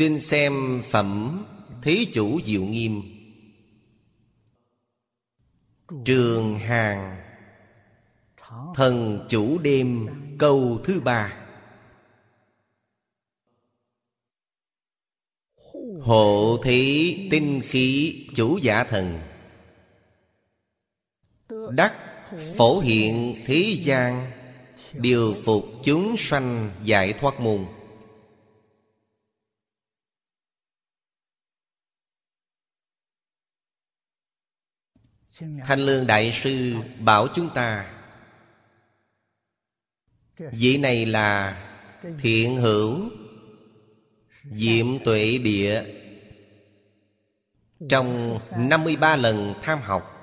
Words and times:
Xin 0.00 0.20
xem 0.20 0.82
phẩm 0.90 1.44
Thí 1.82 2.08
chủ 2.12 2.40
Diệu 2.44 2.62
Nghiêm. 2.62 3.02
Trường 6.04 6.58
Hàng. 6.58 7.22
Thần 8.74 9.26
chủ 9.28 9.58
đêm, 9.58 10.06
câu 10.38 10.80
thứ 10.84 11.00
ba. 11.00 11.32
Hộ 16.00 16.58
thí 16.64 17.16
tinh 17.30 17.60
khí 17.64 18.18
chủ 18.34 18.58
giả 18.58 18.84
thần. 18.84 19.18
Đắc 21.70 21.94
phổ 22.56 22.80
hiện 22.80 23.36
thế 23.46 23.76
gian. 23.82 24.30
Điều 24.92 25.36
phục 25.44 25.64
chúng 25.84 26.14
sanh 26.18 26.70
giải 26.84 27.12
thoát 27.12 27.40
môn. 27.40 27.66
Thanh 35.40 35.80
Lương 35.80 36.06
Đại 36.06 36.32
Sư 36.32 36.76
bảo 36.98 37.28
chúng 37.34 37.50
ta, 37.54 37.94
Vị 40.38 40.78
này 40.78 41.06
là 41.06 41.62
thiện 42.18 42.56
hữu, 42.56 43.10
Diệm 44.52 44.86
tuệ 45.04 45.38
địa. 45.38 45.84
Trong 47.88 48.38
53 48.58 49.16
lần 49.16 49.54
tham 49.62 49.78
học 49.82 50.16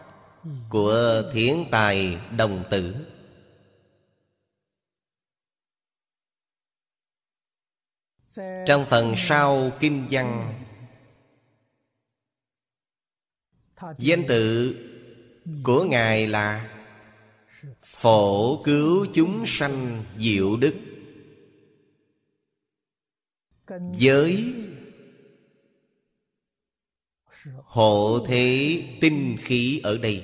Của 0.70 1.24
thiện 1.34 1.66
tài 1.72 2.18
đồng 2.38 2.64
tử, 2.70 2.96
Trong 8.66 8.86
phần 8.90 9.14
sau 9.18 9.72
kinh 9.80 10.08
văn, 10.10 10.54
Danh 13.98 14.24
tự 14.28 14.76
của 15.64 15.84
Ngài 15.84 16.28
là 16.28 16.74
Phổ 17.84 18.64
cứu 18.64 19.08
chúng 19.14 19.44
sanh 19.46 20.04
diệu 20.18 20.58
đức. 20.58 20.76
Giới 23.98 24.54
Hộ 27.64 28.26
thế 28.28 28.84
tinh 29.02 29.38
khí 29.40 29.82
ở 29.84 29.98
đây. 29.98 30.24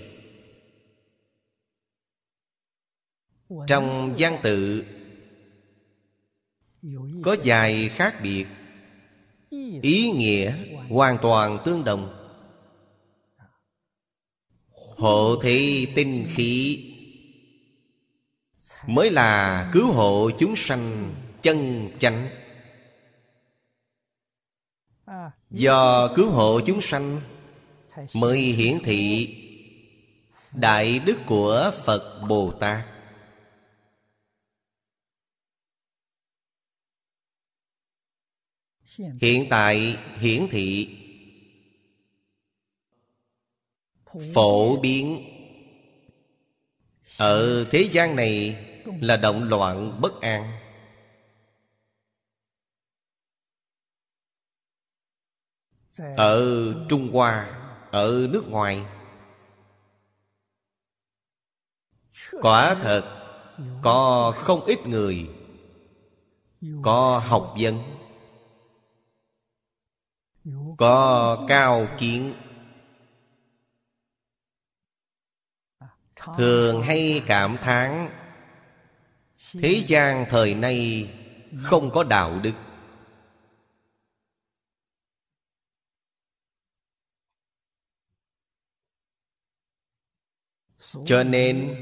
Trong 3.67 4.15
văn 4.17 4.39
tự 4.43 4.85
Có 7.23 7.35
vài 7.43 7.89
khác 7.89 8.19
biệt, 8.23 8.45
Ý 9.81 10.11
nghĩa 10.11 10.55
hoàn 10.89 11.17
toàn 11.21 11.59
tương 11.65 11.83
đồng. 11.83 12.22
Hộ 15.03 15.35
thế 15.41 15.87
tinh 15.95 16.27
khí 16.30 16.83
Mới 18.87 19.11
là 19.11 19.69
cứu 19.73 19.91
hộ 19.91 20.31
chúng 20.39 20.55
sanh 20.55 21.14
chân 21.41 21.89
chánh. 21.99 22.30
Do 25.49 26.13
cứu 26.15 26.30
hộ 26.30 26.61
chúng 26.65 26.81
sanh 26.81 27.21
Mới 28.13 28.39
hiển 28.39 28.77
thị 28.83 29.36
Đại 30.53 30.99
đức 30.99 31.19
của 31.25 31.71
Phật 31.86 32.21
Bồ 32.30 32.52
Tát. 32.52 32.86
Hiện 39.21 39.45
tại 39.49 39.97
hiển 40.19 40.47
thị 40.52 40.97
Phổ 44.33 44.77
biến. 44.77 45.23
Ở 47.17 47.65
thế 47.71 47.89
gian 47.91 48.15
này 48.15 48.65
Là 49.01 49.17
động 49.17 49.43
loạn 49.43 50.01
bất 50.01 50.21
an. 50.21 50.59
Ở 56.17 56.73
Trung 56.89 57.09
Hoa, 57.11 57.59
Ở 57.91 58.27
nước 58.31 58.49
ngoài, 58.49 58.85
Quả 62.41 62.75
thật 62.75 63.03
Có 63.81 64.33
không 64.37 64.65
ít 64.65 64.87
người 64.87 65.30
Có 66.81 67.23
học 67.25 67.55
vấn, 67.59 67.80
Có 70.77 71.37
cao 71.47 71.87
kiến. 71.99 72.33
Thường 76.38 76.82
hay 76.82 77.22
cảm 77.28 77.58
thán, 77.58 78.10
Thế 79.54 79.84
gian 79.88 80.26
thời 80.30 80.56
nay 80.56 81.10
Không 81.58 81.89
có 81.92 82.04
đạo 82.04 82.39
đức 82.44 82.54
Cho 91.06 91.23
nên 91.23 91.76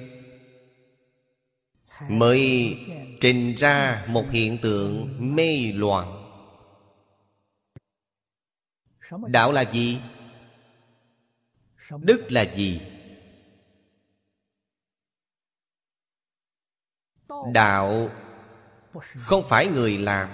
Mới 2.09 2.78
trình 3.22 3.56
ra 3.56 4.06
một 4.08 4.25
hiện 4.31 4.58
tượng 4.62 5.18
mê 5.35 5.72
loạn 5.75 6.18
Đạo 9.28 9.52
là 9.52 9.62
gì? 9.62 10.00
Đức 12.02 12.25
là 12.29 12.41
gì? 12.41 12.91
Đạo, 17.53 18.09
không 19.16 19.44
phải 19.50 19.68
người 19.68 19.97
làm, 19.97 20.29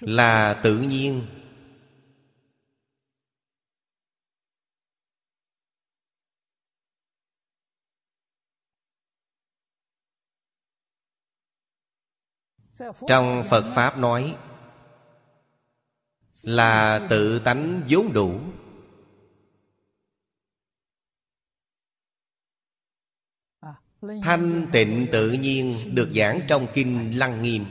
Là 0.00 0.60
tự 0.62 0.78
nhiên. 0.78 1.26
Trong 13.06 13.44
Phật 13.50 13.72
Pháp 13.74 13.98
nói 13.98 14.36
Là 16.42 17.06
tự 17.10 17.38
tánh 17.38 17.82
vốn 17.88 18.12
đủ. 18.12 18.40
Thanh 24.00 24.66
tịnh 24.72 25.06
tự 25.12 25.32
nhiên 25.32 25.94
được 25.94 26.10
giảng 26.14 26.40
trong 26.48 26.66
Kinh 26.74 27.18
Lăng 27.18 27.42
Nghiêm. 27.42 27.64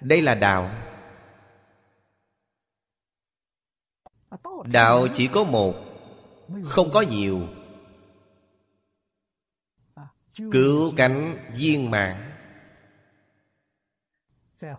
Đây 0.00 0.22
là 0.22 0.34
đạo. 0.34 0.70
Đạo 4.64 5.08
chỉ 5.14 5.28
có 5.32 5.44
một 5.44 5.74
Không 6.64 6.90
có 6.92 7.00
nhiều. 7.00 7.48
Cứu 10.52 10.92
cánh 10.96 11.46
viên 11.56 11.90
mạng 11.90 12.30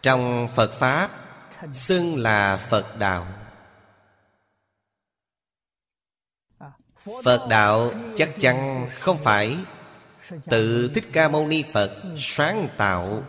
Trong 0.02 0.48
Phật 0.56 0.72
Pháp 0.80 1.12
Xưng 1.74 2.18
là 2.18 2.68
Phật 2.70 2.98
Đạo 3.00 3.39
Phật 7.24 7.48
Đạo 7.50 7.92
chắc 8.16 8.36
chắn 8.40 8.88
không 8.94 9.18
phải. 9.24 9.58
Tự 10.46 10.92
Thích 10.96 11.06
Ca 11.14 11.28
Mâu 11.28 11.48
Ni 11.48 11.64
Phật 11.74 11.98
sáng 12.18 12.68
tạo. 12.78 13.24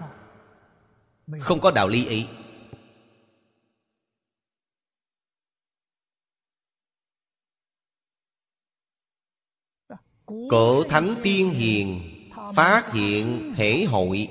Không 1.41 1.61
có 1.61 1.71
đạo 1.71 1.89
lý 1.89 2.07
ấy. 2.07 2.29
Cổ 10.51 10.85
Thánh 10.85 11.15
Tiên 11.23 11.51
Hiền 11.51 12.21
Phát 12.55 12.93
hiện 12.93 13.55
thể 13.57 13.85
hội. 13.85 14.29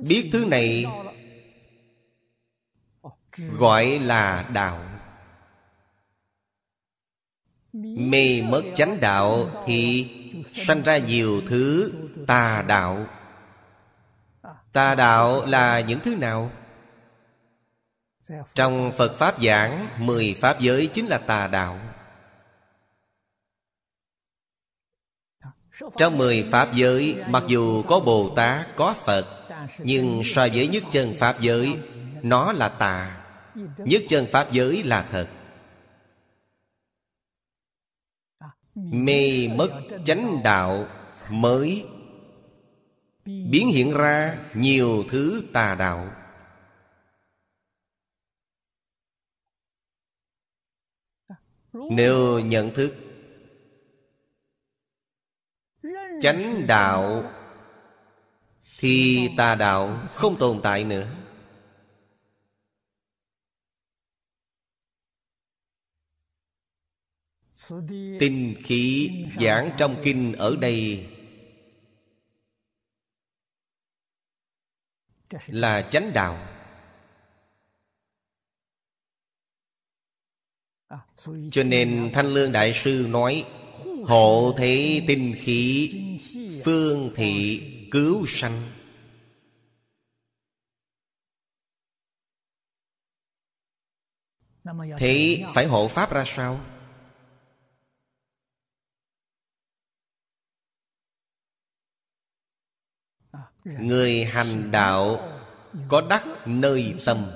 Biết 0.00 0.30
thứ 0.32 0.44
này 0.44 0.84
Gọi 3.58 3.98
là 3.98 4.50
đạo. 4.52 4.89
Mê 7.72 8.42
mất 8.42 8.62
chánh 8.74 9.00
đạo 9.00 9.50
Thì 9.66 10.08
Sanh 10.46 10.82
ra 10.82 10.98
nhiều 10.98 11.42
thứ 11.48 11.92
tà 12.26 12.64
đạo. 12.68 13.06
Tà 14.72 14.94
đạo 14.94 15.46
là 15.46 15.80
những 15.80 16.00
thứ 16.00 16.14
nào? 16.16 16.50
Trong 18.54 18.92
Phật 18.98 19.18
Pháp 19.18 19.40
giảng 19.42 19.88
Mười 19.98 20.36
Pháp 20.40 20.60
giới 20.60 20.86
chính 20.86 21.06
là 21.06 21.18
tà 21.18 21.46
đạo. 21.46 21.78
Trong 25.96 26.18
mười 26.18 26.48
Pháp 26.50 26.74
giới 26.74 27.16
Mặc 27.28 27.42
dù 27.48 27.82
có 27.82 28.00
Bồ 28.00 28.32
Tát, 28.36 28.76
có 28.76 28.94
Phật 29.04 29.26
Nhưng 29.78 30.22
so 30.24 30.46
với 30.54 30.68
nhất 30.68 30.82
chân 30.92 31.14
Pháp 31.18 31.40
giới 31.40 31.76
Nó 32.22 32.52
là 32.52 32.68
tà 32.68 33.22
Nhất 33.78 34.02
chân 34.08 34.26
Pháp 34.32 34.52
giới 34.52 34.82
là 34.82 35.06
thật. 35.10 35.26
Mê 38.74 39.48
mất 39.56 39.82
chánh 40.04 40.42
đạo 40.44 40.86
mới. 41.30 41.86
Biến 43.24 43.68
hiện 43.68 43.92
ra 43.92 44.44
nhiều 44.54 45.04
thứ 45.08 45.44
tà 45.52 45.74
đạo. 45.74 46.08
Nếu 51.72 52.40
nhận 52.40 52.74
thức 52.74 52.94
Chánh 56.20 56.66
đạo, 56.66 57.24
Thì 58.78 59.28
tà 59.36 59.54
đạo 59.54 59.98
không 60.14 60.38
tồn 60.38 60.60
tại 60.62 60.84
nữa. 60.84 61.06
Tinh 68.20 68.54
khí 68.64 69.10
giảng 69.40 69.70
trong 69.78 69.96
kinh 70.04 70.32
ở 70.32 70.56
đây 70.60 71.08
Là 75.46 75.88
chánh 75.90 76.12
đạo 76.14 76.46
Cho 81.50 81.62
nên 81.62 82.10
Thanh 82.14 82.26
Lương 82.26 82.52
Đại 82.52 82.72
Sư 82.74 83.06
nói, 83.08 83.46
Hộ 84.06 84.54
thế 84.58 85.04
tinh 85.06 85.34
khí, 85.38 85.90
Phương 86.64 87.10
thị 87.14 87.62
cứu 87.90 88.24
sanh 88.26 88.62
Thế 94.98 95.44
phải 95.54 95.66
hộ 95.66 95.88
Pháp 95.88 96.12
ra 96.12 96.24
sao? 96.26 96.60
Người 103.64 104.24
hành 104.24 104.70
đạo 104.70 105.28
Có 105.88 106.00
đắc 106.00 106.24
nơi 106.46 106.94
tâm. 107.06 107.30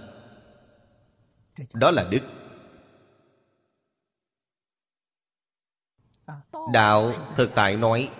Đó 1.72 1.90
là 1.90 2.08
đức. 2.10 2.20
Đạo 6.72 7.12
thực 7.36 7.50
tại 7.54 7.76
nói, 7.76 8.10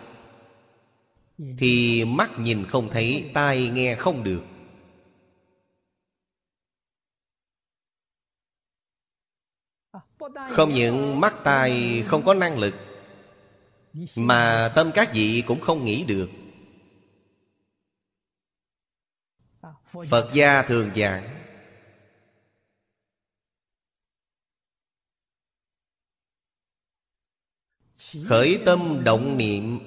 Thì 1.59 2.05
mắt 2.05 2.31
nhìn 2.39 2.65
không 2.69 2.89
thấy, 2.91 3.31
Tai 3.35 3.71
nghe 3.71 3.95
không 3.95 4.25
được. 4.25 4.43
Không 10.49 10.71
những 10.75 11.21
mắt 11.21 11.35
tai 11.45 12.03
không 12.07 12.25
có 12.25 12.35
năng 12.35 12.59
lực, 12.59 12.75
Mà 14.17 14.73
tâm 14.75 14.91
các 14.95 15.11
vị 15.15 15.43
cũng 15.47 15.61
không 15.61 15.85
nghĩ 15.85 16.05
được. 16.05 16.29
Phật 20.11 20.31
gia 20.35 20.63
thường 20.63 20.91
giảng. 20.97 21.31
Khởi 28.29 28.63
tâm 28.67 29.05
động 29.05 29.39
niệm 29.39 29.79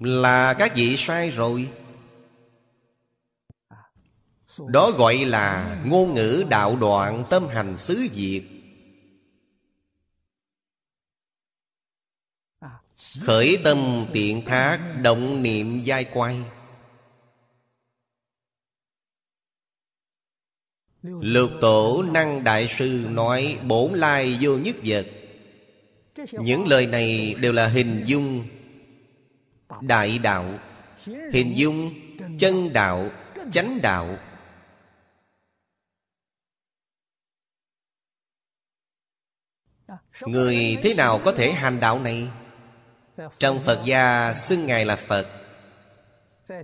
Là 0.00 0.54
các 0.54 0.72
vị 0.74 0.96
sai 0.96 1.30
rồi. 1.30 1.70
Đó 4.68 4.90
gọi 4.90 5.16
là 5.16 5.80
ngôn 5.86 6.14
ngữ 6.14 6.44
đạo 6.48 6.76
đoạn 6.76 7.24
tâm 7.30 7.48
hành 7.48 7.76
xứ 7.76 8.06
diệt 8.14 8.42
Khởi 13.20 13.58
tâm 13.64 14.06
tiện 14.12 14.44
thác 14.44 14.96
động 15.02 15.42
niệm 15.42 15.80
giai 15.84 16.04
quay. 16.04 16.42
Lục 21.02 21.50
tổ 21.60 22.04
năng 22.12 22.44
đại 22.44 22.68
sư 22.68 23.06
nói 23.10 23.58
bổn 23.66 23.92
lai 23.92 24.38
vô 24.40 24.56
nhất 24.56 24.76
vật. 24.84 25.06
Những 26.32 26.66
lời 26.66 26.86
này 26.86 27.34
đều 27.40 27.52
là 27.52 27.66
hình 27.66 28.02
dung 28.06 28.44
Đại 29.80 30.18
đạo, 30.18 30.58
Hình 31.32 31.52
dung 31.56 31.94
chân 32.38 32.72
đạo, 32.72 33.10
Chánh 33.52 33.78
đạo. 33.82 34.18
Người 40.26 40.78
thế 40.82 40.94
nào 40.94 41.20
có 41.24 41.32
thể 41.32 41.52
hành 41.52 41.80
đạo 41.80 41.98
này? 41.98 42.28
Trong 43.38 43.62
Phật 43.62 43.80
gia 43.84 44.34
xưng 44.34 44.66
Ngài 44.66 44.84
là 44.84 44.96
Phật. 44.96 45.26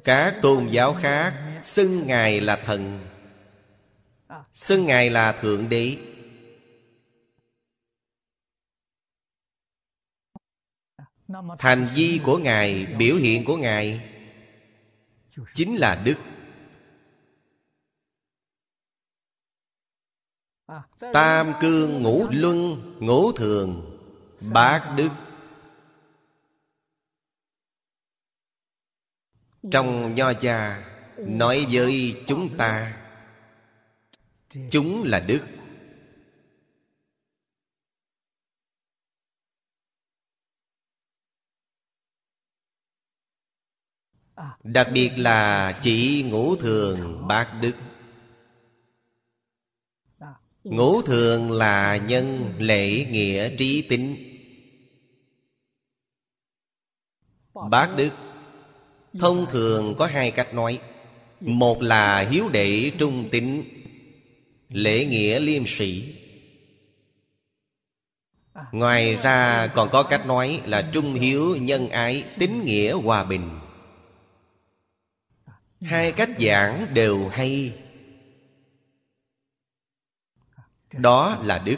Các 0.05 0.35
tôn 0.43 0.69
giáo 0.69 0.95
khác 0.95 1.61
xưng 1.65 2.07
Ngài 2.07 2.41
là 2.41 2.57
thần. 2.57 3.07
Ờ. 4.27 4.45
xưng 4.55 4.87
ngài 4.87 5.11
là 5.11 5.33
thượng 5.33 5.69
đế. 5.69 5.97
Hành 11.59 11.89
vi 11.95 12.21
của 12.25 12.39
ngài, 12.39 12.87
biểu 12.87 13.17
hiện 13.17 13.45
của 13.45 13.57
ngài 13.57 14.13
chính 15.55 15.77
là 15.77 16.03
đức. 16.05 16.17
Tam 21.13 21.53
cương 21.61 22.03
ngũ 22.03 22.27
luân, 22.31 22.83
ngũ 23.01 23.33
thường, 23.33 23.99
bát 24.53 24.95
đức. 24.97 25.11
Trong 29.71 30.15
nho 30.15 30.33
gia, 30.41 30.85
nói 31.17 31.67
với 31.71 32.23
chúng 32.27 32.57
ta 32.57 33.06
chúng 34.71 35.03
là 35.05 35.21
đức. 35.21 35.41
Đặc 44.63 44.89
biệt 44.93 45.11
là 45.17 45.73
chỉ 45.83 46.27
ngũ 46.31 46.57
thường 46.57 47.29
bát 47.29 47.59
đức. 47.63 47.73
Ngũ 50.65 51.03
thường 51.03 51.51
là 51.53 51.97
nhân 51.97 52.55
lễ 52.59 53.07
nghĩa 53.11 53.57
trí 53.57 53.87
tính 53.89 54.33
bát 57.71 57.95
đức, 57.97 58.11
thông 59.19 59.47
thường 59.51 59.95
có 59.99 60.07
hai 60.07 60.31
cách 60.31 60.55
nói. 60.55 60.81
Một 61.41 61.83
là 61.83 62.21
hiếu 62.21 62.49
đệ 62.53 62.93
trung 62.99 63.29
tín 63.31 63.76
lễ 64.69 65.05
nghĩa 65.07 65.41
liêm 65.41 65.63
sĩ 65.67 66.15
ngoài 68.73 69.17
ra 69.17 69.67
còn 69.75 69.89
có 69.93 70.03
cách 70.03 70.27
nói 70.27 70.63
là 70.65 70.91
trung 70.93 71.15
hiếu 71.15 71.57
nhân 71.57 71.89
ái 71.89 72.25
tín 72.39 72.65
nghĩa 72.65 72.93
hòa 72.93 73.25
bình. 73.25 73.61
Hai 75.81 76.13
cách 76.13 76.31
giảng 76.39 76.87
đều 76.95 77.29
hay. 77.29 77.83
Đó 80.93 81.39
là 81.45 81.59
đức. 81.59 81.77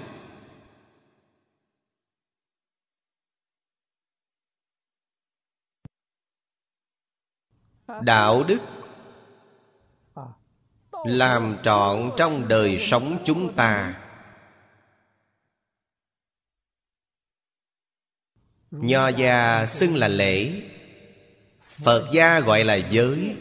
Đạo 8.02 8.44
đức 8.44 8.77
làm 11.04 11.56
trọn 11.62 12.10
trong 12.16 12.48
đời 12.48 12.78
sống 12.78 13.18
chúng 13.24 13.52
ta. 13.54 14.00
Nho 18.70 19.08
gia 19.08 19.66
xưng 19.66 19.96
là 19.96 20.08
lễ. 20.08 20.62
Phật 21.60 22.08
gia 22.12 22.40
gọi 22.40 22.64
là 22.64 22.74
giới. 22.74 23.36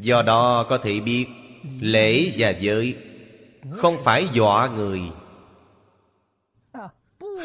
Do 0.00 0.22
đó 0.22 0.66
có 0.68 0.78
thể 0.78 1.00
biết, 1.00 1.26
lễ 1.80 2.32
và 2.36 2.50
giới 2.50 2.96
không 3.70 3.96
phải 4.04 4.28
dọa 4.32 4.68
người. 4.68 5.00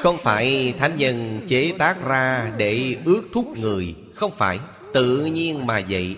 Không 0.01 0.17
phải 0.17 0.73
thánh 0.79 0.97
nhân 0.97 1.41
chế 1.47 1.73
tác 1.77 2.05
ra 2.05 2.53
để 2.57 2.97
ước 3.05 3.23
thúc 3.33 3.57
người. 3.57 3.95
Không 4.13 4.31
phải, 4.31 4.59
Tự 4.93 5.25
nhiên 5.25 5.67
mà 5.67 5.81
vậy. 5.89 6.17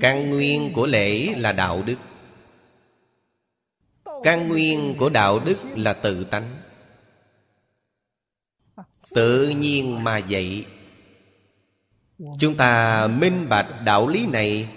Căn 0.00 0.30
nguyên 0.30 0.72
của 0.72 0.86
lễ 0.86 1.34
là 1.34 1.52
đạo 1.52 1.82
đức. 1.86 1.96
Căn 4.22 4.48
nguyên 4.48 4.94
của 4.98 5.08
đạo 5.08 5.40
đức 5.44 5.56
là 5.76 5.92
tự 5.92 6.24
tánh. 6.24 6.56
Tự 9.14 9.48
nhiên 9.48 10.04
mà 10.04 10.20
vậy 10.28 10.64
Chúng 12.38 12.56
ta 12.56 13.06
minh 13.06 13.46
bạch 13.48 13.66
đạo 13.84 14.08
lý 14.08 14.26
này 14.26 14.68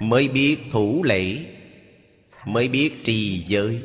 Mới 0.00 0.28
biết 0.28 0.58
thủ 0.70 1.02
lễ 1.02 1.38
Mới 2.46 2.68
biết 2.68 3.04
trì 3.04 3.44
giới. 3.48 3.82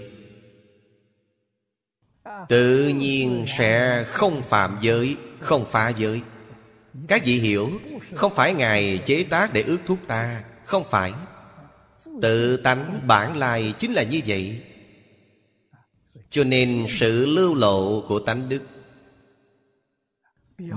Tự 2.50 2.88
nhiên 2.88 3.46
sẽ 3.48 4.04
không 4.08 4.42
phạm 4.42 4.78
giới 4.82 5.16
Không 5.40 5.66
phá 5.66 5.90
giới 5.90 6.22
các 7.08 7.22
vị 7.26 7.40
hiểu, 7.40 7.72
Không 8.14 8.36
phải 8.36 8.54
Ngài 8.54 9.00
chế 9.06 9.24
tác 9.24 9.54
để 9.54 9.62
ước 9.62 9.80
thúc 9.86 10.00
ta, 10.08 10.44
Không 10.66 10.84
phải. 10.90 11.14
Tự 12.22 12.58
tánh 12.58 13.02
bản 13.08 13.38
lai 13.38 13.74
chính 13.80 13.94
là 13.94 14.04
như 14.04 14.22
vậy. 14.28 14.62
Cho 16.30 16.44
nên 16.44 16.86
sự 16.90 17.26
lưu 17.26 17.56
lộ 17.56 18.02
của 18.08 18.20
tánh 18.20 18.50
đức, 18.50 18.62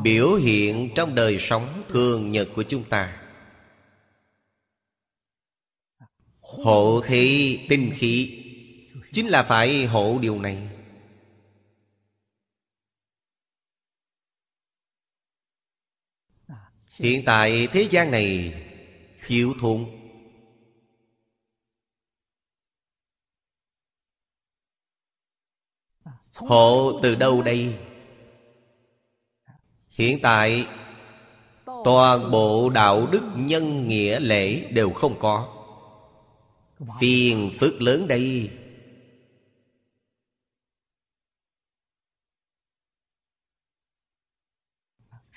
Biểu 0.02 0.34
hiện 0.34 0.90
trong 0.94 1.14
đời 1.14 1.38
sống 1.38 1.82
thường 1.88 2.32
nhật 2.32 2.48
của 2.54 2.62
chúng 2.62 2.84
ta. 2.84 3.16
Hộ 6.40 7.02
thị 7.06 7.60
tinh 7.68 7.90
khí, 7.94 8.44
Chính 9.12 9.28
là 9.28 9.42
phải 9.42 9.86
hộ 9.86 10.18
điều 10.22 10.40
này. 10.40 10.68
Hiện 16.90 17.22
tại 17.24 17.68
thế 17.72 17.86
gian 17.90 18.10
này 18.10 18.54
khiếu 19.18 19.52
thốn. 19.60 19.86
Hộ 26.34 27.00
từ 27.02 27.14
đâu 27.14 27.42
đây? 27.42 27.74
Hiện 29.88 30.18
tại, 30.22 30.66
Toàn 31.84 32.30
bộ 32.30 32.68
đạo 32.68 33.06
đức 33.06 33.22
nhân 33.36 33.88
nghĩa 33.88 34.20
lễ 34.20 34.64
đều 34.70 34.90
không 34.90 35.18
có. 35.18 35.48
Phiền 37.00 37.50
phức 37.58 37.82
lớn 37.82 38.08
đây. 38.08 38.50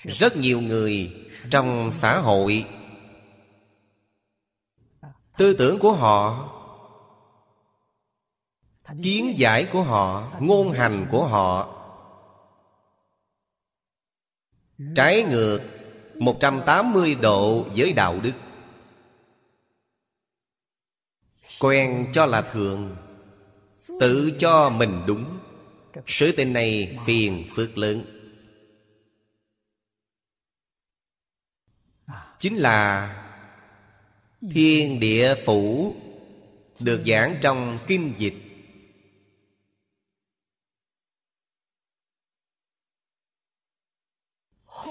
Rất 0.04 0.36
nhiều 0.36 0.60
người 0.60 1.12
trong 1.50 1.90
xã 1.92 2.20
hội 2.20 2.66
Tư 5.38 5.54
tưởng 5.58 5.78
của 5.78 5.92
họ, 5.92 6.50
Kiến 9.02 9.38
giải 9.38 9.68
của 9.72 9.82
họ, 9.82 10.32
Ngôn 10.40 10.70
hành 10.70 11.06
của 11.10 11.26
họ 11.26 11.80
Trái 14.96 15.22
ngược 15.22 15.60
180 16.14 17.16
độ 17.22 17.66
với 17.76 17.92
đạo 17.92 18.20
đức, 18.22 18.32
Quen 21.60 22.06
cho 22.12 22.26
là 22.26 22.42
thường, 22.42 22.96
Tự 24.00 24.32
cho 24.38 24.70
mình 24.70 25.02
đúng. 25.06 25.24
Sự 26.06 26.32
tình 26.32 26.52
này 26.52 26.98
phiền 27.06 27.44
phước 27.56 27.78
lớn. 27.78 28.13
Chính 32.44 32.56
là 32.56 33.10
Thiên 34.40 35.00
địa 35.00 35.34
phủ, 35.46 35.94
Được 36.80 37.02
giảng 37.06 37.36
trong 37.42 37.78
kinh 37.86 38.14
dịch. 38.18 38.34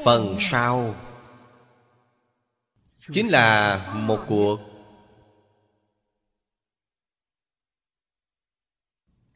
Phần 0.06 0.38
sau 0.40 0.96
Chính 3.00 3.28
là 3.28 3.78
một 3.96 4.26
cuộc 4.28 4.60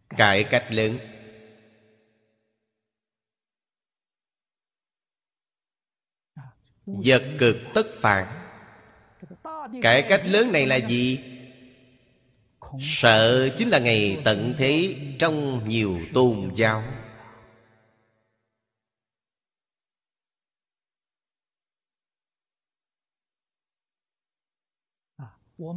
Cải 0.10 0.44
cách 0.44 0.68
lớn. 0.70 1.17
Vật 6.88 7.24
cực 7.38 7.58
tất 7.74 7.88
phản. 8.02 8.28
Cải 9.82 10.02
cách 10.10 10.22
lớn 10.26 10.52
này 10.52 10.66
là 10.66 10.76
gì? 10.76 11.20
Sợ 12.80 13.50
chính 13.58 13.70
là 13.70 13.80
ngày 13.80 14.22
tận 14.24 14.54
thế 14.58 14.96
Trong 15.20 15.68
nhiều 15.68 16.00
tôn 16.14 16.52
giáo. 16.56 16.84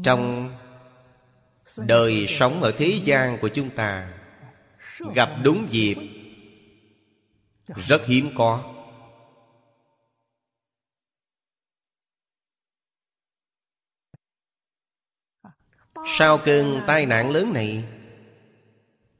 Trong 0.04 0.50
đời 1.76 2.26
sống 2.26 2.62
ở 2.62 2.72
thế 2.78 3.00
gian 3.04 3.38
của 3.40 3.48
chúng 3.48 3.70
ta, 3.70 4.12
Gặp 5.14 5.30
đúng 5.44 5.66
dịp, 5.70 5.96
Rất 7.66 8.06
hiếm 8.06 8.30
có. 8.36 8.79
Sau 16.06 16.38
cơn 16.38 16.80
tai 16.86 17.06
nạn 17.06 17.30
lớn 17.30 17.52
này, 17.54 17.82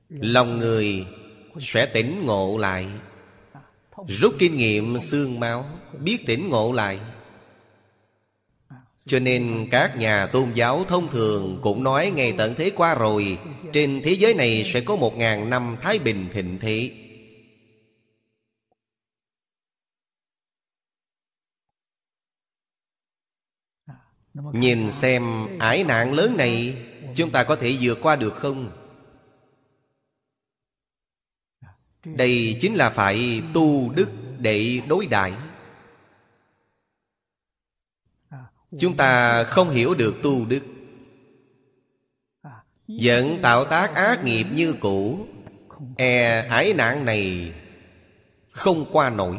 Lòng 0.09 0.59
người 0.59 1.07
sẽ 1.61 1.87
tỉnh 1.87 2.27
ngộ 2.27 2.59
lại. 2.59 2.87
Rút 4.09 4.35
kinh 4.39 4.57
nghiệm 4.57 5.01
xương 5.01 5.41
máu, 5.41 5.65
Biết 5.99 6.27
tỉnh 6.27 6.49
ngộ 6.49 6.73
lại. 6.73 6.99
Cho 9.07 9.19
nên 9.19 9.69
các 9.71 9.97
nhà 9.97 10.27
tôn 10.27 10.53
giáo 10.55 10.85
thông 10.89 11.09
thường 11.09 11.59
Cũng 11.63 11.85
nói 11.85 12.11
ngày 12.11 12.35
tận 12.39 12.55
thế 12.55 12.71
qua 12.77 12.95
rồi, 12.95 13.39
Trên 13.73 14.01
thế 14.05 14.13
giới 14.13 14.35
này 14.35 14.71
sẽ 14.75 14.81
có 14.81 14.97
một 14.97 15.17
ngàn 15.17 15.51
năm 15.51 15.77
Thái 15.83 15.99
Bình 15.99 16.27
thịnh 16.33 16.59
thế. 16.61 16.91
Nhìn 24.35 24.93
xem 24.93 25.23
ái 25.59 25.85
nạn 25.85 26.13
lớn 26.13 26.37
này, 26.37 26.87
Chúng 27.15 27.31
ta 27.31 27.45
có 27.45 27.57
thể 27.57 27.77
vượt 27.81 27.99
qua 28.03 28.17
được 28.17 28.35
không? 28.35 28.71
Đây 32.05 32.59
chính 32.61 32.75
là 32.75 32.91
phải 32.91 33.43
tu 33.55 33.93
đức 33.93 34.09
để 34.39 34.81
đối 34.89 35.07
đãi 35.07 35.33
Chúng 38.79 38.97
ta 38.97 39.45
không 39.45 39.71
hiểu 39.71 39.95
được 39.95 40.15
tu 40.23 40.45
đức. 40.45 40.63
Vẫn 42.89 43.39
tạo 43.43 43.65
tác 43.65 43.95
ác 43.95 44.25
nghiệp 44.25 44.47
như 44.55 44.75
cũ 44.81 45.27
E 45.97 46.41
ái 46.49 46.73
nạn 46.73 47.05
này 47.05 47.53
Không 48.51 48.87
qua 48.93 49.11
nổi. 49.11 49.39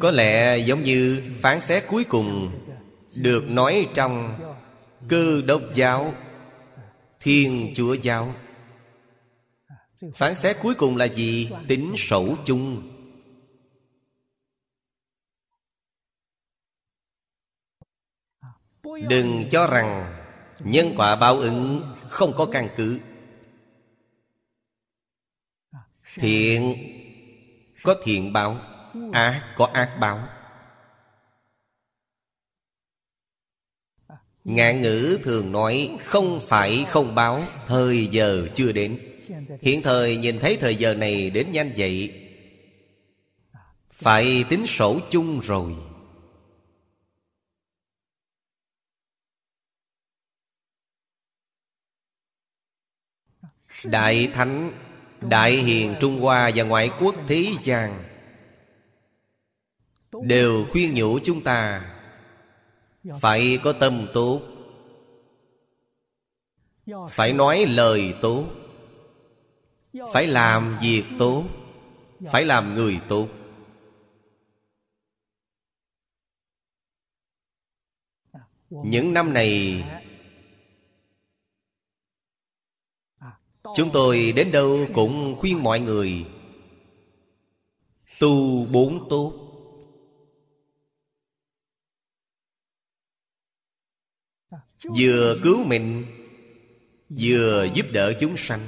Có 0.00 0.10
lẽ 0.10 0.58
giống 0.58 0.82
như 0.82 1.22
phán 1.40 1.60
xét 1.60 1.84
cuối 1.88 2.04
cùng 2.04 2.50
Được 3.16 3.50
nói 3.50 3.88
trong 3.94 4.38
Cơ 5.08 5.42
đốc 5.46 5.62
giáo, 5.74 6.14
Thiên 7.20 7.72
chúa 7.76 7.94
giáo. 7.94 8.34
Phán 10.14 10.34
xét 10.34 10.56
cuối 10.62 10.74
cùng 10.74 10.96
là 10.96 11.04
gì? 11.04 11.50
Tính 11.68 11.94
sổ 11.96 12.36
chung. 12.44 12.90
Đừng 19.08 19.44
cho 19.50 19.66
rằng 19.66 20.16
Nhân 20.60 20.92
quả 20.96 21.16
báo 21.16 21.36
ứng 21.36 21.82
không 22.08 22.32
có 22.36 22.46
căn 22.52 22.68
cứ. 22.76 23.00
Thiện 26.14 26.74
Có 27.82 27.94
thiện 28.04 28.32
báo. 28.32 28.69
Ác 29.12 29.54
có 29.56 29.66
ác 29.72 29.96
báo. 30.00 30.28
Ngạn 34.44 34.82
ngữ 34.82 35.18
thường 35.24 35.52
nói, 35.52 35.98
Không 36.04 36.40
phải 36.48 36.84
không 36.88 37.14
báo, 37.14 37.42
Thời 37.66 38.06
giờ 38.06 38.48
chưa 38.54 38.72
đến. 38.72 38.98
Hiện 39.60 39.82
thời 39.82 40.16
nhìn 40.16 40.38
thấy 40.38 40.56
thời 40.60 40.76
giờ 40.76 40.94
này 40.94 41.30
đến 41.30 41.52
nhanh 41.52 41.72
vậy. 41.76 42.26
Phải 43.90 44.44
tính 44.48 44.66
sổ 44.66 45.00
chung 45.10 45.40
rồi– 45.40 45.74
Đại 53.84 54.30
Thánh, 54.34 54.72
Đại 55.20 55.52
Hiền 55.52 55.94
Trung 56.00 56.20
Hoa 56.20 56.50
và 56.54 56.64
ngoại 56.64 56.90
quốc 57.00 57.14
thế 57.28 57.46
gian 57.62 58.09
Đều 60.22 60.66
khuyên 60.70 60.94
nhủ 60.94 61.18
chúng 61.24 61.40
ta. 61.40 61.90
Phải 63.20 63.58
có 63.62 63.72
tâm 63.72 64.06
tốt 64.14 64.40
Phải 67.10 67.32
nói 67.32 67.66
lời 67.68 68.14
tốt 68.22 68.44
Phải 70.12 70.26
làm 70.26 70.78
việc 70.82 71.04
tốt 71.18 71.44
Phải 72.32 72.44
làm 72.44 72.74
người 72.74 73.00
tốt 73.08 73.28
Những 78.70 79.14
năm 79.14 79.32
này, 79.32 79.84
Chúng 83.76 83.90
tôi 83.92 84.32
đến 84.36 84.52
đâu 84.52 84.86
cũng 84.94 85.36
khuyên 85.38 85.62
mọi 85.62 85.80
người, 85.80 86.26
Tu 88.20 88.66
bốn 88.72 89.08
tốt 89.08 89.49
Vừa 94.84 95.36
cứu 95.42 95.64
mình, 95.64 96.06
Vừa 97.18 97.68
giúp 97.74 97.86
đỡ 97.92 98.12
chúng 98.20 98.36
sanh. 98.36 98.60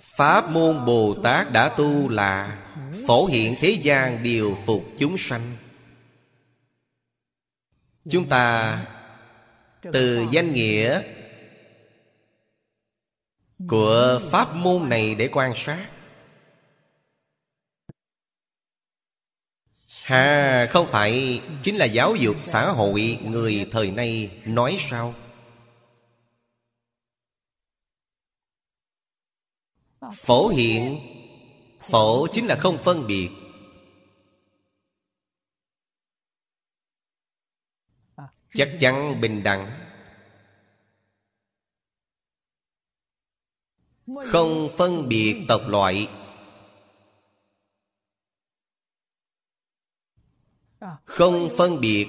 Pháp 0.00 0.50
môn 0.50 0.84
Bồ 0.86 1.14
Tát 1.22 1.52
đã 1.52 1.74
tu 1.76 2.08
là 2.08 2.64
Phổ 3.06 3.26
hiện 3.26 3.54
thế 3.58 3.70
gian 3.70 4.22
điều 4.22 4.58
phục 4.66 4.84
chúng 4.98 5.18
sanh. 5.18 5.56
Chúng 8.10 8.28
ta 8.28 8.78
Từ 9.92 10.26
danh 10.32 10.52
nghĩa 10.52 11.02
Của 13.68 14.20
pháp 14.30 14.54
môn 14.54 14.88
này 14.88 15.14
để 15.14 15.28
quan 15.32 15.52
sát. 15.56 15.97
Hà 20.08 20.66
không 20.70 20.88
phải. 20.92 21.42
Chính 21.62 21.76
là 21.76 21.84
giáo 21.84 22.14
dục 22.16 22.36
xã 22.38 22.70
hội 22.70 23.18
Người 23.24 23.68
thời 23.72 23.90
nay 23.90 24.42
nói 24.46 24.76
sao? 24.80 25.14
Phổ 30.14 30.48
hiện. 30.48 31.00
Phổ 31.80 32.26
chính 32.32 32.46
là 32.46 32.56
không 32.56 32.78
phân 32.78 33.06
biệt. 33.06 33.30
Chắc 38.54 38.76
chắn 38.80 39.20
bình 39.20 39.42
đẳng. 39.42 39.70
Không 44.26 44.68
phân 44.76 45.08
biệt 45.08 45.44
tộc 45.48 45.60
loại. 45.68 46.08
Không 51.04 51.48
phân 51.56 51.80
biệt 51.80 52.06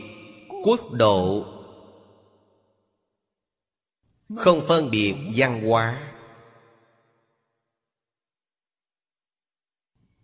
quốc 0.63 0.91
độ. 0.91 1.45
Không 4.35 4.61
phân 4.67 4.91
biệt 4.91 5.15
văn 5.35 5.67
hóa. 5.67 6.13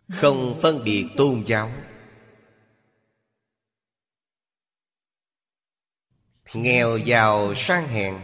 Không 0.10 0.60
phân 0.62 0.84
biệt 0.84 1.08
tôn 1.18 1.44
giáo. 1.46 1.72
Nghèo 6.54 6.98
giàu 6.98 7.56
sang 7.56 7.88
hèn 7.88 8.16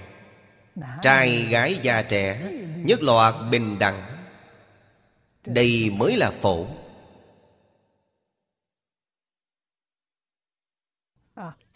Trai 1.02 1.46
gái 1.46 1.80
già 1.84 2.02
trẻ 2.02 2.52
Nhất 2.78 3.02
loạt 3.02 3.36
bình 3.52 3.80
đẳng. 3.80 4.26
Đây 5.46 5.92
mới 5.98 6.18
là 6.18 6.32
phổ 6.32 6.68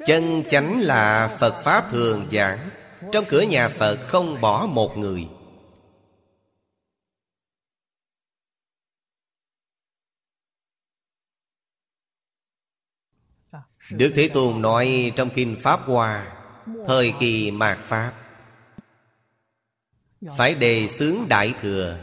Chân 0.06 0.44
chánh 0.50 0.82
là 0.82 1.38
Phật 1.40 1.64
Pháp 1.64 1.92
thường 1.92 2.28
giảng. 2.32 2.70
Trong 3.12 3.26
cửa 3.30 3.42
nhà 3.42 3.70
Phật 3.70 3.98
không 4.08 4.42
bỏ 4.42 4.66
một 4.66 4.98
người. 4.98 5.28
Đức 13.92 14.12
Thế 14.16 14.30
Tôn 14.34 14.62
nói 14.62 15.14
trong 15.16 15.30
Kinh 15.36 15.58
Pháp 15.64 15.80
Hoa, 15.86 16.36
Thời 16.88 17.14
kỳ 17.20 17.52
mạt 17.52 17.78
Pháp, 17.78 18.14
Phải 20.38 20.56
đề 20.56 20.90
xướng 21.00 21.18
Đại 21.30 21.54
Thừa. 21.62 22.00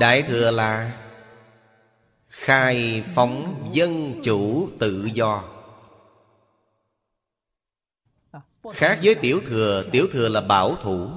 Đại 0.00 0.22
Thừa 0.22 0.50
là 0.50 0.99
Khai 2.40 3.04
phóng 3.14 3.70
dân 3.72 4.20
chủ 4.22 4.68
tự 4.78 5.08
do. 5.14 5.44
Khác 8.72 8.98
với 9.02 9.14
Tiểu 9.14 9.40
Thừa 9.46 9.84
Tiểu 9.92 10.06
Thừa 10.12 10.28
là 10.28 10.40
bảo 10.40 10.76
thủ. 10.76 11.10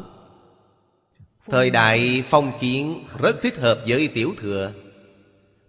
Thời 1.46 1.70
đại 1.70 2.24
phong 2.30 2.58
kiến 2.62 3.06
rất 3.20 3.36
thích 3.42 3.58
hợp 3.58 3.84
với 3.88 4.08
Tiểu 4.08 4.34
Thừa. 4.38 4.74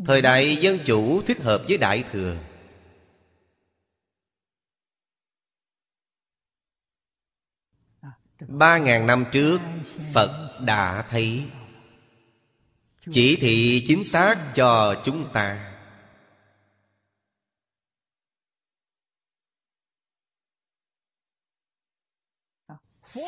Thời 0.07 0.23
đại 0.23 0.57
dân 0.57 0.79
chủ 0.85 1.23
thích 1.23 1.39
hợp 1.43 1.63
với 1.69 1.79
Đại 1.79 2.05
Thừa. 2.13 2.37
Ba 8.49 8.79
ngàn 8.79 9.07
năm 9.07 9.25
trước, 9.33 9.61
Phật 10.15 10.61
đã 10.61 11.07
thấy. 11.11 11.45
Chỉ 13.11 13.37
thị 13.41 13.85
chính 13.89 14.05
xác 14.05 14.53
cho 14.55 15.03
chúng 15.05 15.33
ta 15.33 15.71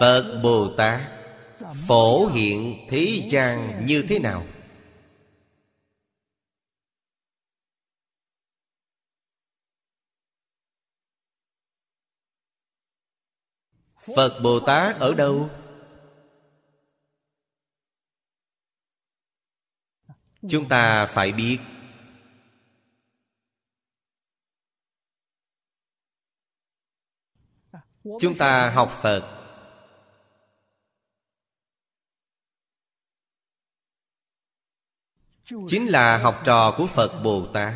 Phật 0.00 0.40
Bồ 0.42 0.74
Tát, 0.76 1.00
Phổ 1.88 2.26
hiện 2.26 2.86
thế 2.90 3.22
gian 3.30 3.86
như 3.86 4.04
thế 4.08 4.18
nào 4.18 4.46
Phật 14.16 14.40
Bồ 14.42 14.60
Tát 14.60 14.98
ở 14.98 15.14
đâu? 15.14 15.50
Chúng 20.50 20.68
ta 20.68 21.06
phải 21.06 21.32
biết. 21.32 21.58
Chúng 28.20 28.38
ta 28.38 28.70
học 28.70 28.98
Phật. 29.02 29.32
Chính 35.44 35.86
là 35.86 36.18
học 36.18 36.40
trò 36.44 36.74
của 36.78 36.86
Phật 36.86 37.22
Bồ 37.22 37.46
Tát. 37.46 37.74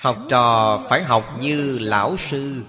Học 0.00 0.16
trò 0.28 0.80
phải 0.88 1.02
học 1.04 1.24
như 1.40 1.78
lão 1.78 2.16
sư. 2.16 2.64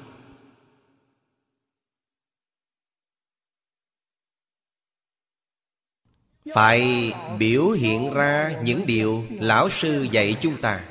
Phải 6.53 7.13
biểu 7.39 7.69
hiện 7.69 8.13
ra 8.13 8.55
những 8.63 8.85
điều 8.85 9.23
lão 9.29 9.69
sư 9.69 10.07
dạy 10.11 10.35
chúng 10.41 10.61
ta. 10.61 10.85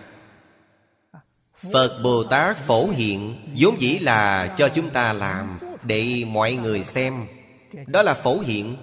Phật 1.73 2.01
bồ 2.03 2.25
tát 2.25 2.57
phổ 2.57 2.89
hiện 2.89 3.37
vốn 3.59 3.81
dĩ 3.81 3.99
là 3.99 4.55
cho 4.57 4.69
chúng 4.69 4.91
ta 4.91 5.13
làm 5.13 5.59
để 5.83 6.25
mọi 6.27 6.53
người 6.57 6.85
xem. 6.85 7.27
Đó 7.87 8.03
là 8.03 8.15
phổ 8.15 8.41
hiện. 8.41 8.77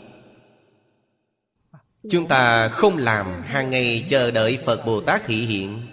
Chúng 2.10 2.28
ta 2.28 2.68
không 2.68 2.98
làm, 2.98 3.42
hàng 3.42 3.70
ngày 3.70 4.06
chờ 4.10 4.32
đợi 4.32 4.60
phật 4.66 4.86
bồ 4.86 5.02
tát 5.02 5.22
thị 5.26 5.46
hiện. 5.46 5.88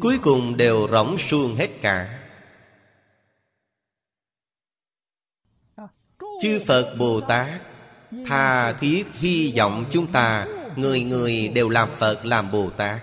Cuối 0.00 0.18
cùng 0.22 0.56
đều 0.56 0.88
rỗng 0.88 1.18
suông 1.18 1.56
hết 1.56 1.68
cả. 1.82 2.18
Chư 6.42 6.60
phật 6.66 6.94
bồ 6.98 7.20
tát 7.20 7.71
Tha 8.26 8.72
thiết 8.72 9.06
hy 9.14 9.52
vọng 9.56 9.84
chúng 9.90 10.12
ta, 10.12 10.46
Người 10.76 11.04
người 11.04 11.48
đều 11.48 11.68
làm 11.68 11.90
Phật, 11.98 12.24
làm 12.24 12.52
Bồ 12.52 12.70
Tát 12.70 13.02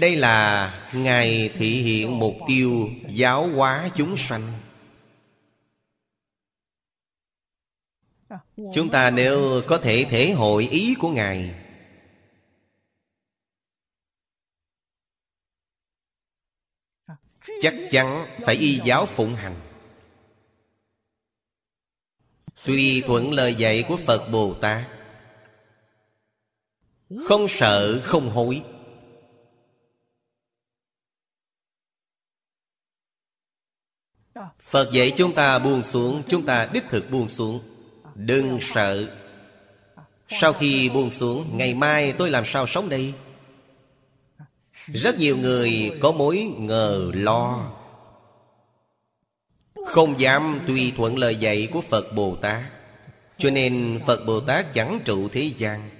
Đây 0.00 0.16
là 0.16 0.90
Ngài 0.94 1.48
thị 1.54 1.82
hiện 1.82 2.18
mục 2.18 2.34
tiêu 2.48 2.88
Giáo 3.08 3.46
hóa 3.46 3.88
chúng 3.96 4.16
sanh. 4.16 4.52
Chúng 8.74 8.90
ta 8.92 9.10
nếu 9.10 9.62
có 9.66 9.78
thể 9.78 10.06
thể 10.10 10.32
hội 10.32 10.68
ý 10.68 10.94
của 10.98 11.10
ngài, 11.10 11.54
chắc 17.60 17.74
chắn 17.90 18.26
phải 18.46 18.54
y 18.54 18.80
giáo 18.84 19.06
phụng 19.06 19.34
hành. 19.34 19.71
Tuy 22.64 23.02
thuận 23.06 23.32
lời 23.32 23.54
dạy 23.54 23.84
của 23.88 23.96
Phật 24.06 24.28
Bồ 24.30 24.54
Tát. 24.54 24.82
Không 27.24 27.48
sợ, 27.48 28.00
không 28.02 28.30
hối. 28.30 28.62
Phật 34.60 34.92
dạy 34.92 35.12
chúng 35.16 35.34
ta 35.34 35.58
buông 35.58 35.84
xuống, 35.84 36.22
Chúng 36.28 36.46
ta 36.46 36.68
đích 36.72 36.84
thực 36.90 37.10
buông 37.10 37.28
xuống. 37.28 37.60
Đừng 38.14 38.58
sợ. 38.60 39.06
Sau 40.28 40.52
khi 40.52 40.88
buông 40.88 41.10
xuống, 41.10 41.56
Ngày 41.56 41.74
mai 41.74 42.12
tôi 42.12 42.30
làm 42.30 42.44
sao 42.46 42.66
sống 42.66 42.88
đây? 42.88 43.14
Rất 44.86 45.18
nhiều 45.18 45.36
người 45.36 45.98
có 46.00 46.12
mối 46.12 46.52
ngờ 46.58 47.10
lo. 47.14 47.72
Không 49.86 50.20
dám 50.20 50.60
tùy 50.66 50.92
thuận 50.96 51.18
lời 51.18 51.36
dạy 51.36 51.68
của 51.72 51.80
Phật 51.80 52.12
Bồ 52.14 52.36
Tát, 52.36 52.62
Cho 53.38 53.50
nên 53.50 54.00
Phật 54.06 54.24
Bồ 54.26 54.40
Tát 54.40 54.74
chẳng 54.74 55.00
trụ 55.04 55.28
thế 55.28 55.52
gian. 55.56 55.90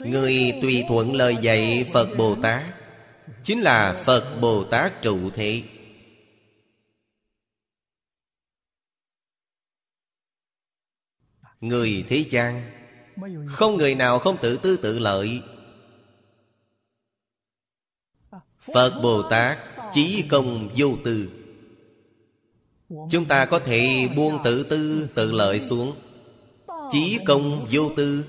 Người 0.00 0.58
tùy 0.62 0.84
thuận 0.88 1.14
lời 1.14 1.36
dạy 1.42 1.90
Phật 1.92 2.08
Bồ 2.16 2.36
Tát 2.42 2.62
Chính 3.44 3.60
là 3.60 4.02
Phật 4.04 4.38
Bồ 4.40 4.64
Tát 4.64 5.02
trụ 5.02 5.30
thế. 5.30 5.62
Người 11.60 12.04
thế 12.08 12.24
gian, 12.30 12.70
Không 13.46 13.76
người 13.76 13.94
nào 13.94 14.18
không 14.18 14.36
tự 14.42 14.56
tư 14.56 14.76
tự 14.76 14.98
lợi 14.98 15.42
Phật 18.74 19.00
Bồ 19.02 19.22
Tát 19.22 19.58
Chí 19.92 20.24
công 20.28 20.68
vô 20.76 20.96
tư. 21.04 21.28
Chúng 23.10 23.24
ta 23.24 23.44
có 23.44 23.58
thể 23.58 24.08
buông 24.16 24.38
tự 24.44 24.62
tư 24.62 25.08
tự 25.14 25.32
lợi 25.32 25.60
xuống. 25.60 25.96
Chí 26.92 27.18
công 27.26 27.66
vô 27.70 27.90
tư. 27.96 28.24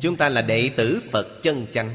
Chúng 0.00 0.16
ta 0.16 0.28
là 0.28 0.42
đệ 0.42 0.70
tử 0.76 1.00
Phật 1.10 1.42
chân 1.42 1.66
chánh. 1.72 1.90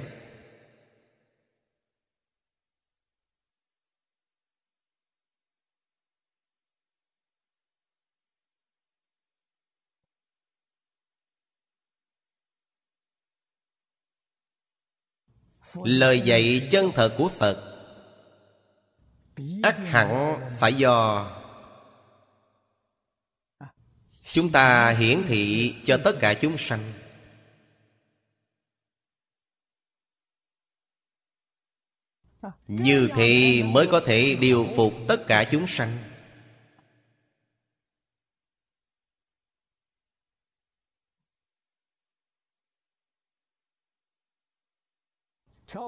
Lời 15.84 16.22
dạy 16.22 16.68
chân 16.72 16.92
thật 16.96 17.14
của 17.18 17.30
phật 17.30 17.74
ắt 19.64 19.78
hẳn 19.78 20.40
phải 20.60 20.74
do 20.74 21.30
chúng 24.32 24.52
ta 24.52 24.90
hiển 24.90 25.24
thị 25.28 25.76
cho 25.86 26.00
tất 26.04 26.16
cả 26.20 26.34
chúng 26.34 26.58
sanh. 26.58 26.94
Như 32.68 33.10
thế 33.16 33.64
mới 33.64 33.88
có 33.88 34.02
thể 34.06 34.38
điều 34.40 34.68
phục 34.76 34.94
tất 35.08 35.28
cả 35.28 35.46
chúng 35.52 35.68
sanh. 35.68 35.98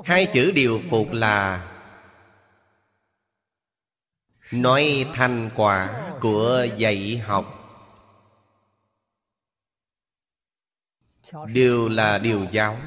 Hai 0.05 0.27
chữ 0.33 0.51
điều 0.51 0.81
phục 0.89 1.11
là 1.11 1.71
nói 4.51 5.07
thành 5.13 5.49
quả 5.55 6.11
của 6.21 6.67
dạy 6.77 7.17
học. 7.17 7.61
Đều 11.47 11.89
là 11.89 12.17
điều 12.17 12.47
giáo. 12.51 12.77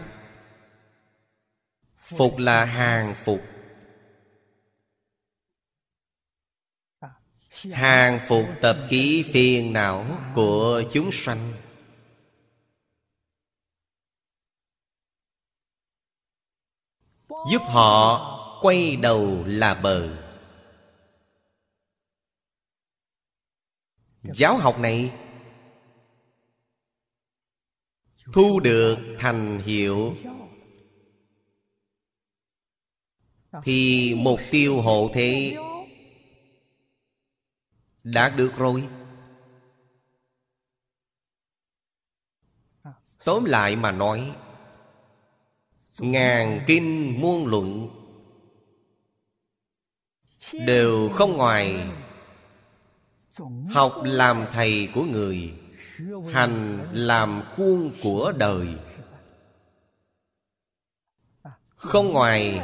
Phục 1.97 2.39
là 2.39 2.65
hàng 2.65 3.15
phục. 3.25 3.41
Hàng 7.73 8.21
phục 8.29 8.47
tập 8.63 8.77
khí 8.89 9.25
phiền 9.33 9.73
não 9.73 10.07
của 10.35 10.83
chúng 10.93 11.13
sanh. 11.13 11.53
Giúp 17.51 17.63
họ 17.67 18.35
quay 18.63 18.97
đầu 18.97 19.45
là 19.47 19.75
bờ. 19.75 20.09
Giáo 24.23 24.57
học 24.57 24.79
này 24.79 25.13
thu 28.33 28.61
được 28.61 28.99
thành 29.19 29.59
hiệu. 29.59 30.17
Thì 33.63 34.15
mục 34.15 34.41
tiêu 34.51 34.81
hộ 34.81 35.11
thế 35.15 35.57
đạt 38.03 38.37
được 38.37 38.53
rồi. 38.57 38.89
Tóm 43.25 43.45
lại 43.45 43.77
mà 43.77 43.93
nói 43.93 44.37
Ngàn 45.99 46.61
kinh 46.67 47.21
muôn 47.21 47.47
luận 47.47 47.89
Đều 50.53 51.09
không 51.09 51.37
ngoài 51.37 51.89
Học 53.71 53.93
làm 54.05 54.45
thầy 54.53 54.89
của 54.95 55.03
người, 55.03 55.55
Hành 56.33 56.89
làm 56.93 57.43
khuôn 57.57 57.93
của 58.03 58.33
đời. 58.37 58.67
Không 61.77 62.13
ngoài 62.13 62.61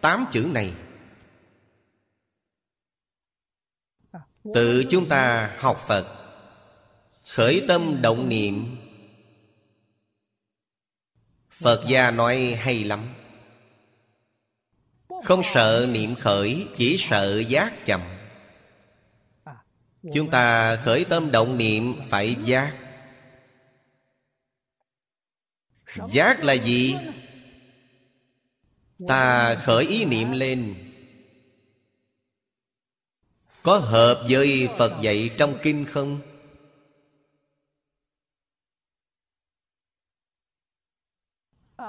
tám 0.00 0.24
chữ 0.30 0.48
này, 0.52 0.74
Tự 4.54 4.84
chúng 4.90 5.08
ta 5.08 5.54
học 5.58 5.84
Phật, 5.86 6.06
Khởi 7.32 7.64
tâm 7.68 8.02
động 8.02 8.28
niệm 8.28 8.76
Phật 11.60 11.84
gia 11.88 12.10
nói 12.10 12.58
hay 12.60 12.84
lắm 12.84 13.14
Không 15.24 15.42
sợ 15.42 15.86
niệm 15.90 16.14
khởi, 16.14 16.66
Chỉ 16.76 16.96
sợ 16.98 17.42
giác 17.48 17.72
chậm 17.84 18.00
Chúng 20.14 20.30
ta 20.30 20.76
khởi 20.76 21.04
tâm 21.04 21.30
động 21.30 21.58
niệm 21.58 21.94
Phải 22.08 22.36
giác 22.44 22.76
Giác 26.08 26.44
là 26.44 26.52
gì? 26.52 26.96
Ta 29.08 29.54
khởi 29.54 29.84
ý 29.84 30.04
niệm 30.04 30.32
lên 30.32 30.74
Có 33.62 33.78
hợp 33.78 34.26
với 34.28 34.68
Phật 34.78 34.92
dạy 35.02 35.30
trong 35.38 35.58
kinh 35.62 35.84
không? 35.84 36.20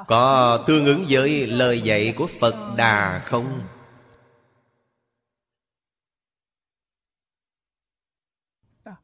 Có 0.08 0.64
tương 0.68 0.86
ứng 0.86 1.06
với 1.10 1.48
lời 1.48 1.82
dạy 1.82 2.14
của 2.18 2.28
Phật 2.40 2.76
Đà 2.78 3.20
không? 3.26 3.68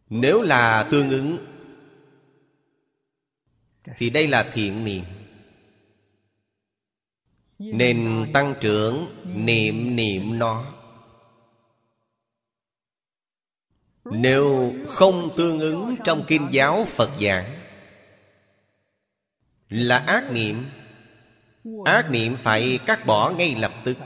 Nếu 0.10 0.42
là 0.42 0.88
tương 0.92 1.10
ứng, 1.10 1.38
Thì 3.98 4.10
đây 4.10 4.28
là 4.28 4.52
thiện 4.54 4.86
niệm. 4.86 5.04
Nên 7.60 8.30
tăng 8.34 8.56
trưởng 8.62 9.06
niệm 9.24 9.96
niệm 9.96 10.40
nó. 10.40 10.74
Nếu 14.06 14.74
không 14.88 15.30
tương 15.38 15.60
ứng 15.60 15.96
trong 16.04 16.24
kinh 16.28 16.48
giáo 16.52 16.86
Phật 16.86 17.10
giảng, 17.22 17.62
Là 19.70 19.98
ác 19.98 20.32
niệm 20.32 20.66
ác 21.86 22.10
niệm 22.12 22.36
phải 22.40 22.80
cắt 22.86 23.06
bỏ 23.06 23.32
ngay 23.38 23.56
lập 23.56 23.72
tức. 23.84 23.98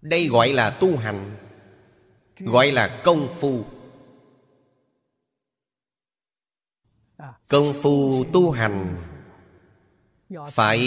Đây 0.00 0.28
gọi 0.28 0.52
là 0.52 0.70
tu 0.70 0.96
hành, 0.96 1.36
gọi 2.38 2.72
là 2.72 3.00
công 3.04 3.36
phu. 3.40 3.64
Công 7.48 7.74
phu 7.82 8.24
tu 8.32 8.50
hành 8.50 8.96
phải 10.50 10.80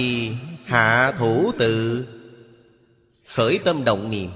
hạ 0.66 1.14
thủ 1.18 1.52
tự, 1.60 2.08
khởi 3.28 3.60
tâm 3.66 3.84
động 3.84 4.10
niệm. 4.10 4.32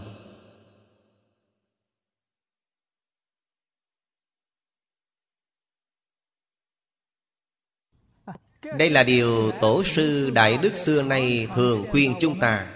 Đây 8.77 8.89
là 8.89 9.03
điều 9.03 9.51
tổ 9.51 9.83
sư 9.83 10.29
đại 10.29 10.57
đức 10.61 10.73
xưa 10.75 11.01
nay 11.01 11.47
thường 11.55 11.85
khuyên 11.91 12.15
chúng 12.19 12.39
ta. 12.39 12.71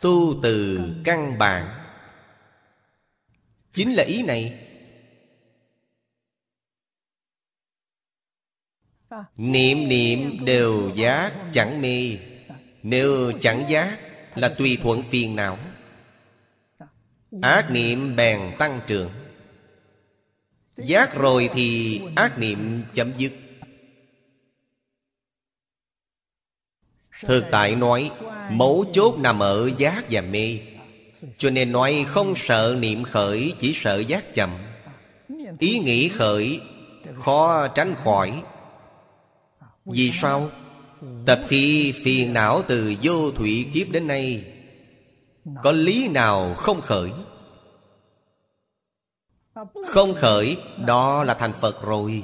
Tu 0.00 0.40
từ 0.42 0.80
căn 1.04 1.38
bản. 1.38 1.68
Chính 3.72 3.92
là 3.94 4.04
ý 4.04 4.22
này. 4.22 4.66
Niệm 9.36 9.88
niệm 9.88 10.44
đều 10.44 10.90
giác 10.94 11.32
chẳng 11.52 11.82
mê. 11.82 12.18
Nếu 12.82 13.32
chẳng 13.40 13.64
giác 13.68 13.98
là 14.34 14.48
tùy 14.48 14.78
thuận 14.82 15.02
phiền 15.02 15.36
não. 15.36 15.58
Ác 17.42 17.70
niệm 17.70 18.16
bèn 18.16 18.40
tăng 18.58 18.80
trưởng. 18.86 19.10
Giác 20.76 21.14
rồi 21.14 21.50
thì 21.54 22.00
ác 22.16 22.38
niệm 22.38 22.82
chấm 22.92 23.12
dứt. 23.16 23.32
Thực 27.26 27.44
tại 27.50 27.76
nói, 27.76 28.10
mấu 28.50 28.84
chốt 28.92 29.18
nằm 29.18 29.38
ở 29.38 29.70
giác 29.76 30.04
và 30.10 30.20
mê. 30.20 30.58
Cho 31.38 31.50
nên 31.50 31.72
nói 31.72 32.04
không 32.08 32.34
sợ 32.36 32.76
niệm 32.80 33.02
khởi, 33.02 33.54
chỉ 33.58 33.72
sợ 33.74 33.98
giác 33.98 34.34
chậm. 34.34 34.50
Ý 35.58 35.78
nghĩ 35.78 36.08
khởi, 36.08 36.60
khó 37.14 37.68
tránh 37.68 37.94
khỏi. 38.04 38.42
Vì 39.84 40.10
sao? 40.12 40.50
Tập 41.26 41.40
khi 41.48 41.92
phiền 42.04 42.32
não 42.32 42.62
từ 42.68 42.94
vô 43.02 43.30
thủy 43.30 43.66
kiếp 43.74 43.90
đến 43.90 44.06
nay, 44.06 44.44
có 45.62 45.72
lý 45.72 46.08
nào 46.08 46.54
không 46.54 46.80
khởi? 46.80 47.10
Không 49.86 50.14
khởi, 50.14 50.56
đó 50.86 51.24
là 51.24 51.34
thành 51.34 51.52
phật 51.60 51.82
rồi. 51.82 52.22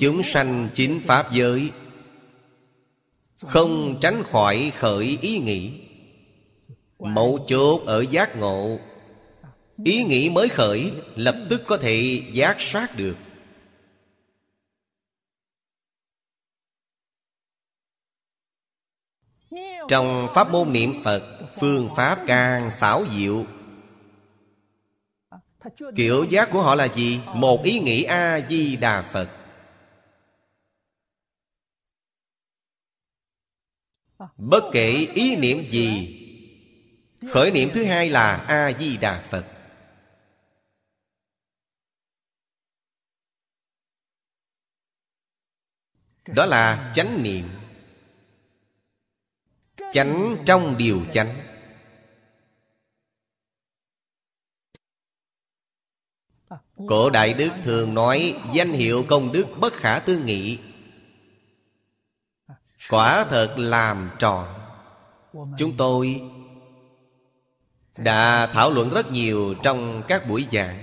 Chúng 0.00 0.22
sanh 0.22 0.68
chính 0.74 1.00
pháp 1.06 1.32
giới. 1.32 1.70
Không 3.38 3.98
tránh 4.00 4.22
khỏi 4.22 4.72
khởi 4.74 5.18
ý 5.20 5.38
nghĩ. 5.38 5.80
Mẫu 6.98 7.38
chốt 7.46 7.82
ở 7.86 8.04
giác 8.10 8.36
ngộ. 8.36 8.78
Ý 9.84 10.04
nghĩ 10.04 10.30
mới 10.30 10.48
khởi, 10.48 10.92
lập 11.16 11.36
tức 11.50 11.62
có 11.66 11.76
thể 11.76 12.22
giác 12.32 12.56
sát 12.58 12.96
được. 12.96 13.16
Trong 19.88 20.28
pháp 20.34 20.50
môn 20.50 20.72
niệm 20.72 20.92
phật, 21.04 21.22
phương 21.60 21.88
pháp 21.96 22.18
càng 22.26 22.70
xảo 22.70 23.04
diệu. 23.16 23.44
Kiểu 25.96 26.24
giác 26.24 26.48
của 26.52 26.62
họ 26.62 26.74
là 26.74 26.88
gì? 26.94 27.20
Một 27.34 27.62
ý 27.64 27.80
nghĩ 27.80 28.02
a 28.02 28.40
di 28.48 28.76
đà 28.76 29.02
phật. 29.02 29.28
Bất 34.36 34.70
kể 34.72 34.90
ý 35.14 35.36
niệm 35.36 35.64
gì, 35.66 36.12
khởi 37.32 37.50
niệm 37.50 37.68
thứ 37.74 37.84
hai 37.84 38.10
là 38.10 38.36
a 38.36 38.72
di 38.78 38.96
đà 38.96 39.26
phật. 39.30 39.46
Đó 46.26 46.46
là 46.46 46.92
chánh 46.94 47.22
niệm. 47.22 47.48
Chánh 49.92 50.36
trong 50.46 50.78
điều 50.78 51.00
chánh. 51.12 51.34
Cổ 56.88 57.10
đại 57.10 57.34
đức 57.34 57.50
thường 57.64 57.94
nói, 57.94 58.40
danh 58.54 58.72
hiệu 58.72 59.04
công 59.08 59.32
đức 59.32 59.46
bất 59.60 59.72
khả 59.72 59.98
tư 59.98 60.18
nghị 60.18 60.58
quả 62.90 63.26
thật 63.30 63.54
làm 63.58 64.10
tròn. 64.18 64.46
Chúng 65.58 65.76
tôi 65.76 66.22
đã 67.98 68.46
thảo 68.46 68.70
luận 68.70 68.90
rất 68.90 69.10
nhiều 69.10 69.54
trong 69.62 70.02
các 70.08 70.28
buổi 70.28 70.46
giảng. 70.52 70.82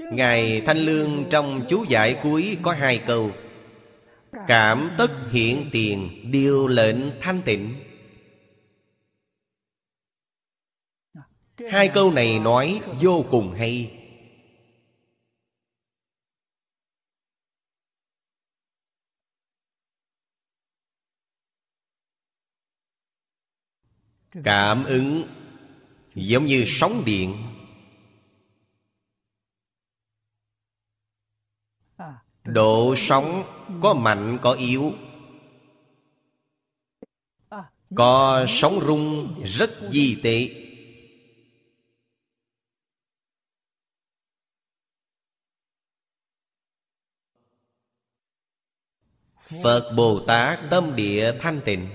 Ngài 0.00 0.60
Thanh 0.66 0.78
Lương 0.78 1.24
trong 1.30 1.64
chú 1.68 1.84
giải 1.88 2.18
cuối 2.22 2.58
có 2.62 2.72
hai 2.72 2.98
câu. 3.06 3.32
Cảm 4.32 4.90
tất 4.98 5.10
hiện 5.30 5.68
tiền, 5.72 6.30
Điều 6.32 6.66
lệnh 6.66 6.96
thanh 7.20 7.42
tịnh. 7.44 7.74
Hai 11.70 11.90
câu 11.94 12.10
này 12.10 12.38
nói 12.38 12.80
vô 13.00 13.24
cùng 13.30 13.52
hay. 13.52 13.94
Cảm 24.44 24.84
ứng 24.84 25.38
Giống 26.14 26.46
như 26.46 26.64
sóng 26.66 27.02
điện. 27.06 27.34
Độ 32.52 32.94
sóng 32.96 33.44
có 33.82 33.94
mạnh, 33.94 34.38
có 34.42 34.52
yếu. 34.52 34.92
Có 37.94 38.44
sóng 38.48 38.80
rung 38.86 39.34
rất 39.44 39.70
di 39.92 40.20
tệ. 40.22 40.64
Phật 49.62 49.92
Bồ 49.96 50.20
Tát 50.26 50.60
tâm 50.70 50.96
địa 50.96 51.38
thanh 51.40 51.60
tịnh. 51.64 51.88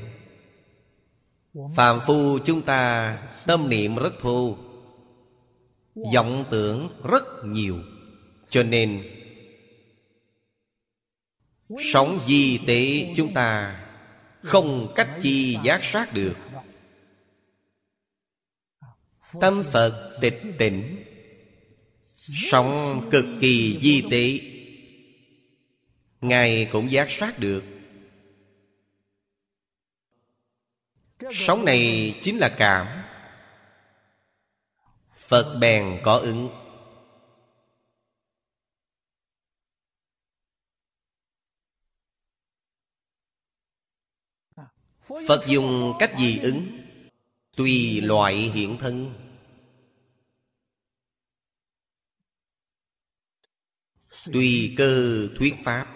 Phạm 1.76 2.00
phu 2.08 2.40
chúng 2.46 2.62
ta 2.62 3.18
tâm 3.46 3.70
niệm 3.70 3.96
rất 3.96 4.14
thô. 4.20 4.58
Vọng 6.14 6.46
tưởng 6.52 6.90
rất 7.04 7.24
nhiều. 7.46 7.78
Cho 8.50 8.64
nên 8.64 9.04
Sống 11.82 12.18
di 12.28 12.60
tế 12.68 13.14
chúng 13.16 13.34
ta 13.34 13.80
Không 14.42 14.94
cách 14.96 15.10
chi 15.22 15.58
giác 15.64 15.84
sát 15.84 16.14
được. 16.14 16.36
Tâm 19.42 19.64
Phật 19.72 20.18
tịch 20.22 20.42
tỉnh, 20.58 21.04
Sống 22.16 23.02
cực 23.12 23.26
kỳ 23.42 23.80
di 23.82 24.04
tế. 24.12 24.40
Ngài 26.22 26.70
cũng 26.72 26.92
giác 26.92 27.12
sát 27.12 27.40
được. 27.40 27.64
Sống 31.32 31.66
này 31.66 32.16
chính 32.22 32.38
là 32.38 32.50
cảm. 32.58 32.88
Phật 35.14 35.58
bèn 35.60 36.00
có 36.04 36.18
ứng. 36.18 36.63
Phật 45.04 45.44
dùng 45.48 45.94
cách 46.00 46.14
gì 46.20 46.40
ứng? 46.40 46.68
Tùy 47.58 48.02
loại 48.02 48.36
hiện 48.36 48.78
thân. 48.80 49.14
Tùy 54.34 54.74
cơ 54.78 55.28
thuyết 55.38 55.56
pháp. 55.64 55.88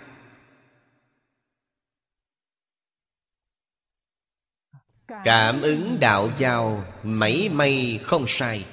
Cảm 5.07 5.61
ứng 5.61 5.97
đạo 5.99 6.29
giao 6.37 6.85
Mấy 7.03 7.49
may 7.49 7.99
không 8.03 8.25
sai. 8.27 8.65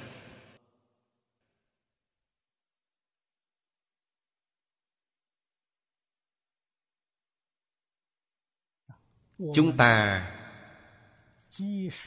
chúng 9.37 9.77
ta 9.77 10.21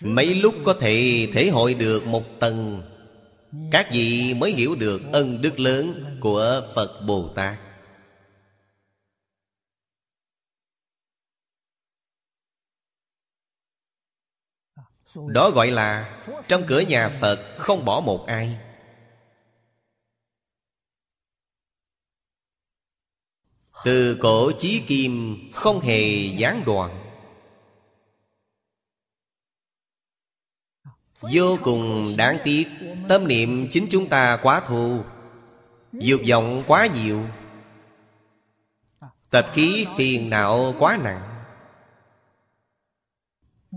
mấy 0.02 0.34
lúc 0.34 0.54
có 0.64 0.74
thể 0.80 1.28
thể 1.34 1.48
hội 1.48 1.74
được 1.74 2.06
một 2.06 2.24
tầng, 2.40 2.82
các 3.72 3.88
vị 3.92 4.34
mới 4.34 4.52
hiểu 4.52 4.74
được 4.74 5.02
ân 5.12 5.42
đức 5.42 5.58
lớn 5.58 6.16
của 6.20 6.72
phật 6.74 7.02
bồ 7.06 7.32
tát. 7.34 7.58
Đó 15.26 15.50
gọi 15.50 15.70
là 15.70 16.20
trong 16.48 16.64
cửa 16.66 16.80
nhà 16.80 17.18
phật 17.20 17.56
không 17.58 17.84
bỏ 17.84 18.00
một 18.00 18.26
ai. 18.26 18.58
Từ 23.84 24.18
cổ 24.20 24.52
chí 24.58 24.82
kim 24.86 25.36
không 25.52 25.80
hề 25.80 26.26
gián 26.38 26.62
đoạn. 26.66 27.07
Vô 31.20 31.58
cùng 31.62 32.14
đáng 32.16 32.38
tiếc, 32.44 32.68
Tâm 33.08 33.28
niệm 33.28 33.68
chính 33.70 33.86
chúng 33.90 34.08
ta 34.08 34.36
quá 34.42 34.60
thù 34.60 35.02
dược 35.92 36.20
vọng 36.28 36.64
quá 36.66 36.86
nhiều. 36.86 37.22
Tập 39.30 39.50
khí 39.54 39.86
phiền 39.96 40.30
não 40.30 40.74
quá 40.78 40.98
nặng. 41.02 41.44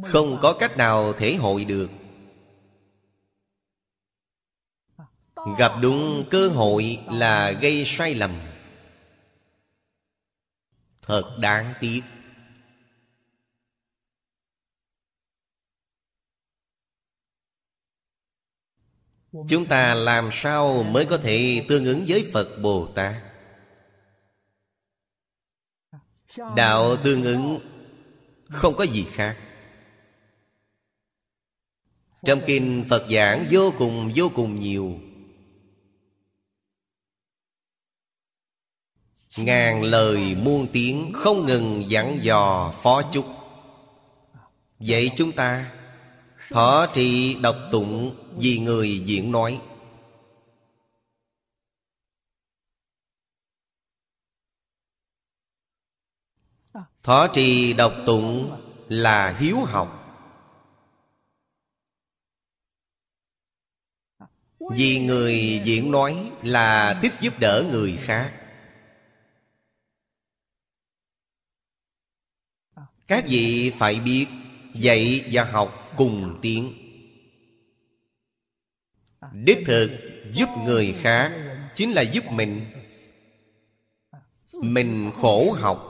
Không 0.03 0.37
có 0.41 0.53
cách 0.53 0.77
nào 0.77 1.13
thể 1.13 1.35
hội 1.35 1.65
được. 1.65 1.89
Gặp 5.57 5.71
đúng 5.81 6.25
cơ 6.29 6.47
hội 6.47 6.99
là 7.11 7.51
gây 7.51 7.83
sai 7.85 8.15
lầm. 8.15 8.31
Thật 11.01 11.37
đáng 11.39 11.73
tiếc. 11.79 12.01
Chúng 19.31 19.65
ta 19.65 19.93
làm 19.93 20.29
sao 20.31 20.83
mới 20.83 21.05
có 21.05 21.17
thể 21.17 21.65
tương 21.69 21.85
ứng 21.85 22.05
với 22.07 22.29
Phật 22.33 22.57
Bồ 22.61 22.87
Tát? 22.95 23.15
Đạo 26.55 26.95
tương 27.03 27.23
ứng 27.23 27.59
Không 28.49 28.75
có 28.75 28.83
gì 28.83 29.05
khác. 29.11 29.37
Trong 32.23 32.41
kinh 32.45 32.85
Phật 32.89 33.05
giảng 33.11 33.45
vô 33.51 33.73
cùng 33.77 34.11
vô 34.15 34.31
cùng 34.35 34.59
nhiều. 34.59 34.99
Ngàn 39.37 39.83
lời 39.83 40.35
muôn 40.35 40.67
tiếng 40.73 41.11
Không 41.13 41.45
ngừng 41.45 41.89
dặn 41.89 42.19
dò 42.21 42.73
phó 42.83 43.01
chúc. 43.11 43.25
Vậy 44.79 45.11
chúng 45.15 45.31
ta 45.31 45.80
Thọ 46.51 46.87
trì 46.93 47.35
độc 47.41 47.55
tụng 47.71 48.15
Vì 48.37 48.59
người 48.59 48.99
diễn 49.05 49.31
nói. 49.31 49.61
Thọ 57.03 57.27
trì 57.33 57.73
độc 57.73 57.93
tụng 58.05 58.57
là 58.89 59.37
hiếu 59.39 59.57
học. 59.57 59.97
Vì 64.59 64.99
người 64.99 65.61
diễn 65.63 65.91
nói 65.91 66.31
là 66.43 66.99
thích 67.01 67.13
giúp 67.21 67.33
đỡ 67.39 67.63
người 67.71 67.97
khác. 67.97 68.37
Các 73.07 73.25
vị 73.27 73.71
phải 73.79 73.95
biết 73.99 74.27
Dạy 74.73 75.29
và 75.31 75.43
học 75.43 75.80
cùng 75.97 76.39
tiến 76.41 76.73
Đích 79.33 79.59
thực 79.65 79.91
giúp 80.31 80.49
người 80.65 80.93
khác 81.01 81.31
Chính 81.75 81.91
là 81.91 82.01
giúp 82.01 82.23
mình. 82.31 82.61
Mình 84.61 85.11
khổ 85.15 85.51
học. 85.51 85.87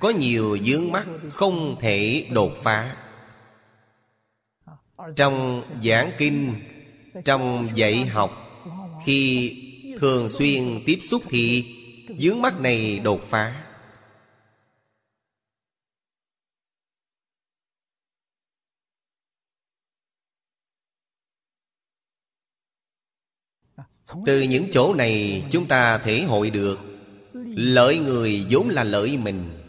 Có 0.00 0.10
nhiều 0.10 0.58
vướng 0.64 0.92
mắt 0.92 1.06
không 1.30 1.76
thể 1.80 2.26
đột 2.30 2.52
phá. 2.62 2.96
Trong 5.16 5.62
giảng 5.82 6.10
kinh, 6.18 6.54
Trong 7.24 7.68
dạy 7.74 8.06
học, 8.06 8.30
Khi 9.04 9.52
thường 10.00 10.30
xuyên 10.30 10.82
tiếp 10.86 10.98
xúc 11.00 11.22
thì 11.28 11.74
Vướng 12.20 12.42
mắt 12.42 12.60
này 12.60 12.98
đột 12.98 13.20
phá. 13.30 13.64
Từ 24.26 24.40
những 24.40 24.68
chỗ 24.72 24.94
này 24.94 25.44
chúng 25.50 25.68
ta 25.68 25.98
thể 25.98 26.22
hội 26.22 26.50
được. 26.50 26.78
Lợi 27.56 27.98
người 27.98 28.46
vốn 28.50 28.68
là 28.68 28.84
lợi 28.84 29.18
mình. 29.18 29.64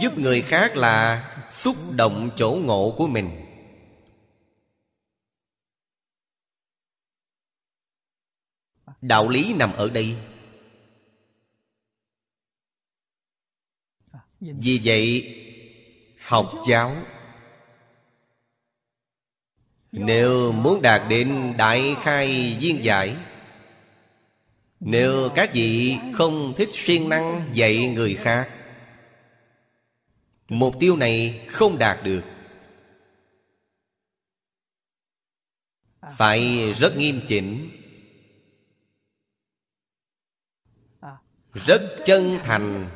Giúp 0.00 0.18
người 0.18 0.42
khác 0.42 0.76
là 0.76 1.28
xúc 1.50 1.76
động 1.92 2.30
chỗ 2.36 2.58
ngộ 2.64 2.94
của 2.98 3.06
mình. 3.06 3.30
Đạo 9.00 9.28
lý 9.28 9.54
nằm 9.54 9.72
ở 9.72 9.90
đây. 9.90 10.16
Vì 14.40 14.80
vậy, 14.84 15.32
Học 16.26 16.52
giáo 16.68 16.96
nếu 19.92 20.52
muốn 20.52 20.82
đạt 20.82 21.02
đến 21.08 21.54
đại 21.56 21.96
khai 22.02 22.56
viên 22.60 22.84
giải, 22.84 23.16
Nếu 24.80 25.28
các 25.34 25.50
vị 25.52 25.96
không 26.12 26.54
thích 26.56 26.68
siêng 26.72 27.08
năng 27.08 27.50
dạy 27.54 27.88
người 27.88 28.14
khác, 28.14 28.50
Mục 30.48 30.74
tiêu 30.80 30.96
này 30.96 31.46
không 31.48 31.78
đạt 31.78 31.98
được. 32.04 32.22
Phải 36.16 36.72
rất 36.72 36.96
nghiêm 36.96 37.20
chỉnh, 37.28 37.70
Rất 41.52 41.82
chân 42.04 42.38
thành 42.44 42.88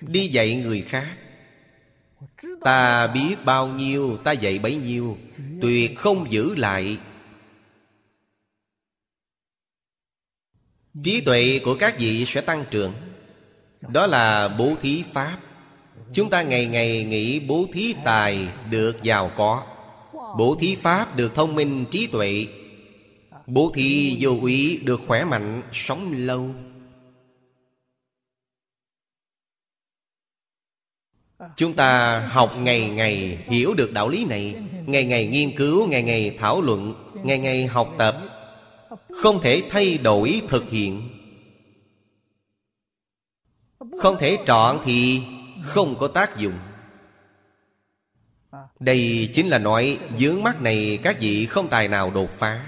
Đi 0.00 0.28
dạy 0.28 0.56
người 0.56 0.82
khác. 0.82 1.25
Ta 2.60 3.06
biết 3.06 3.36
bao 3.44 3.68
nhiêu 3.68 4.16
ta 4.24 4.32
dạy 4.32 4.58
bấy 4.58 4.76
nhiêu 4.76 5.16
Tuyệt 5.62 5.98
không 5.98 6.30
giữ 6.30 6.54
lại. 6.54 6.98
Trí 11.04 11.20
tuệ 11.20 11.60
của 11.64 11.76
các 11.80 11.98
vị 11.98 12.24
sẽ 12.26 12.40
tăng 12.40 12.64
trưởng. 12.70 12.92
Đó 13.88 14.06
là 14.06 14.48
bố 14.48 14.74
thí 14.82 15.04
Pháp. 15.12 15.38
Chúng 16.12 16.30
ta 16.30 16.42
ngày 16.42 16.66
ngày 16.66 17.04
nghĩ 17.04 17.40
bố 17.40 17.66
thí 17.72 17.94
tài 18.04 18.48
được 18.70 19.02
giàu 19.02 19.30
có. 19.36 19.62
Bố 20.38 20.56
thí 20.60 20.74
Pháp 20.74 21.16
được 21.16 21.34
thông 21.34 21.54
minh 21.54 21.84
trí 21.90 22.06
tuệ. 22.06 22.46
Bố 23.46 23.72
thí 23.74 24.16
vô 24.20 24.38
úy 24.40 24.80
được 24.84 25.00
khỏe 25.06 25.24
mạnh 25.24 25.62
sống 25.72 26.12
lâu 26.16 26.54
Chúng 31.56 31.74
ta 31.74 32.20
học 32.20 32.52
ngày 32.58 32.90
ngày 32.90 33.38
hiểu 33.46 33.74
được 33.74 33.92
đạo 33.92 34.08
lý 34.08 34.24
này 34.24 34.54
Ngày 34.86 35.04
ngày 35.04 35.26
nghiên 35.26 35.56
cứu, 35.56 35.86
ngày 35.86 36.02
ngày 36.02 36.36
thảo 36.40 36.60
luận 36.60 36.94
Ngày 37.24 37.38
ngày 37.38 37.66
học 37.66 37.94
tập. 37.98 38.16
Không 39.22 39.40
thể 39.42 39.62
thay 39.70 39.98
đổi 39.98 40.42
thực 40.48 40.70
hiện. 40.70 41.08
Không 44.00 44.16
thể 44.18 44.38
trọn 44.46 44.78
thì 44.84 45.22
không 45.62 45.96
có 45.98 46.08
tác 46.08 46.36
dụng. 46.38 46.54
Đây 48.80 49.30
chính 49.32 49.48
là 49.48 49.58
nói 49.58 49.98
Dướng 50.18 50.42
mắt 50.42 50.62
này 50.62 50.98
các 51.02 51.16
vị 51.20 51.46
không 51.46 51.68
tài 51.68 51.88
nào 51.88 52.10
đột 52.10 52.30
phá. 52.38 52.66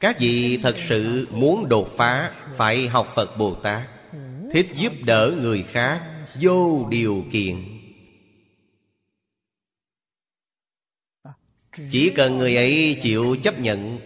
Các 0.00 0.18
vị 0.18 0.58
thật 0.62 0.76
sự 0.78 1.28
muốn 1.30 1.68
đột 1.68 1.88
phá 1.96 2.32
Phải 2.56 2.88
học 2.88 3.12
Phật 3.14 3.38
Bồ 3.38 3.54
Tát. 3.54 3.93
Thích 4.54 4.66
giúp 4.74 4.92
đỡ 5.06 5.38
người 5.40 5.62
khác, 5.62 6.26
Vô 6.40 6.88
điều 6.90 7.24
kiện. 7.32 7.80
Chỉ 11.90 12.12
cần 12.16 12.38
người 12.38 12.56
ấy 12.56 13.00
chịu 13.02 13.36
chấp 13.42 13.60
nhận, 13.60 13.98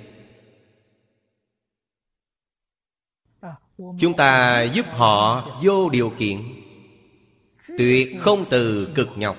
Chúng 3.78 4.16
ta 4.16 4.62
giúp 4.62 4.86
họ 4.88 5.60
vô 5.62 5.90
điều 5.90 6.12
kiện. 6.18 6.42
Tuyệt 7.78 8.16
không 8.20 8.44
từ 8.50 8.92
cực 8.94 9.08
nhọc. 9.16 9.36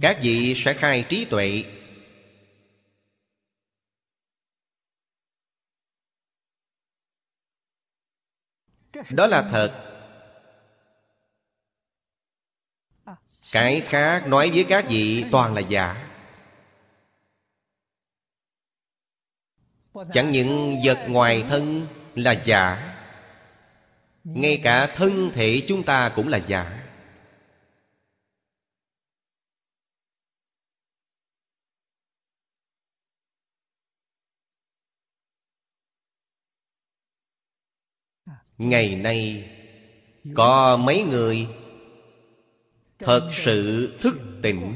Các 0.00 0.18
vị 0.22 0.54
sẽ 0.56 0.74
khai 0.74 1.04
trí 1.08 1.24
tuệ. 1.24 1.79
Đó 9.10 9.26
là 9.26 9.42
thật. 9.42 9.86
Cái 13.52 13.80
khác 13.80 14.26
nói 14.26 14.50
với 14.54 14.64
các 14.68 14.84
vị 14.88 15.24
toàn 15.32 15.54
là 15.54 15.60
giả. 15.60 16.06
Chẳng 20.12 20.32
những 20.32 20.80
vật 20.84 20.98
ngoài 21.08 21.44
thân 21.48 21.86
là 22.14 22.32
giả, 22.32 22.96
Ngay 24.24 24.60
cả 24.62 24.86
thân 24.86 25.30
thể 25.34 25.62
chúng 25.68 25.82
ta 25.82 26.08
cũng 26.08 26.28
là 26.28 26.38
giả. 26.38 26.79
Ngày 38.60 38.94
nay, 38.94 39.50
Có 40.34 40.76
mấy 40.76 41.02
người 41.02 41.46
Thật 42.98 43.30
sự 43.32 43.90
thức 44.00 44.16
tỉnh? 44.42 44.74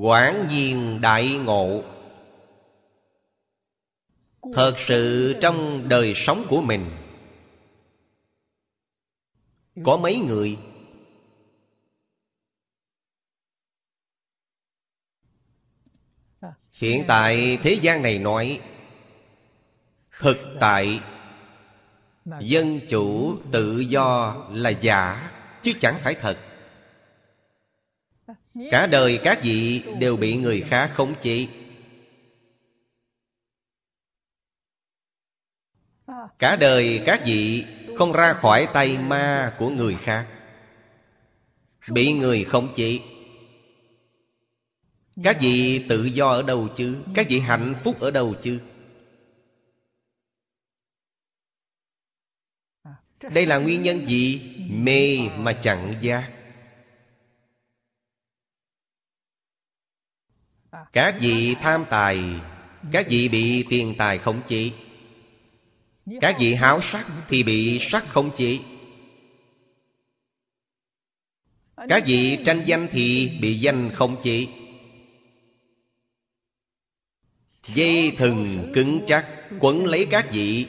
Quản 0.00 0.48
nhiên 0.50 1.00
đại 1.00 1.38
ngộ. 1.44 1.82
Thật 4.54 4.74
sự 4.78 5.34
trong 5.40 5.88
đời 5.88 6.12
sống 6.16 6.46
của 6.48 6.62
mình, 6.62 6.90
Có 9.84 9.96
mấy 9.96 10.20
người? 10.28 10.58
Hiện 16.72 17.04
tại 17.08 17.58
thế 17.62 17.78
gian 17.82 18.02
này 18.02 18.18
nói 18.18 18.60
Thực 20.18 20.36
tại. 20.60 21.00
Dân 22.40 22.80
chủ 22.88 23.36
tự 23.52 23.78
do 23.78 24.36
là 24.50 24.70
giả, 24.70 25.30
Chứ 25.62 25.72
chẳng 25.80 25.98
phải 26.02 26.14
thật. 26.14 26.38
Cả 28.70 28.86
đời 28.86 29.20
các 29.24 29.40
vị 29.42 29.82
đều 29.98 30.16
bị 30.16 30.36
người 30.36 30.60
khác 30.60 30.90
khống 30.94 31.14
chế. 31.20 31.46
Cả 36.38 36.56
đời 36.56 37.02
các 37.06 37.22
vị 37.26 37.64
không 37.96 38.12
ra 38.12 38.32
khỏi 38.32 38.68
tay 38.72 38.98
ma 38.98 39.54
của 39.58 39.70
người 39.70 39.96
khác, 39.96 40.28
Bị 41.90 42.12
người 42.12 42.44
khống 42.44 42.74
chế. 42.76 42.98
Các 45.24 45.36
vị 45.40 45.84
tự 45.88 46.04
do 46.04 46.28
ở 46.28 46.42
đâu 46.42 46.68
chứ? 46.76 47.02
Các 47.14 47.26
vị 47.28 47.40
hạnh 47.40 47.74
phúc 47.84 48.00
ở 48.00 48.10
đâu 48.10 48.34
chứ? 48.42 48.60
Đây 53.22 53.46
là 53.46 53.58
nguyên 53.58 53.82
nhân 53.82 54.06
gì? 54.06 54.40
Mê 54.70 55.18
mà 55.38 55.52
chẳng 55.52 55.94
giác. 56.00 56.30
Các 60.92 61.16
vị 61.20 61.54
tham 61.54 61.84
tài, 61.90 62.22
Các 62.92 63.06
vị 63.08 63.28
bị 63.28 63.64
tiền 63.70 63.94
tài 63.98 64.18
khống 64.18 64.42
chế. 64.46 64.70
Các 66.20 66.36
vị 66.38 66.54
háo 66.54 66.80
sắc 66.80 67.06
Thì 67.28 67.42
bị 67.42 67.78
sắc 67.80 68.04
khống 68.08 68.30
chế. 68.36 68.58
Các 71.88 72.02
vị 72.06 72.38
tranh 72.46 72.62
danh 72.66 72.88
thì 72.92 73.38
bị 73.40 73.58
danh 73.58 73.90
khống 73.90 74.22
chế. 74.22 74.46
Dây 77.66 78.12
thừng 78.16 78.70
cứng 78.74 79.00
chắc, 79.06 79.28
Quấn 79.60 79.84
lấy 79.86 80.06
các 80.10 80.28
vị. 80.32 80.66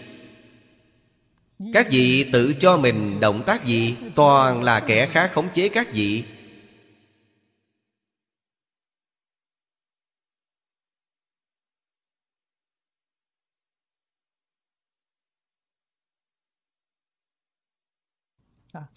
Các 1.74 1.88
vị 1.90 2.30
tự 2.34 2.54
cho 2.60 2.78
mình 2.78 3.20
động 3.20 3.44
tác 3.46 3.66
gì, 3.66 3.98
Toàn 4.16 4.64
là 4.64 4.80
kẻ 4.80 5.08
khác 5.08 5.32
khống 5.34 5.50
chế 5.54 5.70
các 5.70 5.88
vị. 5.94 6.24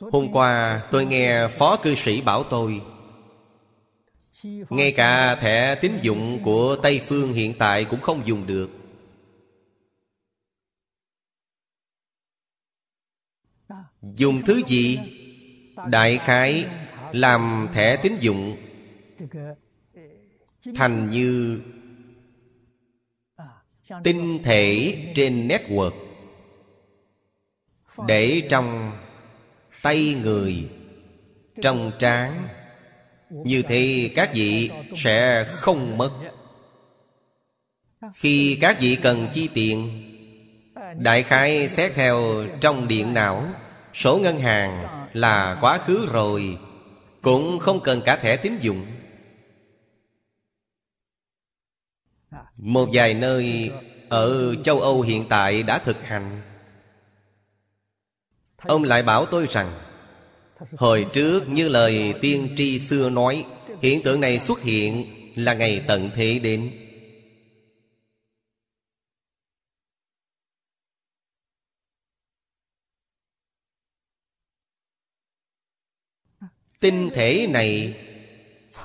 Hôm 0.00 0.32
qua 0.32 0.82
tôi 0.90 1.06
nghe 1.06 1.48
phó 1.48 1.76
cư 1.76 1.94
sĩ 1.94 2.20
bảo 2.20 2.42
tôi, 2.42 2.80
Ngay 4.70 4.92
cả 4.92 5.34
thẻ 5.34 5.74
tín 5.74 5.92
dụng 6.02 6.42
của 6.44 6.76
Tây 6.82 7.00
Phương 7.08 7.32
hiện 7.32 7.54
tại 7.58 7.84
cũng 7.84 8.00
không 8.00 8.26
dùng 8.26 8.46
được. 8.46 8.77
Dùng 14.02 14.42
thứ 14.42 14.62
gì? 14.66 14.98
Đại 15.88 16.18
khái 16.18 16.66
làm 17.12 17.68
thẻ 17.74 17.96
tín 17.96 18.12
dụng. 18.20 18.56
Thành 20.74 21.10
như 21.10 21.60
Tinh 24.04 24.42
thể 24.42 24.94
trên 25.14 25.48
network. 25.48 25.92
Để 28.06 28.42
trong 28.50 28.92
tay 29.82 30.16
người, 30.22 30.68
trong 31.62 31.92
trán. 31.98 32.48
Như 33.30 33.62
thế 33.62 34.10
các 34.14 34.30
vị 34.34 34.70
sẽ 34.96 35.44
không 35.48 35.98
mất. 35.98 36.10
Khi 38.14 38.58
các 38.60 38.80
vị 38.80 38.98
cần 39.02 39.26
chi 39.32 39.48
tiền, 39.54 39.90
đại 40.98 41.22
khái 41.22 41.68
xét 41.68 41.92
theo 41.94 42.46
trong 42.60 42.88
điện 42.88 43.14
não 43.14 43.44
số 43.94 44.18
ngân 44.18 44.38
hàng 44.38 44.84
là 45.12 45.58
quá 45.60 45.78
khứ 45.78 46.08
rồi, 46.12 46.58
cũng 47.22 47.58
không 47.58 47.80
cần 47.80 48.00
cả 48.04 48.16
thẻ 48.16 48.36
tín 48.36 48.58
dụng. 48.60 48.86
Một 52.56 52.88
vài 52.92 53.14
nơi 53.14 53.70
ở 54.08 54.54
châu 54.54 54.80
âu 54.80 55.02
hiện 55.02 55.24
tại 55.28 55.62
đã 55.62 55.78
thực 55.78 56.04
hành. 56.04 56.40
Ông 58.62 58.84
lại 58.84 59.02
bảo 59.02 59.26
tôi 59.26 59.46
rằng, 59.50 59.80
Hồi 60.76 61.06
trước 61.12 61.48
như 61.48 61.68
lời 61.68 62.14
tiên 62.20 62.54
tri 62.56 62.80
xưa 62.80 63.10
nói, 63.10 63.44
Hiện 63.82 64.02
tượng 64.02 64.20
này 64.20 64.40
xuất 64.40 64.62
hiện 64.62 65.06
là 65.36 65.54
ngày 65.54 65.84
tận 65.86 66.10
thế 66.14 66.38
đến. 66.38 66.70
Tinh 76.80 77.10
thể 77.14 77.46
này 77.50 77.96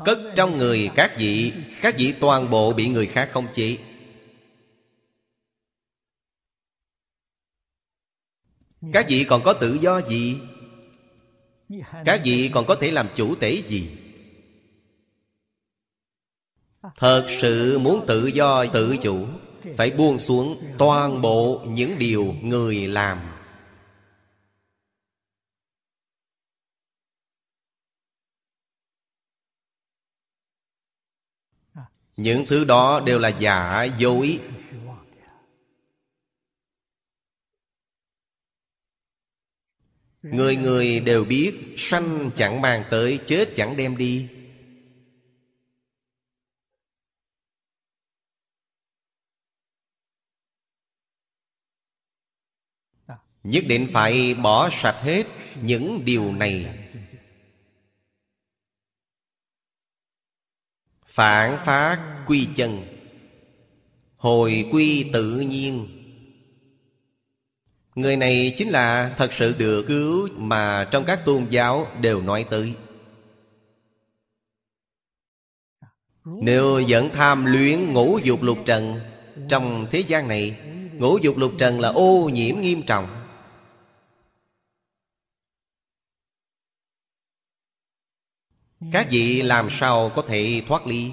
Cất 0.06 0.20
trong 0.36 0.58
người 0.58 0.90
các 0.96 1.16
vị 1.18 1.54
Các 1.82 1.96
vị 1.98 2.14
toàn 2.20 2.50
bộ 2.50 2.74
bị 2.74 2.88
người 2.88 3.06
khác 3.06 3.30
không 3.32 3.48
chế. 3.54 3.78
Các 8.94 9.06
vị 9.10 9.26
còn 9.30 9.44
có 9.44 9.54
tự 9.54 9.78
do 9.82 10.02
gì? 10.02 10.38
Các 12.06 12.22
vị 12.24 12.50
còn 12.54 12.66
có 12.66 12.76
thể 12.76 12.92
làm 12.92 13.08
chủ 13.16 13.36
tể 13.36 13.62
gì? 13.68 13.90
Thật 16.98 17.28
sự 17.42 17.80
muốn 17.80 18.06
tự 18.08 18.28
do 18.28 18.66
tự 18.66 18.98
chủ, 19.02 19.28
Phải 19.78 19.92
buông 19.92 20.20
xuống 20.20 20.64
toàn 20.78 21.22
bộ 21.22 21.62
những 21.68 21.92
điều 22.00 22.36
người 22.42 22.88
làm. 22.88 23.20
Những 32.18 32.46
thứ 32.48 32.64
đó 32.64 33.04
đều 33.06 33.20
là 33.20 33.30
giả 33.30 33.84
dối 33.84 34.40
Người 40.24 40.56
người 40.58 41.00
đều 41.00 41.26
biết, 41.26 41.54
Sanh 41.78 42.32
chẳng 42.36 42.62
mang 42.62 42.84
tới, 42.92 43.20
Chết 43.26 43.50
chẳng 43.56 43.78
đem 43.78 43.98
đi. 43.98 44.30
Nhất 53.44 53.64
định 53.68 53.88
phải 53.94 54.34
bỏ 54.34 54.70
sạch 54.70 55.02
hết 55.02 55.24
Những 55.62 56.06
điều 56.06 56.32
này. 56.32 56.83
Phản 61.14 61.58
phát 61.66 62.00
quy 62.28 62.48
chân. 62.56 62.84
Hồi 64.18 64.70
quy 64.72 65.10
tự 65.14 65.40
nhiên. 65.40 65.88
Người 67.96 68.18
này 68.18 68.54
chính 68.58 68.70
là 68.70 69.14
thật 69.18 69.34
sự 69.34 69.56
được 69.58 69.86
cứu 69.88 70.28
Mà 70.38 70.88
trong 70.92 71.06
các 71.06 71.26
tôn 71.26 71.46
giáo 71.50 71.88
đều 72.02 72.22
nói 72.22 72.46
tới. 72.50 72.74
Nếu 76.26 76.82
vẫn 76.88 77.10
tham 77.14 77.46
luyến 77.46 77.94
ngũ 77.94 78.20
dục 78.24 78.44
lục 78.44 78.58
trần, 78.66 79.00
Trong 79.50 79.88
thế 79.92 80.00
gian 80.00 80.28
này, 80.28 80.60
Ngũ 80.94 81.18
dục 81.18 81.38
lục 81.38 81.52
trần 81.58 81.80
là 81.80 81.90
ô 81.90 82.30
nhiễm 82.34 82.62
nghiêm 82.62 82.82
trọng. 82.82 83.23
các 88.92 89.08
vị 89.12 89.42
làm 89.42 89.68
sao 89.72 90.12
có 90.16 90.24
thể 90.28 90.64
thoát 90.68 90.88
ly? 90.88 91.12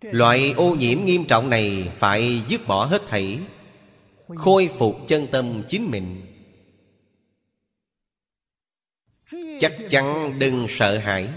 Loại 0.00 0.52
ô 0.52 0.74
nhiễm 0.74 1.04
nghiêm 1.04 1.24
trọng 1.28 1.50
này 1.50 1.92
phải 1.98 2.42
dứt 2.48 2.60
bỏ 2.66 2.84
hết 2.84 3.02
thảy, 3.08 3.40
khôi 4.36 4.70
phục 4.78 4.96
chân 5.06 5.26
tâm 5.32 5.62
chính 5.68 5.90
mình. 5.90 6.26
Chắc 9.60 9.72
chắn 9.90 10.38
đừng 10.38 10.66
sợ 10.68 10.98
hãi. 10.98 11.28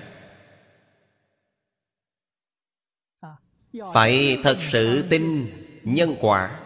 Phải 3.94 4.38
thật 4.44 4.58
sự 4.62 5.08
tin 5.10 5.52
nhân 5.84 6.16
quả. 6.20 6.63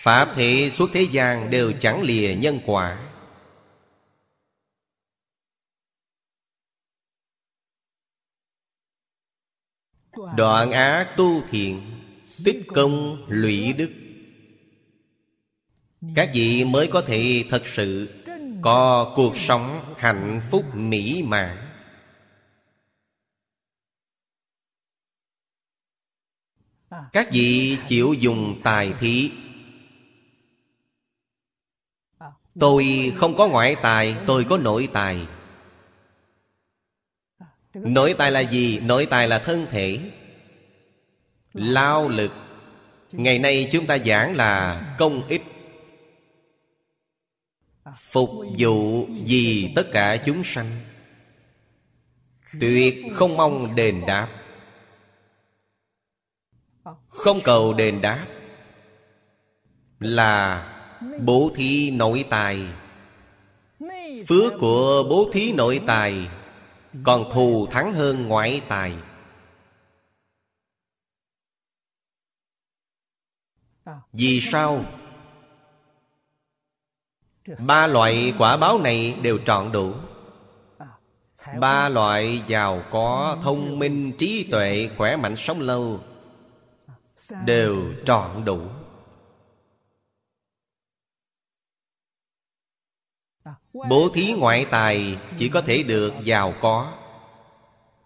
Pháp 0.00 0.32
thể 0.36 0.70
suốt 0.72 0.90
thế 0.92 1.06
gian 1.12 1.50
đều 1.50 1.72
chẳng 1.80 2.02
lìa 2.02 2.34
nhân 2.34 2.58
quả. 2.66 3.10
Đoạn 10.36 10.70
ác 10.70 11.14
tu 11.16 11.42
thiện, 11.50 11.82
Tích 12.44 12.62
công 12.74 13.24
lũy 13.28 13.72
đức. 13.72 13.90
Các 16.14 16.30
vị 16.34 16.64
mới 16.64 16.88
có 16.92 17.02
thể 17.02 17.44
thật 17.50 17.62
sự 17.66 18.08
Có 18.62 19.12
cuộc 19.16 19.36
sống 19.36 19.94
hạnh 19.98 20.40
phúc 20.50 20.64
mỹ 20.74 21.22
mãn. 21.26 21.56
Các 27.12 27.28
vị 27.32 27.78
chịu 27.88 28.12
dùng 28.12 28.60
tài 28.62 28.92
thí 29.00 29.30
Tôi 32.60 33.12
không 33.16 33.36
có 33.36 33.48
ngoại 33.48 33.76
tài, 33.82 34.16
Tôi 34.26 34.44
có 34.48 34.56
nội 34.56 34.88
tài. 34.92 35.26
Nội 37.74 38.14
tài 38.18 38.30
là 38.30 38.40
gì? 38.40 38.80
Nội 38.80 39.06
tài 39.06 39.28
là 39.28 39.38
thân 39.38 39.66
thể. 39.70 39.98
Lao 41.52 42.08
lực. 42.08 42.32
Ngày 43.12 43.38
nay 43.38 43.68
chúng 43.72 43.86
ta 43.86 43.98
giảng 43.98 44.36
là 44.36 44.80
công 44.98 45.28
ích. 45.28 45.42
Phục 48.10 48.30
vụ 48.58 49.06
vì 49.06 49.72
tất 49.76 49.86
cả 49.92 50.16
chúng 50.26 50.44
sanh? 50.44 50.70
Tuyệt 52.60 53.04
không 53.14 53.36
mong 53.36 53.74
đền 53.74 54.02
đáp. 54.06 54.28
Không 57.08 57.40
cầu 57.44 57.74
đền 57.74 58.00
đáp. 58.00 58.26
Là 60.00 60.66
bố 61.20 61.50
thí 61.54 61.90
nội 61.90 62.24
tài. 62.30 62.66
Phước 64.28 64.52
của 64.60 65.04
bố 65.10 65.30
thí 65.32 65.52
nội 65.52 65.80
tài 65.86 66.28
Còn 67.04 67.30
thù 67.32 67.66
thắng 67.70 67.92
hơn 67.92 68.28
ngoại 68.28 68.62
tài. 68.68 68.94
Vì 74.12 74.40
sao? 74.40 74.84
Ba 77.66 77.86
loại 77.86 78.34
quả 78.38 78.56
báo 78.56 78.78
này 78.78 79.16
đều 79.22 79.38
trọn 79.38 79.72
đủ. 79.72 79.94
Ba 81.58 81.88
loại 81.88 82.42
giàu 82.46 82.82
có, 82.90 83.38
thông 83.42 83.78
minh, 83.78 84.12
trí 84.18 84.48
tuệ, 84.50 84.90
khỏe 84.96 85.16
mạnh, 85.16 85.36
sống 85.36 85.60
lâu 85.60 86.00
Đều 87.44 87.76
trọn 88.04 88.44
đủ. 88.44 88.60
Bố 93.72 94.08
thí 94.14 94.32
ngoại 94.32 94.66
tài 94.70 95.18
chỉ 95.38 95.48
có 95.48 95.60
thể 95.60 95.82
được 95.82 96.14
giàu 96.24 96.54
có. 96.60 96.92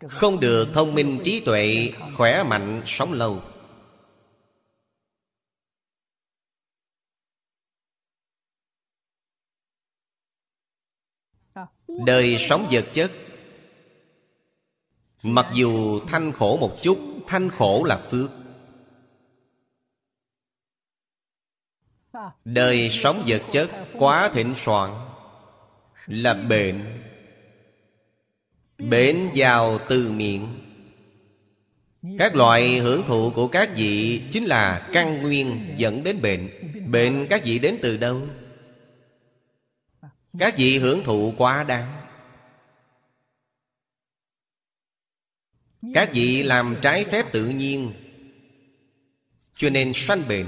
Không 0.08 0.40
được 0.40 0.68
thông 0.74 0.94
minh 0.94 1.20
trí 1.24 1.40
tuệ, 1.40 1.92
Khỏe 2.16 2.42
mạnh, 2.42 2.82
sống 2.86 3.12
lâu. 3.12 3.42
Đời 11.88 12.36
sống 12.38 12.66
vật 12.70 12.84
chất. 12.92 13.12
Mặc 15.22 15.46
dù 15.54 16.00
thanh 16.06 16.32
khổ 16.32 16.56
một 16.56 16.76
chút, 16.82 16.98
Thanh 17.26 17.50
khổ 17.50 17.84
là 17.84 18.08
phước. 18.10 18.30
Đời 22.44 22.90
sống 22.92 23.22
vật 23.26 23.42
chất 23.52 23.70
quá 23.98 24.30
thịnh 24.34 24.54
soạn. 24.56 25.13
Là 26.06 26.34
bệnh 26.34 26.80
Bệnh 28.78 29.30
vào 29.34 29.78
từ 29.88 30.10
miệng. 30.10 30.60
Các 32.18 32.34
loại 32.34 32.78
hưởng 32.78 33.02
thụ 33.06 33.32
của 33.34 33.48
các 33.48 33.70
vị 33.76 34.22
Chính 34.30 34.44
là 34.44 34.90
căn 34.92 35.22
nguyên 35.22 35.74
dẫn 35.76 36.04
đến 36.04 36.22
bệnh 36.22 36.48
Bệnh 36.90 37.26
các 37.30 37.44
vị 37.44 37.58
đến 37.58 37.78
từ 37.82 37.96
đâu? 37.96 38.22
Các 40.38 40.56
vị 40.56 40.78
hưởng 40.78 41.04
thụ 41.04 41.34
quá 41.38 41.64
đáng. 41.64 42.00
Các 45.94 46.10
vị 46.12 46.42
làm 46.42 46.76
trái 46.82 47.04
phép 47.04 47.32
tự 47.32 47.46
nhiên, 47.46 47.92
Cho 49.54 49.70
nên 49.70 49.92
sanh 49.94 50.22
bệnh 50.28 50.46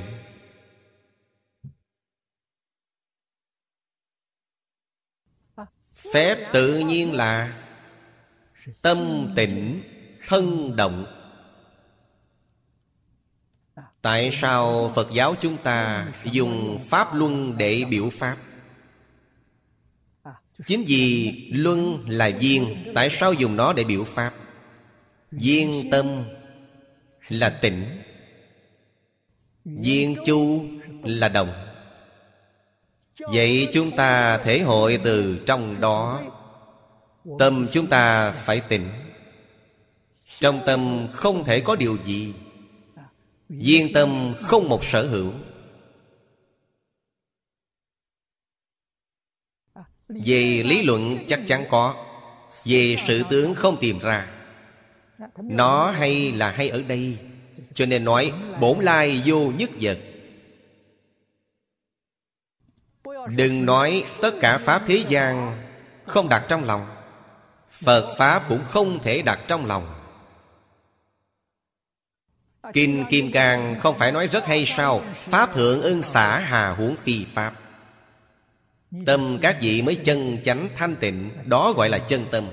Phép 6.17 6.53
tự 6.53 6.79
nhiên 6.79 7.13
là 7.13 7.57
Tâm 8.83 9.33
tịnh, 9.37 9.83
Thân 10.29 10.77
động. 10.77 11.07
Tại 14.03 14.31
sao 14.33 14.93
Phật 14.95 15.09
giáo 15.13 15.35
chúng 15.41 15.57
ta 15.57 16.09
Dùng 16.25 16.79
Pháp 16.85 17.15
Luân 17.15 17.59
để 17.59 17.85
biểu 17.91 18.11
Pháp? 18.11 18.37
Chính 20.67 20.85
vì 20.87 21.33
Luân 21.53 22.05
là 22.09 22.27
duyên, 22.27 22.93
Tại 22.95 23.11
sao 23.11 23.33
dùng 23.33 23.57
nó 23.57 23.73
để 23.73 23.85
biểu 23.85 24.05
Pháp? 24.05 24.35
Duyên 25.33 25.89
tâm 25.91 26.07
là 27.29 27.51
tịnh, 27.51 28.03
Duyên 29.65 30.17
chu 30.27 30.65
là 31.03 31.29
đồng 31.29 31.66
Vậy 33.19 33.69
chúng 33.73 33.91
ta 33.97 34.39
thể 34.39 34.59
hội 34.59 35.01
từ 35.05 35.39
trong 35.47 35.81
đó. 35.81 36.23
Tâm 37.39 37.69
chúng 37.73 37.87
ta 37.87 38.31
phải 38.31 38.61
tỉnh 38.61 38.89
Trong 40.27 40.61
tâm 40.67 41.09
không 41.13 41.45
thể 41.45 41.61
có 41.61 41.77
điều 41.77 41.99
gì. 42.05 42.33
Viên 43.49 43.93
tâm 43.93 44.35
không 44.43 44.69
một 44.69 44.85
sở 44.85 45.07
hữu. 45.07 45.33
Về 50.09 50.63
lý 50.67 50.83
luận 50.83 51.19
chắc 51.29 51.41
chắn 51.47 51.65
có. 51.71 52.05
Về 52.65 52.97
sự 53.07 53.23
tướng 53.31 53.55
không 53.55 53.77
tìm 53.81 53.99
ra. 53.99 54.33
Nó 55.43 55.91
hay 55.91 56.33
là 56.33 56.51
hay 56.51 56.69
ở 56.69 56.83
đây. 56.83 57.19
Cho 57.75 57.87
nên 57.87 58.05
nói, 58.05 58.33
bổn 58.61 58.81
lai 58.81 59.23
vô 59.27 59.53
nhất 59.59 59.71
vật. 59.81 59.99
Đừng 63.35 63.67
nói 63.67 64.05
tất 64.23 64.35
cả 64.41 64.59
Pháp 64.59 64.83
thế 64.87 65.05
gian 65.09 65.63
Không 66.07 66.29
đặt 66.29 66.45
trong 66.49 66.65
lòng. 66.65 66.87
Phật 67.71 68.15
Pháp 68.19 68.43
cũng 68.49 68.65
không 68.65 68.99
thể 69.03 69.23
đặt 69.23 69.39
trong 69.49 69.67
lòng. 69.67 69.95
Kinh 72.73 73.05
Kim 73.11 73.33
Cang 73.33 73.81
không 73.81 73.99
phải 73.99 74.13
nói 74.13 74.27
rất 74.27 74.47
hay 74.47 74.67
sao? 74.67 75.03
Pháp 75.15 75.55
thượng 75.55 75.83
ưng 75.83 76.03
xả 76.03 76.39
hà 76.39 76.75
huống 76.75 76.97
phi 76.97 77.25
Pháp. 77.35 77.53
Tâm 79.07 79.39
các 79.43 79.59
vị 79.61 79.83
mới 79.83 79.95
chân 80.05 80.39
chánh 80.45 80.69
thanh 80.77 80.97
tịnh, 80.97 81.31
Đó 81.45 81.73
gọi 81.73 81.89
là 81.89 81.99
chân 81.99 82.25
tâm. 82.31 82.45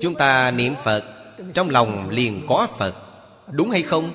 Chúng 0.00 0.14
ta 0.14 0.50
niệm 0.50 0.74
Phật, 0.84 1.04
Trong 1.54 1.70
lòng 1.70 2.10
liền 2.10 2.46
có 2.48 2.68
Phật. 2.78 2.94
Đúng 3.52 3.70
hay 3.70 3.82
không? 3.82 4.12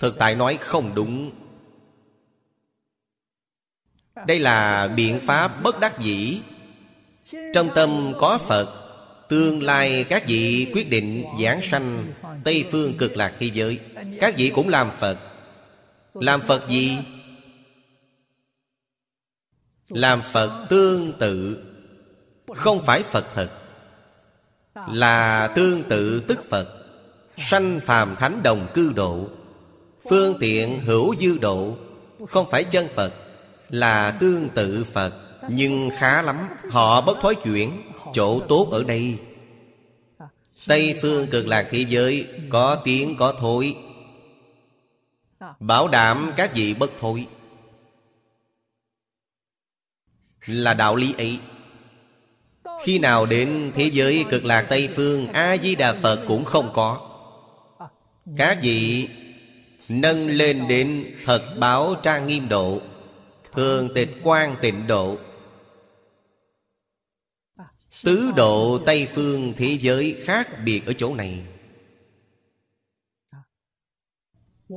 Thực 0.00 0.18
tại 0.18 0.34
nói 0.34 0.56
không 0.60 0.94
đúng. 0.94 1.41
Đây 4.26 4.38
là 4.38 4.88
biện 4.88 5.20
pháp 5.26 5.62
bất 5.62 5.80
đắc 5.80 6.00
dĩ. 6.00 6.40
Trong 7.54 7.68
tâm 7.74 8.12
có 8.18 8.38
Phật, 8.38 8.82
Tương 9.32 9.62
lai 9.62 10.04
các 10.08 10.26
vị 10.26 10.70
quyết 10.74 10.90
định 10.90 11.24
giảng 11.42 11.62
sanh 11.62 12.12
Tây 12.44 12.64
phương 12.70 12.94
cực 12.98 13.16
lạc 13.16 13.32
thế 13.38 13.50
giới. 13.54 13.78
Các 14.20 14.34
vị 14.36 14.52
cũng 14.54 14.68
làm 14.68 14.90
Phật. 14.98 15.18
Làm 16.14 16.40
Phật 16.40 16.68
gì? 16.68 16.98
Làm 19.88 20.22
Phật 20.32 20.66
tương 20.68 21.12
tự. 21.12 21.62
Không 22.54 22.82
phải 22.86 23.02
Phật 23.02 23.26
thật. 23.34 23.50
Là 24.88 25.48
tương 25.54 25.82
tự 25.82 26.20
tức 26.20 26.40
Phật. 26.50 26.68
Sanh 27.36 27.80
phàm 27.84 28.16
thánh 28.16 28.40
đồng 28.42 28.66
cư 28.74 28.92
độ. 28.92 29.28
Phương 30.10 30.36
tiện 30.40 30.80
hữu 30.80 31.16
dư 31.16 31.38
độ. 31.38 31.76
Không 32.28 32.50
phải 32.50 32.64
chân 32.64 32.88
Phật. 32.94 33.12
Là 33.72 34.16
tương 34.20 34.48
tự 34.48 34.84
Phật, 34.92 35.12
Nhưng 35.48 35.90
khá 35.98 36.22
lắm. 36.22 36.36
Họ 36.70 37.00
bất 37.00 37.18
thối 37.20 37.34
chuyển, 37.34 37.72
Chỗ 38.12 38.40
tốt 38.40 38.68
ở 38.70 38.84
đây. 38.84 39.18
Tây 40.66 40.98
phương 41.02 41.26
cực 41.26 41.46
lạc 41.46 41.66
thế 41.70 41.84
giới, 41.88 42.26
Có 42.48 42.76
tiếng 42.84 43.16
có 43.18 43.32
thối. 43.32 43.76
Bảo 45.60 45.88
đảm 45.88 46.32
các 46.36 46.54
vị 46.54 46.74
bất 46.74 46.90
thối. 47.00 47.26
Là 50.46 50.74
đạo 50.74 50.96
lý 50.96 51.14
ấy. 51.18 51.38
Khi 52.82 52.98
nào 52.98 53.26
đến 53.26 53.72
thế 53.74 53.90
giới 53.92 54.24
cực 54.30 54.44
lạc 54.44 54.66
Tây 54.68 54.88
Phương, 54.96 55.28
A-di-đà 55.32 55.92
Phật 55.92 56.24
cũng 56.28 56.44
không 56.44 56.70
có. 56.74 57.08
Các 58.36 58.58
vị 58.62 59.08
Nâng 59.88 60.28
lên 60.28 60.68
đến 60.68 61.14
thật 61.24 61.42
báo 61.58 61.94
trang 62.02 62.26
nghiêm 62.26 62.48
độ. 62.48 62.80
Thường 63.52 63.88
tịch 63.94 64.10
quan 64.22 64.56
tịnh 64.62 64.86
độ. 64.86 65.18
Tứ 68.04 68.32
độ 68.36 68.78
Tây 68.86 69.08
Phương 69.14 69.54
thế 69.56 69.78
giới 69.80 70.22
khác 70.24 70.48
biệt 70.64 70.86
ở 70.86 70.92
chỗ 70.92 71.14
này. 71.14 71.46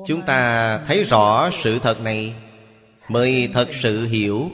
Chúng 0.05 0.21
ta 0.25 0.77
thấy 0.87 1.03
rõ 1.03 1.49
sự 1.53 1.79
thật 1.79 2.01
này. 2.01 2.35
Mới 3.09 3.49
thật 3.53 3.69
sự 3.71 4.05
hiểu, 4.05 4.51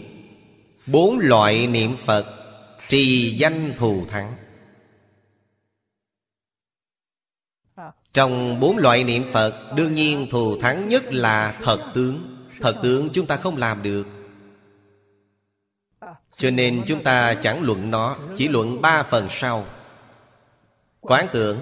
Bốn 0.92 1.20
loại 1.20 1.68
niệm 1.68 1.96
Phật 2.06 2.26
Trì 2.88 3.36
danh 3.38 3.74
thù 3.78 4.06
thắng. 4.10 4.36
Trong 8.14 8.60
bốn 8.60 8.78
loại 8.78 9.04
niệm 9.04 9.24
Phật, 9.32 9.74
Đương 9.76 9.96
nhiên 9.96 10.28
thù 10.32 10.58
thắng 10.62 10.90
nhất 10.90 11.04
là 11.14 11.60
thật 11.64 11.92
tướng. 11.96 12.31
Thật 12.62 12.80
tướng 12.84 13.10
chúng 13.14 13.28
ta 13.28 13.38
không 13.38 13.58
làm 13.58 13.84
được. 13.84 14.08
Cho 16.38 16.52
nên 16.52 16.84
chúng 16.88 17.04
ta 17.04 17.34
chẳng 17.34 17.62
luận 17.62 17.92
nó, 17.92 18.18
Chỉ 18.36 18.48
luận 18.48 18.82
ba 18.82 19.04
phần 19.04 19.28
sau. 19.30 19.66
Quán 21.00 21.28
tưởng, 21.32 21.60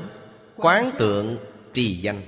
Quán 0.55 0.91
tượng 0.99 1.37
trì 1.73 2.01
danh. 2.01 2.21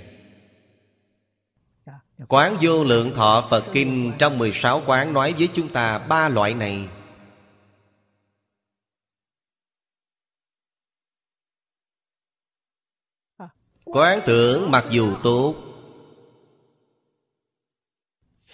Quán 2.27 2.55
vô 2.61 2.83
lượng 2.83 3.11
thọ 3.15 3.47
Phật 3.49 3.63
Kinh 3.73 4.13
Trong 4.19 4.37
16 4.37 4.81
quán 4.85 5.13
nói 5.13 5.33
với 5.37 5.49
chúng 5.53 5.69
ta 5.69 5.99
ba 5.99 6.29
loại 6.29 6.53
này. 6.53 6.87
Quán 13.85 14.19
tưởng 14.25 14.71
mặc 14.71 14.85
dù 14.89 15.15
tốt 15.23 15.70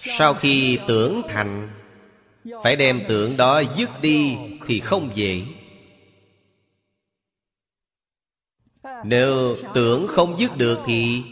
sau 0.07 0.33
khi 0.33 0.79
tưởng 0.87 1.21
thành, 1.27 1.69
Phải 2.63 2.75
đem 2.75 3.01
tưởng 3.07 3.37
đó 3.37 3.63
dứt 3.77 3.89
đi 4.01 4.37
Thì 4.67 4.79
không 4.79 5.09
dễ. 5.13 5.41
Nếu 9.03 9.57
tưởng 9.73 10.07
không 10.07 10.39
dứt 10.39 10.57
được 10.57 10.79
thì 10.85 11.23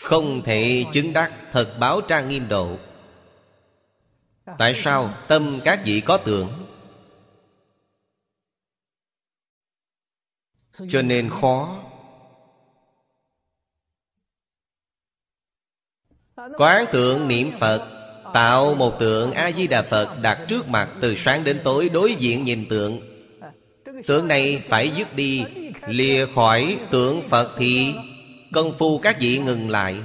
Không 0.00 0.42
thể 0.42 0.84
chứng 0.92 1.12
đắc 1.12 1.32
thật 1.52 1.76
báo 1.80 2.00
trang 2.00 2.28
nghiêm 2.28 2.48
độ. 2.48 2.78
Tại 4.58 4.74
sao 4.74 5.14
tâm 5.28 5.60
các 5.64 5.82
vị 5.84 6.02
có 6.06 6.16
tưởng? 6.16 6.66
Cho 10.88 11.02
nên 11.02 11.30
khó. 11.30 11.82
Quán 16.54 16.84
tượng 16.92 17.28
niệm 17.28 17.50
phật, 17.58 17.88
tạo 18.32 18.74
một 18.74 19.00
tượng 19.00 19.32
a 19.32 19.52
di 19.52 19.66
đà 19.66 19.82
phật 19.82 20.22
đặt 20.22 20.38
trước 20.48 20.68
mặt 20.68 20.88
từ 21.00 21.16
sáng 21.16 21.44
đến 21.44 21.58
tối 21.64 21.90
đối 21.92 22.14
diện 22.14 22.44
nhìn 22.44 22.66
tượng. 22.68 23.00
Tượng 24.06 24.28
này 24.28 24.62
phải 24.68 24.90
dứt 24.90 25.16
đi, 25.16 25.44
lìa 25.86 26.26
khỏi 26.34 26.78
tượng 26.90 27.22
phật 27.28 27.54
thì 27.58 27.94
công 28.52 28.78
phu 28.78 28.98
các 28.98 29.20
vị 29.20 29.38
ngừng 29.38 29.70
lại. 29.70 29.96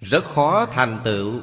Rất 0.00 0.24
khó 0.24 0.66
thành 0.66 1.00
tựu. 1.04 1.40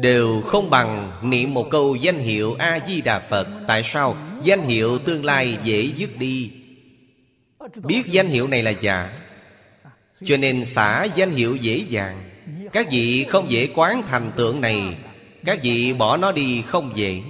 Đều 0.00 0.40
không 0.40 0.70
bằng 0.70 1.12
niệm 1.22 1.54
một 1.54 1.70
câu 1.70 1.96
danh 1.96 2.18
hiệu 2.18 2.56
A-di-đà 2.58 3.18
Phật, 3.18 3.48
Tại 3.66 3.82
sao? 3.84 4.16
Danh 4.42 4.62
hiệu 4.62 4.98
tương 4.98 5.24
lai 5.24 5.58
dễ 5.64 5.82
dứt 5.96 6.18
đi? 6.18 6.52
Biết 7.82 8.02
danh 8.06 8.26
hiệu 8.26 8.46
này 8.48 8.62
là 8.62 8.70
giả. 8.70 9.23
Cho 10.24 10.36
nên 10.36 10.66
xả 10.66 11.04
danh 11.04 11.30
hiệu 11.30 11.56
dễ 11.56 11.84
dàng. 11.88 12.30
Các 12.72 12.86
vị 12.90 13.24
không 13.28 13.50
dễ 13.50 13.68
quán 13.74 14.02
thành 14.08 14.32
tượng 14.36 14.60
này, 14.60 14.96
Các 15.44 15.58
vị 15.62 15.92
bỏ 15.92 16.16
nó 16.16 16.32
đi 16.32 16.62
không 16.62 16.92
dễ. 16.94 17.22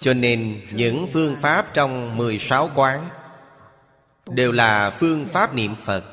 Cho 0.00 0.14
nên 0.14 0.60
những 0.72 1.08
phương 1.12 1.36
pháp 1.40 1.74
trong 1.74 2.16
16 2.16 2.70
quán 2.74 3.08
Đều 4.26 4.52
là 4.52 4.90
phương 4.90 5.26
pháp 5.32 5.54
niệm 5.54 5.74
Phật. 5.84 6.04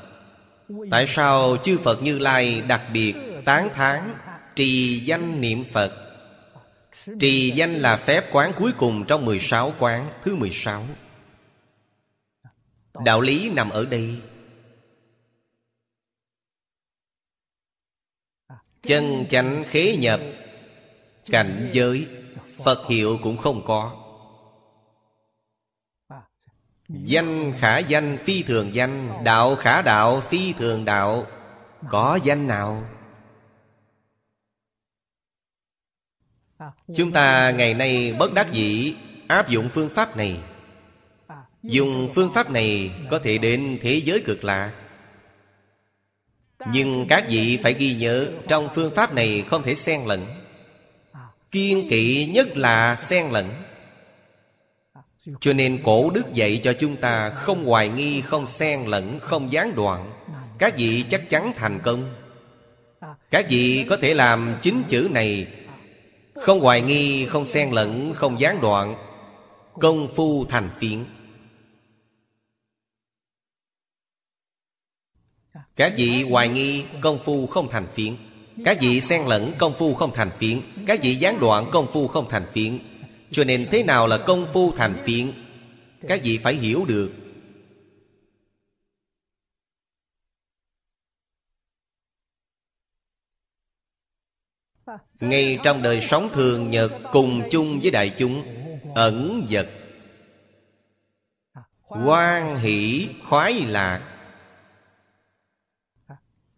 Tại 0.92 1.08
sao 1.08 1.58
chư 1.64 1.78
Phật 1.78 2.04
Như 2.04 2.20
Lai 2.20 2.62
đặc 2.68 2.82
biệt 2.94 3.14
tán 3.46 3.70
thán 3.74 4.16
Trì 4.56 5.00
danh 5.00 5.42
niệm 5.42 5.64
Phật? 5.74 5.94
Trì 7.20 7.52
danh 7.52 7.74
là 7.74 7.98
phép 7.98 8.26
quán 8.32 8.52
cuối 8.56 8.72
cùng 8.72 9.06
trong 9.06 9.26
16 9.26 9.74
quán 9.80 10.10
thứ 10.24 10.36
16 10.36 10.86
Đạo 13.06 13.22
lý 13.22 13.50
nằm 13.50 13.70
ở 13.70 13.86
đây. 13.86 14.22
Chân 18.84 19.26
chánh 19.30 19.64
khế 19.68 19.98
nhập, 19.98 20.20
Cảnh 21.26 21.70
giới, 21.74 22.08
Phật 22.64 22.88
hiệu 22.88 23.20
cũng 23.24 23.38
không 23.38 23.66
có. 23.66 23.98
Danh 26.90 27.54
khả 27.58 27.78
danh, 27.78 28.18
phi 28.24 28.44
thường 28.44 28.74
danh, 28.74 29.24
Đạo 29.24 29.56
khả 29.56 29.82
đạo, 29.82 30.22
phi 30.22 30.54
thường 30.54 30.86
đạo, 30.86 31.26
Có 31.90 32.20
danh 32.24 32.48
nào? 32.48 32.84
Chúng 36.96 37.12
ta 37.12 37.52
ngày 37.52 37.74
nay 37.74 38.16
bất 38.20 38.34
đắc 38.34 38.48
dĩ 38.52 38.96
Áp 39.28 39.50
dụng 39.50 39.70
phương 39.74 39.90
pháp 39.90 40.18
này. 40.18 40.40
Dùng 41.64 42.10
phương 42.16 42.34
pháp 42.34 42.52
này 42.52 42.92
Có 43.10 43.20
thể 43.20 43.38
đến 43.38 43.80
thế 43.82 44.02
giới 44.06 44.20
cực 44.20 44.44
lạ. 44.44 44.72
Nhưng 46.74 47.06
các 47.10 47.26
vị 47.30 47.60
phải 47.64 47.74
ghi 47.74 47.94
nhớ 47.94 48.28
Trong 48.48 48.70
phương 48.76 48.92
pháp 48.96 49.14
này 49.14 49.44
không 49.48 49.64
thể 49.64 49.76
xen 49.76 50.06
lẫn. 50.06 50.26
Kiên 51.52 51.90
kỵ 51.90 52.26
nhất 52.34 52.58
là 52.58 52.98
xen 53.10 53.30
lẫn. 53.30 53.50
Cho 55.40 55.54
nên 55.54 55.80
cổ 55.84 56.10
đức 56.10 56.34
dạy 56.34 56.62
cho 56.64 56.74
chúng 56.74 56.96
ta 56.96 57.30
Không 57.30 57.66
hoài 57.66 57.90
nghi, 57.90 58.22
không 58.22 58.48
xen 58.48 58.86
lẫn, 58.86 59.20
không 59.20 59.52
gián 59.52 59.76
đoạn. 59.76 60.14
Các 60.58 60.78
vị 60.78 61.06
chắc 61.10 61.30
chắn 61.30 61.52
thành 61.56 61.80
công. 61.84 62.14
Các 63.32 63.46
vị 63.50 63.86
có 63.90 63.98
thể 63.98 64.14
làm 64.14 64.56
chính 64.62 64.84
chữ 64.88 65.10
này. 65.12 65.48
Không 66.36 66.60
hoài 66.60 66.82
nghi, 66.82 67.26
không 67.26 67.46
xen 67.46 67.72
lẫn, 67.72 68.14
không 68.16 68.40
gián 68.40 68.62
đoạn. 68.62 68.96
Công 69.80 70.08
phu 70.16 70.46
thành 70.46 70.70
phiến. 70.80 71.06
Các 75.76 75.94
vị 75.98 76.24
hoài 76.24 76.50
nghi 76.50 76.84
công 77.02 77.20
phu 77.26 77.48
không 77.48 77.70
thành 77.70 77.88
phiến. 77.94 78.16
Các 78.66 78.78
vị 78.82 79.02
xen 79.02 79.26
lẫn 79.26 79.54
công 79.60 79.74
phu 79.74 79.94
không 79.94 80.12
thành 80.14 80.32
phiến. 80.38 80.62
Các 80.88 81.00
vị 81.02 81.16
gián 81.16 81.40
đoạn 81.40 81.66
công 81.72 81.88
phu 81.94 82.08
không 82.08 82.30
thành 82.30 82.46
phiến. 82.54 82.80
Cho 83.32 83.44
nên 83.44 83.68
thế 83.72 83.84
nào 83.84 84.08
là 84.08 84.18
công 84.18 84.48
phu 84.54 84.72
thành 84.72 85.04
phiến? 85.06 85.32
Các 86.08 86.22
vị 86.24 86.38
phải 86.38 86.56
hiểu 86.56 86.86
được. 86.86 87.12
Ngay 95.20 95.60
trong 95.64 95.82
đời 95.82 96.02
sống 96.02 96.30
thường 96.34 96.70
nhật, 96.70 96.92
Cùng 97.12 97.42
chung 97.52 97.80
với 97.82 97.92
đại 97.92 98.14
chúng, 98.18 98.44
Ẩn 98.96 99.48
vật. 99.50 99.70
Quan 102.06 102.60
hỷ, 102.60 103.08
khoái 103.24 103.54
lạc 103.54 104.11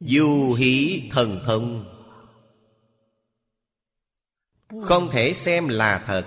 dù 0.06 0.54
hỷ 0.54 1.04
thần 1.12 1.42
thông, 1.46 1.94
Không 4.82 5.10
thể 5.12 5.34
xem 5.34 5.68
là 5.68 6.04
thật. 6.08 6.26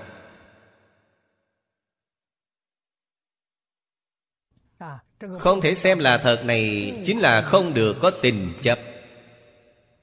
Không 5.39 5.61
thể 5.61 5.75
xem 5.75 5.99
là 5.99 6.19
thật 6.19 6.43
này 6.45 6.95
Chính 7.05 7.19
là 7.19 7.43
không 7.43 7.75
được 7.75 7.97
có 8.03 8.11
tình 8.23 8.55
chấp. 8.63 8.79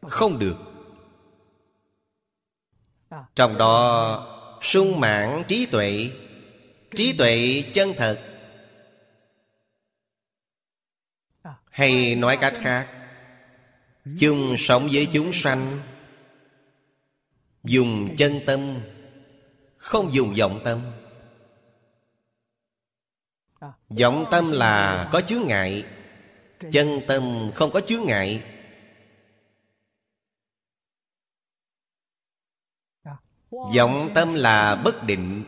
Không 0.01 0.39
được. 0.39 0.57
Trong 3.35 3.57
đó, 3.57 4.59
sung 4.61 4.99
mãn 4.99 5.43
trí 5.47 5.65
tuệ 5.65 6.09
Trí 6.95 7.17
tuệ 7.17 7.63
chân 7.73 7.93
thật. 7.97 8.19
Hay 11.69 12.15
nói 12.15 12.37
cách 12.41 12.53
khác 12.61 13.02
Chung 14.19 14.55
sống 14.57 14.89
với 14.91 15.07
chúng 15.13 15.33
sanh. 15.33 15.79
Dùng 17.63 18.15
chân 18.17 18.39
tâm, 18.45 18.79
không 19.77 20.13
dùng 20.13 20.33
vọng 20.39 20.61
tâm. 20.65 20.81
Vọng 23.99 24.25
tâm 24.31 24.51
là 24.51 25.09
có 25.11 25.21
chướng 25.21 25.47
ngại, 25.47 25.85
chân 26.71 26.87
tâm 27.07 27.51
không 27.55 27.71
có 27.71 27.81
chướng 27.81 28.05
ngại. 28.05 28.43
Vọng 33.49 34.11
tâm 34.15 34.33
là 34.33 34.75
bất 34.75 35.03
định. 35.03 35.43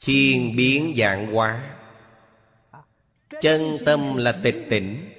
Thiên 0.00 0.56
biến 0.56 0.94
dạng 0.98 1.32
hóa. 1.32 1.76
Chân 3.40 3.76
tâm 3.86 4.16
là 4.16 4.40
tịch 4.42 4.66
tỉnh 4.70 5.11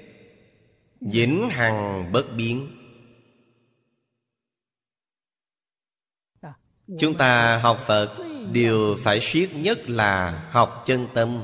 vĩnh 1.11 1.49
hằng 1.49 2.11
bất 2.11 2.25
biến. 2.37 2.67
Chúng 6.99 7.17
ta 7.17 7.57
học 7.57 7.79
phật, 7.87 8.15
điều 8.51 8.97
phải 9.03 9.19
siết 9.21 9.49
nhất 9.55 9.89
là 9.89 10.43
học 10.51 10.83
chân 10.85 11.07
tâm. 11.13 11.43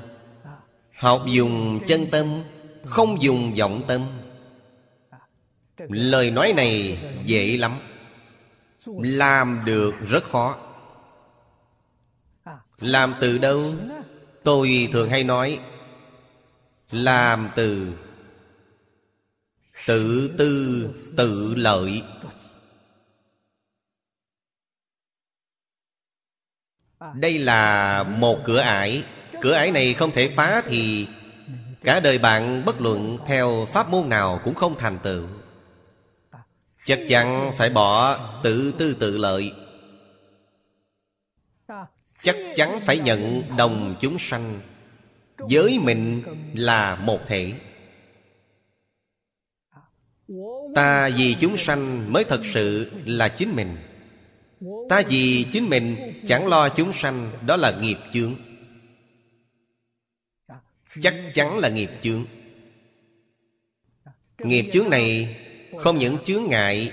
Học 0.99 1.22
dùng 1.28 1.80
chân 1.88 2.05
tâm, 2.12 2.43
không 2.86 3.22
dùng 3.22 3.53
vọng 3.60 3.82
tâm. 3.88 4.01
Lời 5.78 6.32
nói 6.32 6.53
này 6.53 6.99
dễ 7.26 7.57
lắm. 7.57 7.80
Làm 8.86 9.62
được 9.66 9.93
rất 10.10 10.24
khó. 10.24 10.57
Làm 12.80 13.14
từ 13.22 13.38
đâu? 13.38 13.74
Tôi 14.43 14.89
thường 14.91 15.10
hay 15.10 15.24
nói, 15.24 15.60
làm 16.91 17.49
từ 17.55 17.93
tự 19.86 20.32
tư, 20.38 20.89
tự 21.17 21.55
lợi. 21.55 22.03
Đây 27.15 27.39
là 27.39 28.03
một 28.03 28.39
cửa 28.45 28.59
ải. 28.59 29.03
Cửa 29.41 29.53
ải 29.53 29.71
này 29.71 29.93
không 29.93 30.11
thể 30.11 30.27
phá 30.36 30.61
thì 30.65 31.07
cả 31.84 31.99
đời 31.99 32.17
bạn 32.17 32.65
bất 32.65 32.82
luận 32.82 33.17
theo 33.25 33.67
pháp 33.73 33.89
môn 33.89 34.09
nào 34.09 34.41
cũng 34.43 34.55
không 34.55 34.77
thành 34.77 34.99
tựu. 35.03 35.27
Chắc 36.86 36.99
chắn 37.07 37.51
phải 37.57 37.69
bỏ 37.69 38.17
tự 38.43 38.73
tư, 38.77 38.95
tự 38.99 39.17
lợi. 39.17 39.53
Chắc 42.23 42.38
chắn 42.55 42.80
phải 42.86 42.97
nhận 42.97 43.43
đồng 43.57 43.95
chúng 43.99 44.19
sanh. 44.19 44.59
Với 45.38 45.80
mình 45.84 46.23
là 46.53 46.95
một 46.95 47.19
thể. 47.27 47.53
Ta 50.80 51.09
vì 51.09 51.36
chúng 51.39 51.57
sanh 51.57 52.13
mới 52.13 52.23
thật 52.23 52.41
sự 52.53 52.91
là 53.05 53.30
chính 53.30 53.55
mình. 53.55 53.77
Ta 54.89 55.01
vì 55.09 55.45
chính 55.51 55.69
mình 55.69 56.13
chẳng 56.27 56.47
lo 56.47 56.69
chúng 56.69 56.93
sanh, 56.93 57.32
đó 57.45 57.55
là 57.55 57.80
nghiệp 57.82 57.97
chướng. 58.11 58.36
Chắc 61.01 61.15
chắn 61.34 61.57
là 61.57 61.69
nghiệp 61.69 61.89
chướng. 62.01 62.25
Nghiệp 64.39 64.69
chướng 64.73 64.89
này 64.89 65.36
không 65.77 65.97
những 65.97 66.17
chướng 66.23 66.43
ngại 66.49 66.91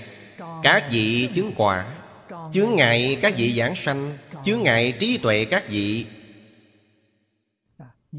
các 0.63 0.89
vị 0.91 1.29
chứng 1.33 1.51
quả, 1.55 1.95
chướng 2.53 2.75
ngại 2.75 3.17
các 3.21 3.33
vị 3.37 3.53
giảng 3.53 3.75
sanh, 3.75 4.17
chướng 4.45 4.63
ngại 4.63 4.93
trí 4.99 5.17
tuệ 5.17 5.45
các 5.45 5.69
vị. 5.69 6.05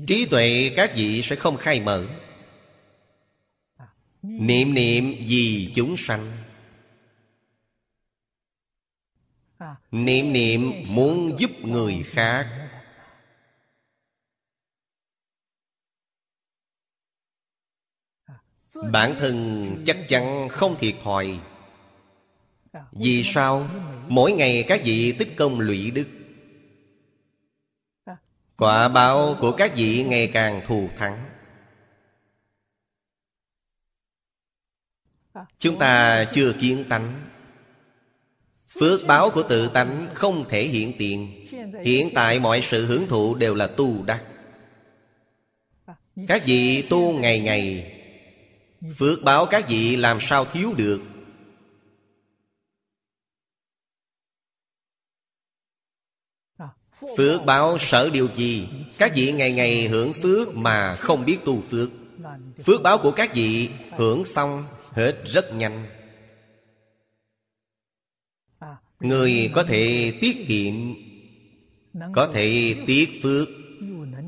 Trí 0.07 0.27
tuệ 0.27 0.73
các 0.77 0.93
vị 0.97 1.23
sẽ 1.23 1.37
không 1.37 1.57
khai 1.57 1.81
mở 1.81 2.07
niệm 4.29 4.75
niệm 4.75 5.05
vì 5.27 5.73
chúng 5.75 5.97
sanh. 5.97 6.33
Niệm 9.91 10.33
niệm 10.33 10.61
muốn 10.87 11.39
giúp 11.39 11.51
người 11.63 12.03
khác. 12.03 12.69
Bản 18.93 19.15
thân 19.19 19.67
chắc 19.87 19.99
chắn 20.09 20.49
không 20.49 20.77
thiệt 20.79 20.95
thòi. 21.03 21.41
Vì 22.93 23.25
sao? 23.25 23.69
Mỗi 24.09 24.33
ngày 24.33 24.65
các 24.69 24.81
vị 24.85 25.15
tích 25.19 25.37
công 25.37 25.61
lụy 25.61 25.91
đức. 25.91 26.09
Quả 28.57 28.89
báo 28.89 29.37
của 29.41 29.53
các 29.59 29.73
vị 29.77 30.05
ngày 30.05 30.31
càng 30.33 30.63
thù 30.67 30.89
thắng. 30.99 31.28
Chúng 35.59 35.79
ta 35.79 36.25
chưa 36.33 36.53
kiến 36.53 36.85
tánh. 36.89 37.13
Phước 38.81 39.07
báo 39.07 39.31
của 39.31 39.43
tự 39.43 39.69
tánh 39.69 40.07
không 40.15 40.49
thể 40.49 40.63
hiện 40.63 40.93
tiền. 40.99 41.47
Hiện 41.85 42.11
tại 42.15 42.41
mọi 42.41 42.61
sự 42.63 42.87
hưởng 42.87 43.07
thụ 43.09 43.35
đều 43.35 43.55
là 43.55 43.67
tu 43.67 44.05
đắc. 44.05 44.25
Các 46.29 46.43
vị 46.47 46.83
tu 46.91 47.19
ngày 47.19 47.41
ngày. 47.41 47.95
Phước 48.99 49.23
báo 49.23 49.47
các 49.47 49.69
vị 49.69 49.97
làm 49.97 50.19
sao 50.21 50.45
thiếu 50.45 50.75
được? 50.77 51.01
Phước 57.17 57.45
báo 57.47 57.79
sở 57.79 58.11
điều 58.13 58.29
gì? 58.37 58.69
Các 58.99 59.13
vị 59.15 59.33
ngày 59.33 59.53
ngày 59.53 59.89
hưởng 59.89 60.13
phước 60.13 60.55
mà 60.55 60.97
không 60.97 61.25
biết 61.25 61.39
tu 61.45 61.63
phước. 61.71 61.91
Phước 62.67 62.83
báo 62.83 62.99
của 62.99 63.11
các 63.11 63.35
vị 63.35 63.71
hưởng 63.91 64.25
xong 64.25 64.65
hết 64.99 65.25
rất 65.25 65.55
nhanh. 65.55 65.87
Người 69.01 69.51
có 69.55 69.63
thể 69.63 70.13
tiết 70.21 70.45
kiệm, 70.49 70.75
Có 72.15 72.31
thể 72.35 72.77
tiết 72.87 73.21
phước, 73.23 73.49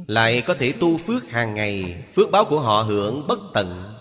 Lại 0.07 0.43
có 0.47 0.55
thể 0.55 0.73
tu 0.73 0.99
phước 0.99 1.29
hàng 1.29 1.55
ngày. 1.55 2.05
Phước 2.15 2.31
báo 2.31 2.45
của 2.45 2.61
họ 2.61 2.83
hưởng 2.83 3.27
bất 3.29 3.39
tận. 3.55 3.95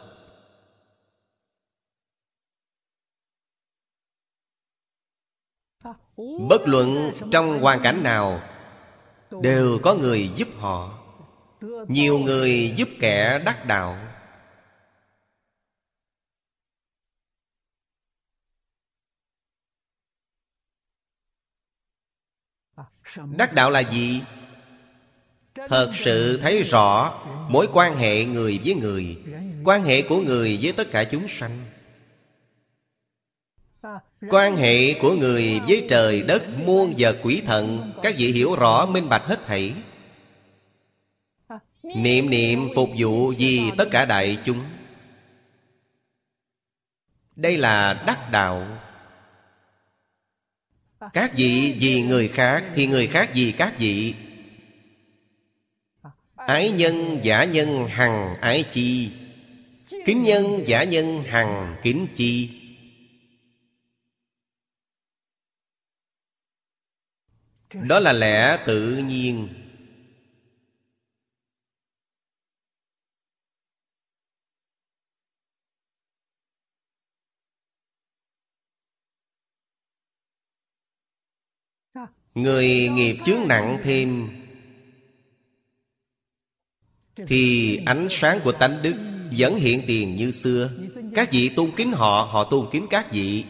Bất 6.50 6.62
luận 6.66 7.12
trong 7.32 7.60
hoàn 7.60 7.80
cảnh 7.82 8.04
nào, 8.04 8.42
Đều 9.42 9.80
có 9.84 9.96
người 9.96 10.30
giúp 10.36 10.48
họ. 10.58 11.00
Nhiều 11.88 12.20
người 12.20 12.74
giúp 12.76 12.90
kẻ 13.00 13.42
đắc 13.46 13.66
đạo. 13.66 14.09
Đắc 23.38 23.54
đạo 23.54 23.70
là 23.70 23.80
gì? 23.80 24.22
Thật 25.68 25.92
sự 25.96 26.40
thấy 26.42 26.64
rõ 26.64 27.20
mối 27.50 27.68
quan 27.74 27.96
hệ 27.96 28.26
người 28.26 28.60
với 28.64 28.76
người, 28.76 29.18
Quan 29.64 29.84
hệ 29.84 30.02
của 30.02 30.22
người 30.22 30.60
với 30.62 30.72
tất 30.72 30.92
cả 30.92 31.04
chúng 31.04 31.28
sanh. 31.28 31.58
Quan 34.30 34.56
hệ 34.56 34.94
của 34.94 35.14
người 35.14 35.62
với 35.68 35.86
trời 35.90 36.22
đất, 36.22 36.44
muôn 36.66 36.94
vật 36.98 37.18
quỷ 37.24 37.42
thần, 37.46 37.92
Các 38.04 38.16
vị 38.18 38.32
hiểu 38.32 38.56
rõ, 38.56 38.86
minh 38.86 39.10
bạch 39.10 39.24
hết 39.26 39.40
thảy. 39.48 39.74
Niệm 41.84 42.30
niệm 42.30 42.70
phục 42.76 42.90
vụ 42.98 43.34
vì 43.38 43.72
tất 43.78 43.88
cả 43.92 44.06
đại 44.06 44.38
chúng. 44.44 44.60
Đây 47.36 47.58
là 47.58 48.04
đắc 48.08 48.32
đạo. 48.32 48.68
Các 51.14 51.32
vị 51.36 51.76
vì 51.80 52.02
người 52.02 52.28
khác 52.28 52.64
Thì 52.76 52.88
người 52.88 53.08
khác 53.08 53.32
vì 53.34 53.52
các 53.52 53.76
vị. 53.80 54.14
Ái 56.36 56.72
nhân 56.72 57.20
giả 57.24 57.44
nhân 57.44 57.88
hằng 57.88 58.36
ái 58.42 58.64
chi. 58.72 59.12
Kính 60.06 60.24
nhân 60.24 60.68
giả 60.68 60.84
nhân 60.84 61.24
hằng 61.24 61.76
kính 61.82 62.08
chi. 62.16 62.50
Đó 67.74 68.00
là 68.00 68.14
lẽ 68.14 68.58
tự 68.66 68.98
nhiên. 68.98 69.48
Người 82.36 82.90
nghiệp 82.90 83.16
chướng 83.26 83.48
nặng 83.48 83.78
thêm, 83.84 84.28
thì 87.28 87.76
ánh 87.86 88.08
sáng 88.10 88.40
của 88.44 88.52
tánh 88.52 88.82
đức 88.82 88.96
vẫn 89.38 89.56
hiện 89.56 89.84
tiền 89.88 90.16
như 90.16 90.32
xưa. 90.32 90.72
Các 91.16 91.32
vị 91.32 91.50
tôn 91.50 91.72
kính 91.76 91.92
họ 91.92 92.30
họ 92.32 92.44
tôn 92.44 92.68
kính 92.72 92.88
các 92.90 93.12
vị. 93.12 93.44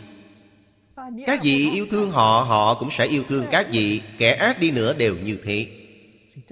Các 1.25 1.43
vị 1.43 1.71
yêu 1.71 1.87
thương 1.91 2.11
họ 2.11 2.43
Họ 2.43 2.73
cũng 2.73 2.91
sẽ 2.91 3.05
yêu 3.05 3.23
thương 3.23 3.45
các 3.51 3.67
vị. 3.71 4.01
Kẻ 4.17 4.33
ác 4.33 4.59
đi 4.59 4.71
nữa 4.71 4.93
đều 4.93 5.17
như 5.17 5.37
thế. 5.43 5.67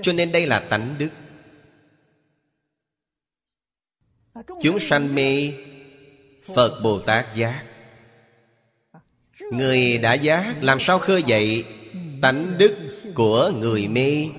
Cho 0.01 0.13
nên 0.13 0.31
đây 0.31 0.45
là 0.47 0.59
tánh 0.59 0.95
đức. 0.97 1.09
Chúng 4.61 4.79
sanh 4.79 5.15
mê 5.15 5.53
Phật 6.55 6.81
Bồ 6.83 6.99
Tát 6.99 7.35
giác. 7.35 7.63
Người 9.51 9.97
đã 9.97 10.13
giác, 10.13 10.55
làm 10.61 10.79
sao 10.79 10.99
khơi 10.99 11.23
dậy 11.23 11.65
Tánh 12.21 12.57
đức 12.57 12.75
của 13.15 13.51
người 13.55 13.87
mê. 13.87 14.29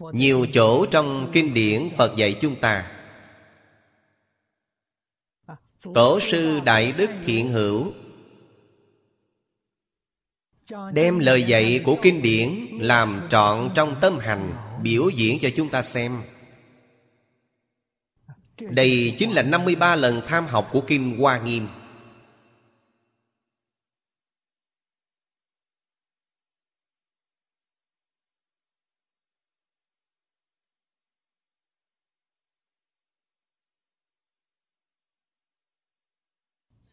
Nhiều 0.00 0.46
chỗ 0.52 0.86
trong 0.86 1.30
kinh 1.32 1.54
điển 1.54 1.88
Phật 1.96 2.16
dạy 2.16 2.36
chúng 2.40 2.56
ta. 2.60 2.90
Tổ 5.94 6.20
sư 6.20 6.60
Đại 6.64 6.92
Đức 6.92 7.10
Thiện 7.26 7.48
Hữu 7.48 7.92
Đem 10.92 11.18
lời 11.18 11.42
dạy 11.42 11.80
của 11.84 11.96
kinh 12.02 12.22
điển 12.22 12.68
Làm 12.80 13.22
trọn 13.30 13.70
trong 13.74 13.96
tâm 14.00 14.18
hành 14.18 14.52
Biểu 14.82 15.08
diễn 15.08 15.38
cho 15.42 15.48
chúng 15.56 15.68
ta 15.68 15.82
xem. 15.82 16.22
Đây 18.60 19.14
chính 19.18 19.32
là 19.32 19.42
53 19.42 19.96
lần 19.96 20.22
tham 20.26 20.46
học 20.46 20.68
của 20.72 20.80
Kim 20.80 21.18
Hoa 21.18 21.40
Nghiêm. 21.40 21.66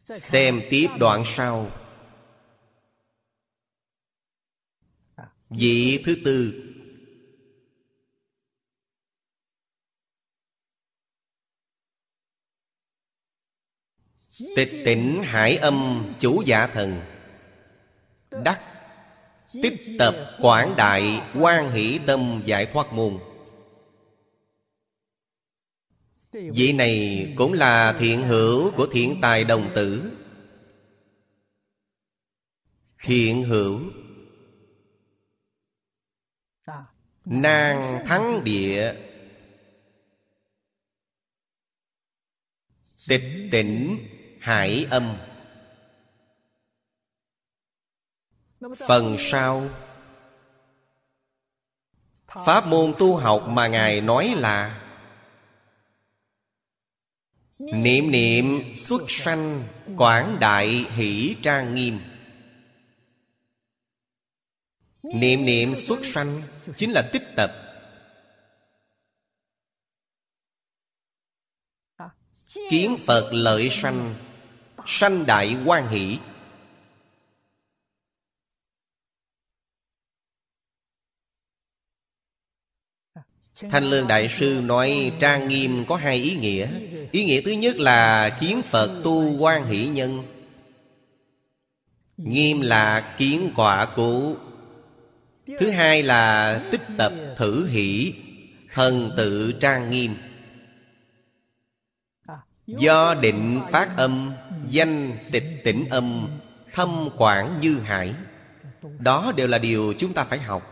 Xem 0.04 0.62
tiếp 0.70 0.88
đoạn 0.98 1.22
sau. 1.26 1.70
Vị 5.50 6.02
thứ 6.06 6.16
tư. 6.24 6.71
Tịch 14.38 14.82
tỉnh 14.84 15.22
hải 15.22 15.56
âm 15.56 16.04
chủ 16.20 16.42
giả 16.46 16.66
thần. 16.66 17.00
Đắc. 18.30 18.60
Tích 19.62 19.80
tập 19.98 20.14
quảng 20.40 20.74
đại 20.76 21.22
quan 21.40 21.70
hỷ 21.70 22.00
tâm 22.06 22.42
giải 22.44 22.66
thoát 22.66 22.92
môn. 22.92 23.18
Vị 26.32 26.72
này 26.72 27.26
cũng 27.36 27.52
là 27.52 27.96
thiện 27.98 28.22
hữu 28.22 28.70
của 28.70 28.86
thiện 28.86 29.18
tài 29.22 29.44
đồng 29.44 29.70
tử. 29.74 30.12
Thiện 33.02 33.44
hữu. 33.44 33.80
Nang 37.24 38.06
thắng 38.06 38.44
địa. 38.44 38.94
Tịch 43.08 43.22
tỉnh 43.52 43.98
hải 44.42 44.86
âm. 44.90 45.16
Phần 48.88 49.16
sau. 49.18 49.68
Pháp 52.26 52.66
môn 52.66 52.94
tu 52.98 53.16
học 53.16 53.48
mà 53.48 53.68
Ngài 53.68 54.00
nói 54.00 54.34
là 54.36 54.82
Niệm 57.58 58.10
niệm 58.10 58.44
xuất 58.76 59.02
sanh 59.08 59.64
Quảng 59.96 60.36
đại 60.40 60.68
hỷ 60.68 61.36
trang 61.42 61.74
nghiêm. 61.74 62.00
Niệm 65.02 65.44
niệm 65.44 65.74
xuất 65.74 65.98
sanh 66.04 66.42
Chính 66.76 66.92
là 66.92 67.10
tích 67.12 67.24
tập. 67.36 67.52
Kiến 72.70 72.96
Phật 73.06 73.30
lợi 73.32 73.68
sanh 73.70 74.14
Sanh 74.86 75.26
đại 75.26 75.56
quan 75.64 75.88
hỷ. 75.88 76.18
Thanh 83.70 83.84
Lương 83.84 84.08
Đại 84.08 84.28
Sư 84.28 84.60
nói, 84.64 85.12
trang 85.20 85.48
nghiêm 85.48 85.84
có 85.88 85.96
hai 85.96 86.16
ý 86.16 86.36
nghĩa. 86.36 86.68
Ý 87.10 87.24
nghĩa 87.24 87.40
thứ 87.40 87.50
nhất 87.50 87.76
là 87.76 88.30
kiến 88.40 88.62
Phật 88.62 89.00
tu 89.04 89.36
quan 89.38 89.64
hỷ 89.64 89.86
nhân. 89.86 90.22
Nghiêm 92.16 92.60
là 92.60 93.14
kiến 93.18 93.50
quả 93.56 93.86
cũ 93.96 94.36
Thứ 95.46 95.70
hai 95.70 96.02
là 96.02 96.58
tích 96.70 96.80
tập 96.98 97.12
thử 97.36 97.66
hỷ, 97.66 98.14
Thần 98.74 99.10
tự 99.16 99.52
trang 99.52 99.90
nghiêm. 99.90 100.14
Do 102.66 103.14
định 103.14 103.60
phát 103.72 103.96
âm 103.96 104.32
Danh 104.68 105.18
tịch 105.32 105.44
tỉnh 105.64 105.88
âm, 105.90 106.28
Thâm 106.72 107.08
quảng 107.16 107.60
như 107.60 107.80
hải. 107.80 108.14
Đó 108.98 109.32
đều 109.36 109.48
là 109.48 109.58
điều 109.58 109.94
chúng 109.98 110.12
ta 110.12 110.24
phải 110.24 110.38
học. 110.38 110.68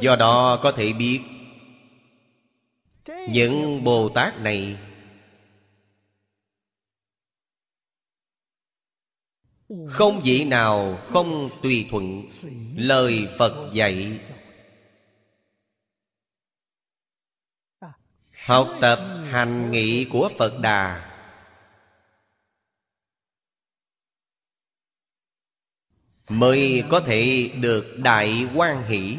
Do 0.00 0.16
đó 0.16 0.60
có 0.62 0.72
thể 0.72 0.92
biết, 0.92 1.20
Những 3.28 3.84
Bồ 3.84 4.08
Tát 4.08 4.40
này 4.40 4.76
Không 9.88 10.20
vị 10.24 10.44
nào 10.44 10.98
không 11.02 11.50
tùy 11.62 11.86
thuận, 11.90 12.22
Lời 12.76 13.28
Phật 13.38 13.70
dạy. 13.72 14.20
Học 18.46 18.68
tập 18.80 18.98
hành 19.30 19.70
nghị 19.70 20.04
của 20.04 20.30
Phật 20.38 20.60
Đà. 20.60 21.12
Mới 26.30 26.84
có 26.90 27.00
thể 27.00 27.50
được 27.60 27.96
đại 27.98 28.48
quan 28.54 28.86
hỷ. 28.86 29.16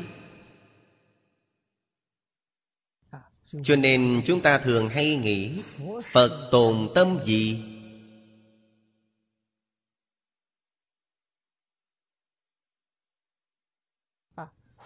Cho 3.64 3.76
nên 3.76 4.22
chúng 4.26 4.41
ta 4.41 4.58
thường 4.58 4.89
hay 4.89 5.18
nghĩ, 5.18 5.62
Phật 6.12 6.50
tồn 6.52 6.89
tâm 6.95 7.18
gì? 7.26 7.64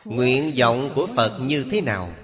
Nguyện 0.06 0.54
vọng 0.58 0.92
của 0.96 1.08
Phật 1.16 1.40
như 1.42 1.66
thế 1.72 1.82
nào? 1.82 2.16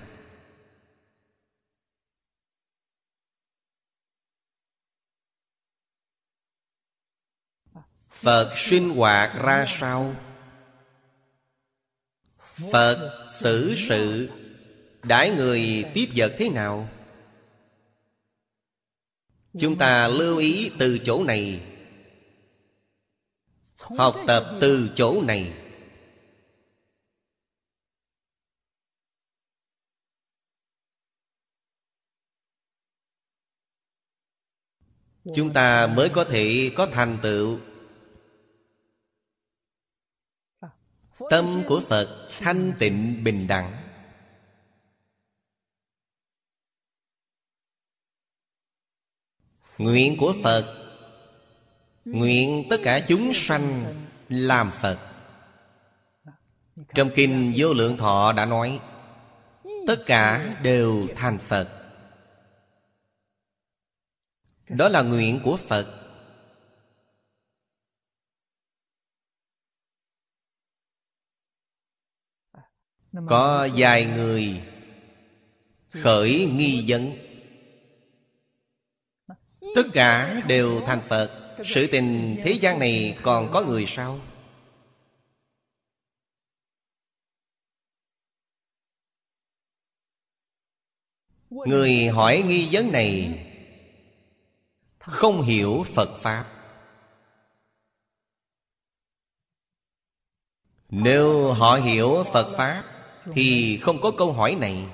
Phật 8.09 8.53
sinh 8.55 8.89
hoạt 8.89 9.43
ra 9.43 9.65
sao? 9.67 10.15
Phật 12.71 13.30
xử 13.32 13.75
sự, 13.78 14.30
Đãi 15.03 15.32
người 15.32 15.86
tiếp 15.93 16.09
vật 16.15 16.36
thế 16.38 16.49
nào? 16.49 16.89
Chúng 19.59 19.78
ta 19.78 20.07
lưu 20.07 20.38
ý 20.38 20.71
từ 20.80 20.99
chỗ 21.03 21.23
này. 21.23 21.61
Học 23.75 24.15
tập 24.28 24.57
từ 24.61 24.89
chỗ 24.95 25.21
này. 25.28 25.66
Chúng 35.36 35.53
ta 35.53 35.88
mới 35.88 36.09
có 36.09 36.23
thể 36.23 36.71
có 36.75 36.86
thành 36.86 37.17
tựu. 37.21 37.59
Tâm 41.30 41.63
của 41.67 41.82
Phật 41.88 42.28
thanh 42.39 42.73
tịnh 42.80 43.23
bình 43.23 43.47
đẳng. 43.47 43.84
Nguyện 49.78 50.17
của 50.19 50.34
Phật, 50.43 50.75
Nguyện 52.05 52.67
tất 52.69 52.78
cả 52.84 53.05
chúng 53.07 53.32
sanh 53.34 53.93
làm 54.30 54.71
Phật. 54.82 54.99
Trong 56.95 57.09
Kinh 57.15 57.53
Vô 57.57 57.73
Lượng 57.73 57.97
Thọ 57.97 58.32
đã 58.32 58.45
nói, 58.45 58.80
Tất 59.88 60.03
cả 60.05 60.55
đều 60.63 61.07
thành 61.15 61.38
Phật. 61.38 61.76
Đó 64.70 64.89
là 64.89 65.01
nguyện 65.01 65.39
của 65.43 65.57
Phật. 65.57 65.93
Có 73.28 73.68
vài 73.78 74.05
người 74.05 74.61
Khởi 75.89 76.45
nghi 76.45 76.84
vấn. 76.88 77.11
Tất 79.76 79.84
cả 79.93 80.41
đều 80.47 80.82
thành 80.86 81.01
Phật. 81.09 81.57
Sự 81.65 81.88
tình 81.91 82.38
thế 82.43 82.51
gian 82.51 82.80
này 82.80 83.18
còn 83.24 83.51
có 83.51 83.63
người 83.63 83.86
sao? 83.88 84.20
Người 91.49 92.07
hỏi 92.07 92.43
nghi 92.47 92.70
vấn 92.72 92.91
này 92.91 93.43
không 95.07 95.41
hiểu 95.41 95.85
Phật 95.95 96.19
Pháp. 96.21 96.53
Nếu 100.89 101.53
họ 101.53 101.75
hiểu 101.75 102.23
Phật 102.33 102.55
Pháp 102.57 102.83
Thì 103.33 103.77
không 103.77 104.01
có 104.01 104.11
câu 104.17 104.33
hỏi 104.33 104.55
này. 104.55 104.85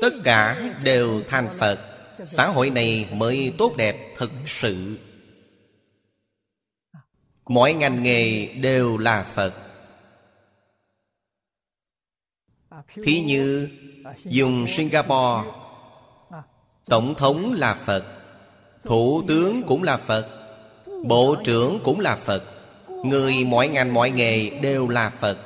Tất 0.00 0.10
cả 0.24 0.70
đều 0.84 1.22
thành 1.28 1.56
Phật, 1.58 1.88
Xã 2.26 2.48
hội 2.48 2.70
này 2.70 3.08
mới 3.12 3.54
tốt 3.58 3.74
đẹp 3.76 4.14
thực 4.18 4.30
sự. 4.46 4.98
Mọi 7.44 7.74
ngành 7.74 8.02
nghề 8.02 8.46
đều 8.46 8.98
là 8.98 9.24
Phật. 9.34 9.71
Thí 13.04 13.20
như 13.20 13.68
dùng 14.24 14.66
Singapore. 14.68 15.50
Tổng 16.88 17.14
thống 17.14 17.52
là 17.52 17.74
Phật, 17.74 18.04
Thủ 18.82 19.22
tướng 19.28 19.62
cũng 19.62 19.82
là 19.82 19.96
Phật, 19.96 20.28
Bộ 21.04 21.36
trưởng 21.44 21.78
cũng 21.84 22.00
là 22.00 22.16
Phật, 22.16 22.42
Người 22.88 23.44
mọi 23.44 23.68
ngành 23.68 23.94
mọi 23.94 24.10
nghề 24.10 24.50
đều 24.50 24.88
là 24.88 25.12
Phật. 25.20 25.38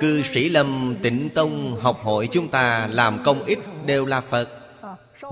Cư 0.00 0.22
sĩ 0.22 0.48
Lâm 0.48 0.96
Tịnh 1.02 1.28
Tông 1.34 1.80
học 1.80 2.00
hội 2.02 2.28
chúng 2.32 2.48
ta 2.48 2.88
làm 2.90 3.22
công 3.24 3.44
ích 3.44 3.58
đều 3.86 4.06
là 4.06 4.20
Phật, 4.20 4.48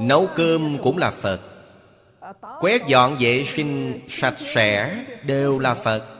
Nấu 0.00 0.28
cơm 0.36 0.78
cũng 0.82 0.98
là 0.98 1.10
Phật. 1.10 1.40
Quét 2.60 2.86
dọn 2.86 3.16
vệ 3.20 3.44
sinh 3.44 4.00
sạch 4.08 4.36
sẽ 4.38 5.04
đều 5.22 5.58
là 5.58 5.74
Phật. 5.74 6.17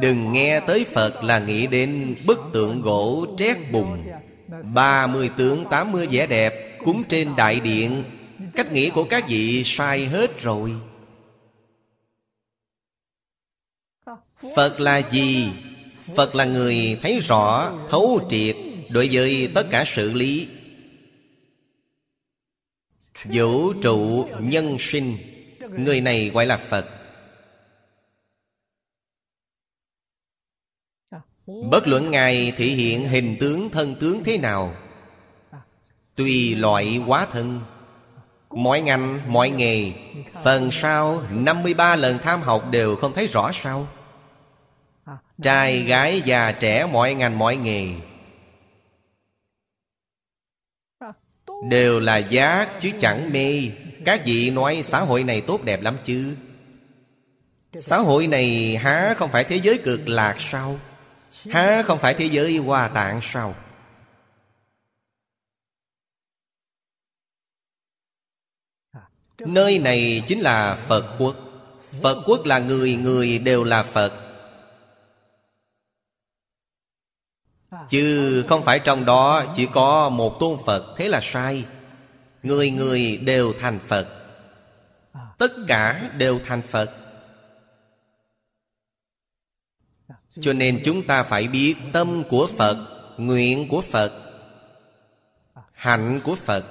Đừng 0.00 0.32
nghe 0.32 0.60
tới 0.60 0.84
Phật 0.84 1.24
là 1.24 1.38
nghĩ 1.38 1.66
đến 1.66 2.16
bức 2.26 2.38
tượng 2.52 2.82
gỗ 2.82 3.26
trét 3.38 3.56
bùn 3.72 4.04
ba 4.74 5.06
mươi 5.06 5.30
tướng 5.36 5.64
tám 5.70 5.92
mươi 5.92 6.06
vẻ 6.06 6.26
đẹp 6.26 6.78
Cúng 6.84 7.02
trên 7.08 7.28
đại 7.36 7.60
điện. 7.60 8.04
Cách 8.54 8.72
nghĩ 8.72 8.90
của 8.90 9.04
các 9.04 9.28
vị 9.28 9.62
sai 9.64 10.04
hết 10.04 10.40
rồi. 10.40 10.72
Phật 14.56 14.80
là 14.80 15.02
gì? 15.10 15.48
Phật 16.16 16.34
là 16.34 16.44
người 16.44 16.98
thấy 17.02 17.20
rõ, 17.20 17.72
thấu 17.90 18.20
triệt 18.30 18.56
Đối 18.90 19.08
với 19.12 19.50
tất 19.54 19.66
cả 19.70 19.84
sự 19.86 20.12
lý. 20.12 20.48
Vũ 23.24 23.72
trụ 23.72 24.28
nhân 24.40 24.76
sinh. 24.80 25.16
Người 25.70 26.00
này 26.00 26.30
gọi 26.34 26.46
là 26.46 26.56
Phật. 26.56 26.97
Bất 31.48 31.88
luận 31.88 32.10
Ngài 32.10 32.52
thể 32.56 32.64
hiện 32.64 33.08
hình 33.08 33.36
tướng 33.40 33.70
thân 33.70 33.94
tướng 33.94 34.24
thế 34.24 34.38
nào 34.38 34.74
Tùy 36.14 36.54
loại 36.54 37.00
quá 37.06 37.26
thân 37.32 37.60
Mọi 38.50 38.80
ngành, 38.80 39.20
mọi 39.28 39.50
nghề 39.50 39.92
Phần 40.44 40.70
sau 40.70 41.22
53 41.30 41.96
lần 41.96 42.18
tham 42.18 42.40
học 42.40 42.70
đều 42.70 42.96
không 42.96 43.12
thấy 43.14 43.26
rõ 43.26 43.50
sao. 43.54 43.88
Trai, 45.42 45.80
gái, 45.80 46.22
già, 46.24 46.52
trẻ, 46.52 46.86
mọi 46.86 47.14
ngành, 47.14 47.38
mọi 47.38 47.56
nghề 47.56 47.86
Đều 51.70 52.00
là 52.00 52.16
giác 52.16 52.68
chứ 52.80 52.90
chẳng 53.00 53.32
mê. 53.32 53.70
Các 54.04 54.22
vị 54.24 54.50
nói 54.50 54.82
xã 54.84 55.00
hội 55.00 55.24
này 55.24 55.40
tốt 55.40 55.64
đẹp 55.64 55.82
lắm 55.82 55.96
chứ. 56.04 56.36
Xã 57.76 57.98
hội 57.98 58.26
này 58.26 58.76
há 58.76 59.14
không 59.16 59.30
phải 59.30 59.44
thế 59.44 59.56
giới 59.56 59.78
cực 59.78 60.08
lạc 60.08 60.36
sao? 60.38 60.78
Há 61.50 61.82
không 61.82 61.98
phải 61.98 62.14
thế 62.14 62.24
giới 62.24 62.56
hoa 62.56 62.88
tạng 62.88 63.20
sao? 63.22 63.54
Nơi 69.38 69.78
này 69.78 70.22
chính 70.26 70.40
là 70.40 70.78
Phật 70.88 71.16
quốc. 71.18 71.36
Phật 72.02 72.22
quốc 72.26 72.44
là 72.44 72.58
người 72.58 72.96
người 72.96 73.38
đều 73.38 73.64
là 73.64 73.82
Phật. 73.82 74.12
Chứ 77.88 78.44
không 78.48 78.64
phải 78.64 78.78
trong 78.78 79.04
đó 79.04 79.44
chỉ 79.56 79.68
có 79.72 80.08
một 80.08 80.36
tôn 80.40 80.58
Phật 80.66 80.94
Thế 80.96 81.08
là 81.08 81.20
sai. 81.22 81.64
Người 82.42 82.70
người 82.70 83.16
đều 83.16 83.52
thành 83.60 83.78
Phật. 83.86 84.08
Tất 85.38 85.52
cả 85.68 86.10
đều 86.16 86.40
thành 86.46 86.62
Phật 86.62 87.07
Cho 90.40 90.52
nên 90.52 90.82
chúng 90.84 91.02
ta 91.02 91.22
phải 91.22 91.48
biết 91.48 91.76
tâm 91.92 92.22
của 92.28 92.48
Phật, 92.56 92.86
Nguyện 93.16 93.68
của 93.68 93.80
Phật, 93.80 94.12
Hạnh 95.72 96.20
của 96.24 96.34
Phật. 96.34 96.64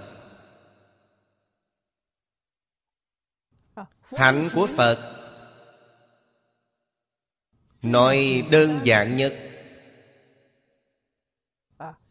Hạnh 4.12 4.50
của 4.56 4.68
Phật 4.78 5.14
Nói 7.82 8.48
đơn 8.52 8.80
giản 8.84 9.18
nhất. 9.18 9.36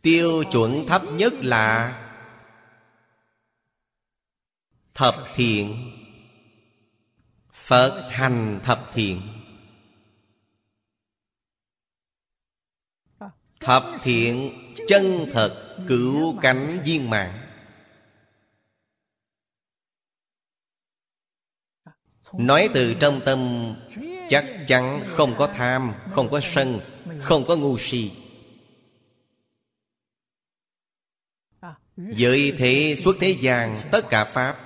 Tiêu 0.02 0.44
chuẩn 0.52 0.86
thấp 0.86 1.02
nhất 1.12 1.32
là 1.40 2.02
Thập 4.94 5.14
thiện. 5.34 5.92
Phật 7.52 8.08
hành 8.10 8.60
thập 8.64 8.90
thiện. 8.94 9.35
Thập 13.66 13.84
thiện 14.02 14.50
chân 14.88 15.26
thật 15.32 15.76
cửu 15.88 16.38
cánh 16.42 16.78
viên 16.84 17.10
mạng 17.10 17.46
Nói 22.32 22.68
từ 22.74 22.94
trong 23.00 23.20
tâm, 23.24 23.72
Chắc 24.28 24.46
chắn 24.66 25.02
không 25.06 25.34
có 25.38 25.46
tham, 25.46 25.92
Không 26.10 26.28
có 26.30 26.40
sân, 26.42 26.80
Không 27.20 27.44
có 27.48 27.56
ngu 27.56 27.78
si. 27.78 28.12
Giới 31.96 32.54
thế 32.58 32.94
xuất 32.98 33.16
thế 33.20 33.36
gian, 33.40 33.76
Tất 33.92 34.08
cả 34.10 34.24
Pháp 34.24 34.58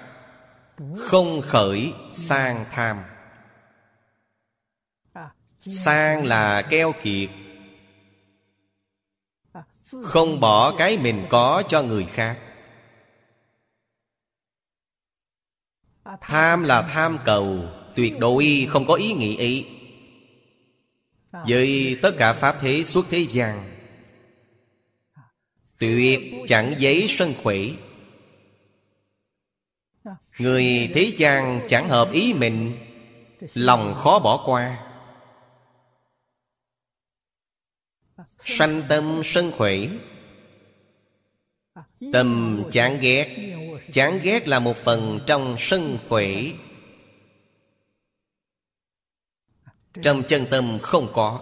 Không 0.98 1.40
khởi 1.40 1.92
sang 2.12 2.64
tham. 2.70 3.02
Sang 5.58 6.26
là 6.26 6.62
keo 6.62 6.92
kiệt 7.02 7.30
không 10.04 10.40
bỏ 10.40 10.76
cái 10.78 10.98
mình 10.98 11.26
có 11.30 11.62
cho 11.68 11.82
người 11.82 12.04
khác. 12.04 12.38
Tham 16.20 16.62
là 16.62 16.82
tham 16.82 17.18
cầu, 17.24 17.64
Tuyệt 17.96 18.18
đối 18.18 18.66
không 18.68 18.86
có 18.86 18.94
ý 18.94 19.12
nghĩ 19.12 19.36
ý. 19.36 19.66
Với 21.32 21.98
tất 22.02 22.10
cả 22.18 22.32
Pháp 22.32 22.56
thế 22.60 22.84
suốt 22.84 23.06
thế 23.10 23.26
gian, 23.30 23.76
Tuyệt 25.78 26.20
chẳng 26.46 26.74
giấy 26.78 27.06
sân 27.08 27.34
khỏe 27.42 27.56
Người 30.38 30.90
thế 30.94 31.12
gian 31.16 31.60
chẳng 31.68 31.88
hợp 31.88 32.12
ý 32.12 32.34
mình, 32.34 32.72
Lòng 33.54 33.94
khó 33.94 34.18
bỏ 34.18 34.42
qua. 34.46 34.89
Sanh 38.38 38.82
tâm 38.88 39.22
sân 39.24 39.52
khỏe. 39.52 39.76
Tâm 42.12 42.62
chán 42.72 42.98
ghét. 43.00 43.56
Chán 43.92 44.20
ghét 44.22 44.48
là 44.48 44.58
một 44.58 44.76
phần 44.76 45.20
trong 45.26 45.56
sân 45.58 45.98
khỏe. 46.08 46.26
Trong 50.02 50.22
chân 50.22 50.46
tâm 50.50 50.78
không 50.82 51.08
có. 51.12 51.40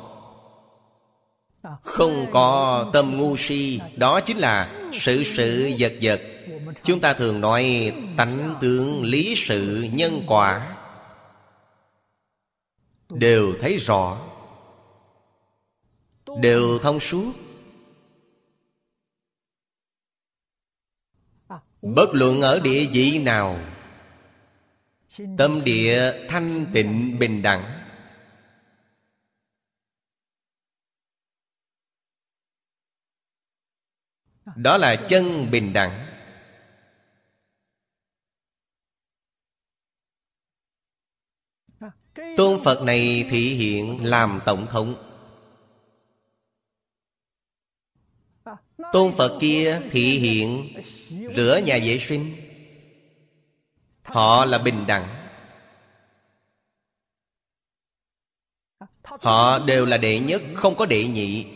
Không 1.83 2.26
có 2.33 2.91
tâm 2.93 3.18
ngu 3.18 3.37
si. 3.37 3.81
Đó 3.97 4.20
chính 4.20 4.39
là 4.39 4.72
sự 4.93 5.24
sự 5.24 5.72
vật 5.79 5.93
vật. 6.03 6.20
Chúng 6.83 7.01
ta 7.01 7.14
thường 7.14 7.41
nói 7.41 7.93
tánh 8.16 8.55
tướng 8.61 9.05
lý 9.05 9.35
sự 9.37 9.89
nhân 9.93 10.22
quả. 10.26 10.76
Đều 13.09 13.55
thấy 13.61 13.76
rõ 13.76 14.28
đều 16.37 16.79
thông 16.79 17.01
suốt. 17.01 17.33
Bất 21.83 22.09
luận 22.12 22.41
ở 22.41 22.61
địa 22.61 22.87
vị 22.93 23.22
nào, 23.24 23.61
tâm 25.39 25.61
địa 25.64 26.26
thanh 26.29 26.66
tịnh 26.72 27.16
bình 27.18 27.43
đẳng. 27.43 27.85
Đó 34.57 34.76
là 34.76 34.97
chân 35.09 35.51
bình 35.51 35.72
đẳng. 35.72 36.05
Tôn 42.37 42.61
phật 42.64 42.83
này 42.83 43.29
thị 43.31 43.55
hiện 43.55 44.05
làm 44.05 44.41
tổng 44.47 44.66
thống. 44.70 45.07
Tôn 48.93 49.12
phật 49.16 49.39
kia 49.41 49.80
thị 49.91 50.18
hiện, 50.18 50.68
rửa 51.36 51.61
nhà 51.64 51.78
vệ 51.84 51.99
sinh. 52.01 52.36
Họ 54.03 54.45
là 54.45 54.59
bình 54.59 54.84
đẳng. 54.86 55.28
Họ 59.03 59.59
đều 59.59 59.86
là 59.86 59.97
đệ 59.97 60.20
nhất, 60.20 60.43
không 60.55 60.76
có 60.76 60.86
đệ 60.86 61.05
nhị. 61.05 61.47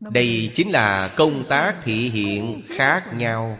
Đây 0.00 0.50
chính 0.54 0.70
là 0.70 1.14
công 1.16 1.44
tác 1.48 1.80
thị 1.84 2.08
hiện 2.08 2.62
khác 2.68 3.10
nhau. 3.14 3.58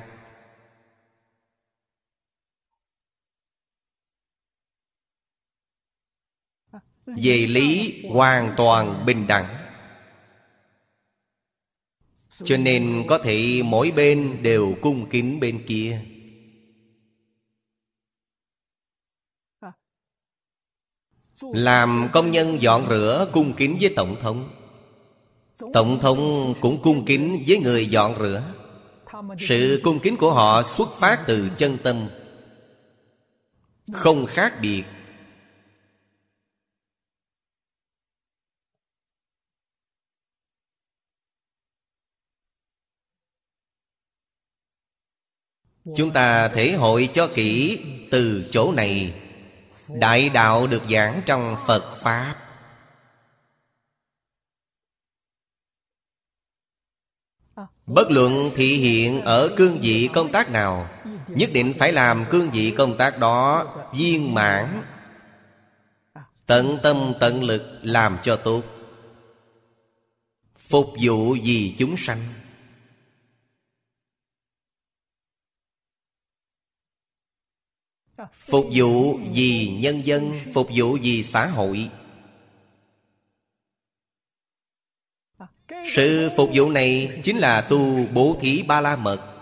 Về 7.16 7.46
lý 7.46 8.02
hoàn 8.10 8.54
toàn 8.56 9.06
bình 9.06 9.26
đẳng. 9.26 9.54
Cho 12.44 12.56
nên 12.56 13.04
có 13.08 13.18
thể 13.18 13.62
mỗi 13.64 13.92
bên 13.96 14.38
đều 14.42 14.74
cung 14.80 15.08
kính 15.10 15.40
bên 15.40 15.64
kia. 15.66 16.00
Làm 21.40 22.08
công 22.12 22.30
nhân 22.30 22.62
dọn 22.62 22.88
rửa 22.88 23.30
cung 23.32 23.52
kính 23.52 23.76
với 23.80 23.92
tổng 23.96 24.16
thống. 24.20 24.48
Tổng 25.72 25.98
thống 26.00 26.54
cũng 26.60 26.82
cung 26.82 27.04
kính 27.04 27.42
với 27.46 27.58
người 27.58 27.86
dọn 27.86 28.14
rửa. 28.18 28.42
Sự 29.38 29.80
cung 29.84 29.98
kính 29.98 30.16
của 30.16 30.34
họ 30.34 30.62
xuất 30.62 30.88
phát 30.98 31.24
từ 31.26 31.50
chân 31.56 31.78
tâm. 31.82 32.08
Không 33.92 34.26
khác 34.26 34.54
biệt 34.62 34.82
chúng 45.96 46.10
ta 46.10 46.48
thể 46.48 46.72
hội 46.72 47.08
cho 47.12 47.28
kỹ 47.34 47.80
từ 48.10 48.48
chỗ 48.50 48.72
này. 48.72 49.14
Đại 49.88 50.28
đạo 50.28 50.66
được 50.66 50.82
giảng 50.90 51.20
trong 51.26 51.56
phật 51.66 52.00
pháp. 52.02 52.34
Bất 57.86 58.10
luận 58.10 58.50
thị 58.54 58.76
hiện 58.76 59.20
ở 59.20 59.50
cương 59.56 59.78
vị 59.82 60.08
công 60.14 60.32
tác 60.32 60.50
nào, 60.50 60.88
nhất 61.28 61.50
định 61.52 61.74
phải 61.78 61.92
làm 61.92 62.24
cương 62.30 62.50
vị 62.50 62.74
công 62.76 62.96
tác 62.96 63.18
đó 63.18 63.66
viên 63.94 64.34
mãn. 64.34 64.82
Tận 66.46 66.78
tâm 66.82 67.12
tận 67.20 67.44
lực 67.44 67.80
làm 67.82 68.16
cho 68.22 68.36
tốt. 68.36 68.62
Phục 70.68 70.86
vụ 71.02 71.36
vì 71.42 71.74
chúng 71.78 71.96
sanh. 71.96 72.18
Phục 78.32 78.66
vụ 78.74 79.18
vì 79.32 79.78
nhân 79.80 80.06
dân, 80.06 80.40
phục 80.54 80.68
vụ 80.74 80.98
vì 81.02 81.24
xã 81.24 81.46
hội. 81.46 81.90
Sự 85.86 86.30
phục 86.36 86.50
vụ 86.54 86.70
này 86.70 87.20
chính 87.24 87.38
là 87.38 87.60
tu 87.60 88.06
bố 88.14 88.36
thí 88.40 88.62
ba 88.62 88.80
la 88.80 88.96
mật 88.96 89.38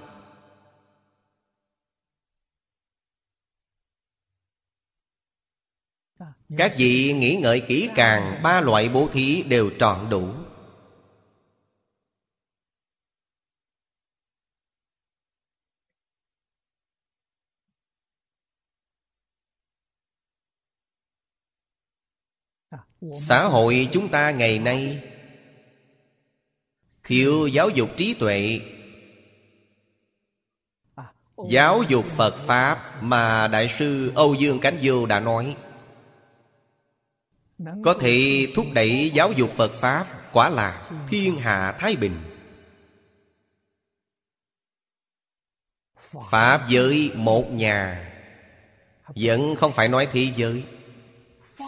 các 6.56 6.74
vị 6.76 7.12
nghĩ 7.12 7.36
ngợi 7.36 7.60
kỹ 7.60 7.90
càng 7.94 8.40
ba 8.42 8.60
loại 8.60 8.88
bố 8.88 9.08
thí 9.12 9.42
đều 9.42 9.70
trọn 9.78 10.10
đủ. 10.10 10.28
Xã 23.20 23.44
hội 23.44 23.88
chúng 23.92 24.08
ta 24.08 24.30
ngày 24.30 24.58
nay, 24.58 25.02
thiếu 27.04 27.46
giáo 27.46 27.68
dục 27.68 27.90
trí 27.96 28.14
tuệ. 28.14 28.60
Giáo 31.50 31.82
dục 31.88 32.04
phật 32.04 32.36
pháp 32.46 33.02
mà 33.02 33.48
đại 33.48 33.68
sư 33.78 34.12
âu 34.14 34.34
dương 34.34 34.60
cánh 34.60 34.78
vô 34.82 35.06
đã 35.06 35.20
nói, 35.20 35.56
có 37.84 37.94
thể 38.00 38.46
thúc 38.54 38.66
đẩy 38.72 39.10
giáo 39.14 39.32
dục 39.32 39.50
phật 39.56 39.72
pháp 39.80 40.06
quả 40.32 40.48
là 40.48 40.90
thiên 41.08 41.36
hạ 41.36 41.76
thái 41.78 41.96
bình. 41.96 42.16
Pháp 46.30 46.68
giới 46.68 47.12
một 47.14 47.50
nhà, 47.50 48.12
vẫn 49.06 49.54
không 49.56 49.72
phải 49.72 49.88
nói 49.88 50.08
thế 50.12 50.32
giới. 50.36 50.64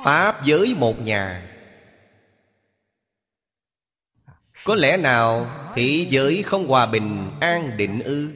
Pháp 0.05 0.45
giới 0.45 0.75
một 0.75 1.01
nhà. 1.01 1.55
Có 4.65 4.75
lẽ 4.75 4.97
nào 4.97 5.47
thế 5.75 6.07
giới 6.11 6.43
không 6.43 6.69
hòa 6.69 6.87
bình, 6.87 7.31
an 7.41 7.77
định 7.77 8.01
ư? 8.05 8.33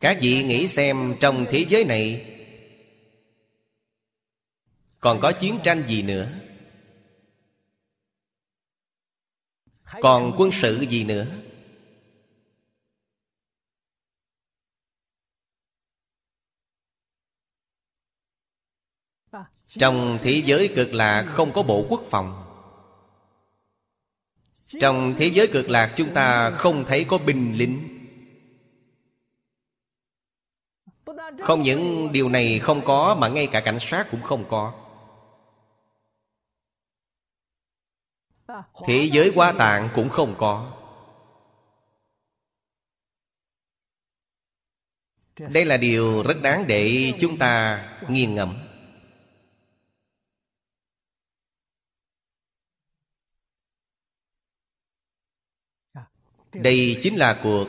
Các 0.00 0.18
vị 0.20 0.44
nghĩ 0.44 0.68
xem 0.68 1.16
trong 1.20 1.46
thế 1.50 1.66
giới 1.68 1.84
này, 1.84 2.34
Còn 5.04 5.20
có 5.20 5.32
chiến 5.32 5.58
tranh 5.62 5.84
gì 5.86 6.02
nữa? 6.02 6.28
Còn 10.00 10.34
quân 10.38 10.52
sự 10.52 10.80
gì 10.80 11.04
nữa? 11.04 11.26
Trong 19.78 20.18
thế 20.22 20.42
giới 20.44 20.72
cực 20.76 20.94
lạc 20.94 21.22
không 21.22 21.52
có 21.52 21.62
bộ 21.62 21.86
quốc 21.88 22.02
phòng. 22.10 22.40
Trong 24.80 25.14
thế 25.18 25.30
giới 25.34 25.46
cực 25.46 25.68
lạc 25.68 25.92
chúng 25.96 26.14
ta 26.14 26.50
không 26.50 26.84
thấy 26.84 27.04
có 27.04 27.18
binh 27.26 27.54
lính. 27.56 27.88
Không 31.38 31.62
những 31.62 32.12
điều 32.12 32.28
này 32.28 32.58
không 32.58 32.84
có, 32.84 33.16
Mà 33.20 33.28
ngay 33.28 33.46
cả 33.46 33.60
cảnh 33.60 33.78
sát 33.80 34.06
cũng 34.10 34.22
không 34.22 34.44
có. 34.48 34.72
Thế 38.86 39.08
giới 39.12 39.32
hoa 39.34 39.52
tạng 39.52 39.88
cũng 39.94 40.08
không 40.08 40.34
có. 40.38 40.72
Đây 45.38 45.64
là 45.64 45.76
điều 45.76 46.22
rất 46.22 46.36
đáng 46.42 46.64
để 46.68 47.12
chúng 47.20 47.38
ta 47.38 47.84
nghiền 48.08 48.34
ngẫm. 48.34 48.63
Đây 56.54 57.00
chính 57.02 57.16
là 57.16 57.40
cuộc 57.42 57.68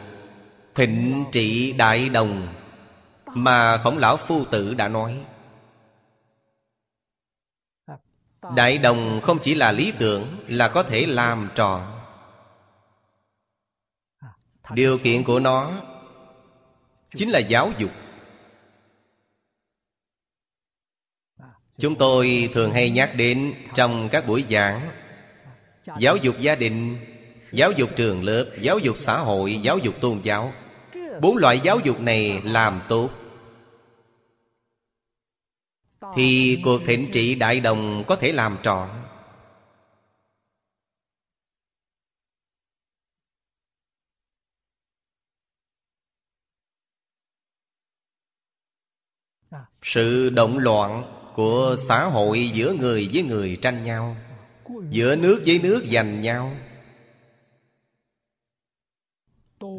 thịnh 0.75 1.25
trị 1.31 1.73
đại 1.73 2.09
đồng 2.09 2.47
Mà 3.25 3.77
khổng 3.77 3.97
lão 3.97 4.17
phu 4.17 4.45
tử 4.45 4.73
đã 4.73 4.87
nói. 4.87 5.25
Đại 8.55 8.77
đồng 8.77 9.19
không 9.23 9.37
chỉ 9.41 9.55
là 9.55 9.71
lý 9.71 9.93
tưởng, 9.99 10.27
Là 10.47 10.67
có 10.67 10.83
thể 10.83 11.05
làm 11.05 11.49
tròn 11.55 11.99
Điều 14.73 14.97
kiện 14.97 15.23
của 15.23 15.39
nó 15.39 15.71
Chính 17.09 17.29
là 17.29 17.39
giáo 17.39 17.71
dục. 17.77 17.91
Chúng 21.77 21.95
tôi 21.95 22.49
thường 22.53 22.71
hay 22.71 22.89
nhắc 22.89 23.11
đến 23.15 23.53
Trong 23.73 24.09
các 24.11 24.27
buổi 24.27 24.45
giảng, 24.49 24.89
Giáo 25.99 26.17
dục 26.17 26.35
gia 26.39 26.55
đình 26.55 26.97
Giáo 27.55 27.71
dục 27.71 27.89
trường 27.95 28.23
lớp, 28.23 28.45
Giáo 28.61 28.79
dục 28.79 28.97
xã 28.97 29.17
hội, 29.17 29.59
Giáo 29.63 29.77
dục 29.77 29.95
tôn 30.01 30.19
giáo. 30.23 30.53
Bốn 31.21 31.37
loại 31.37 31.59
giáo 31.63 31.79
dục 31.83 31.99
này 31.99 32.41
làm 32.43 32.81
tốt. 32.89 33.09
Thì 36.15 36.59
cuộc 36.63 36.81
thịnh 36.85 37.11
trị 37.11 37.35
đại 37.35 37.59
đồng 37.59 38.03
có 38.07 38.15
thể 38.15 38.31
làm 38.31 38.57
trọn. 38.63 38.89
Sự 49.81 50.29
động 50.29 50.57
loạn 50.57 51.03
của 51.35 51.75
xã 51.87 52.05
hội 52.05 52.51
giữa 52.53 52.73
người 52.73 53.09
với 53.13 53.23
người 53.23 53.57
tranh 53.61 53.83
nhau, 53.83 54.17
giữa 54.89 55.15
nước 55.15 55.43
với 55.45 55.59
nước 55.63 55.83
giành 55.91 56.21
nhau 56.21 56.51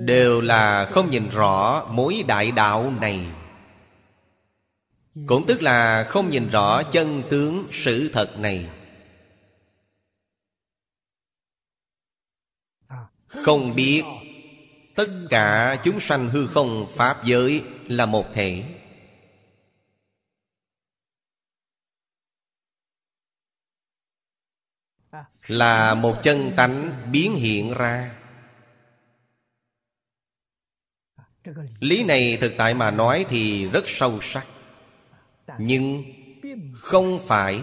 đều 0.07 0.41
là 0.41 0.89
không 0.91 1.11
nhìn 1.11 1.29
rõ 1.29 1.87
mối 1.91 2.25
đại 2.27 2.53
đạo 2.53 2.93
này. 3.01 3.27
Cũng 5.27 5.45
tức 5.47 5.63
là 5.63 6.05
không 6.09 6.31
nhìn 6.31 6.49
rõ 6.51 6.83
chân 6.83 7.23
tướng 7.31 7.65
sự 7.71 8.11
thật 8.13 8.39
này. 8.39 8.71
Không 13.27 13.75
biết 13.75 14.03
tất 14.95 15.09
cả 15.31 15.81
chúng 15.85 16.01
sanh 16.01 16.29
hư 16.29 16.47
không 16.47 16.87
pháp 16.97 17.25
giới 17.25 17.63
là 17.87 18.07
một 18.07 18.27
thể. 18.35 18.65
Là 25.47 25.95
một 25.95 26.17
chân 26.23 26.53
tánh 26.57 26.93
biến 27.13 27.35
hiện 27.35 27.75
ra. 27.75 28.16
Lý 31.81 32.05
này 32.05 32.39
thực 32.41 32.53
tại 32.57 32.75
mà 32.75 32.91
nói 32.91 33.27
thì 33.29 33.67
rất 33.67 33.85
sâu 33.87 34.19
sắc. 34.23 34.47
Nhưng 35.59 36.05
không 36.75 37.21
phải 37.27 37.61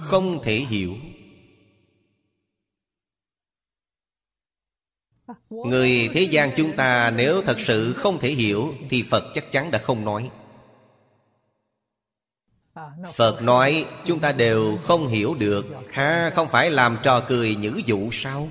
không 0.00 0.42
thể 0.42 0.54
hiểu. 0.56 0.96
Người 5.50 6.10
thế 6.14 6.20
gian 6.22 6.50
chúng 6.56 6.76
ta 6.76 7.10
nếu 7.10 7.42
thật 7.42 7.60
sự 7.60 7.92
không 7.92 8.18
thể 8.18 8.30
hiểu 8.30 8.74
thì 8.90 9.04
phật 9.10 9.24
chắc 9.34 9.52
chắn 9.52 9.70
đã 9.70 9.78
không 9.78 10.04
nói. 10.04 10.30
Phật 13.14 13.42
nói 13.42 13.86
chúng 14.04 14.20
ta 14.20 14.32
đều 14.32 14.78
không 14.82 15.06
hiểu 15.06 15.34
được. 15.38 15.66
Ha, 15.92 16.30
không 16.34 16.48
phải 16.48 16.70
làm 16.70 16.96
trò 17.02 17.20
cười 17.28 17.56
nhữ 17.56 17.80
dụ 17.86 18.10
sao? 18.12 18.48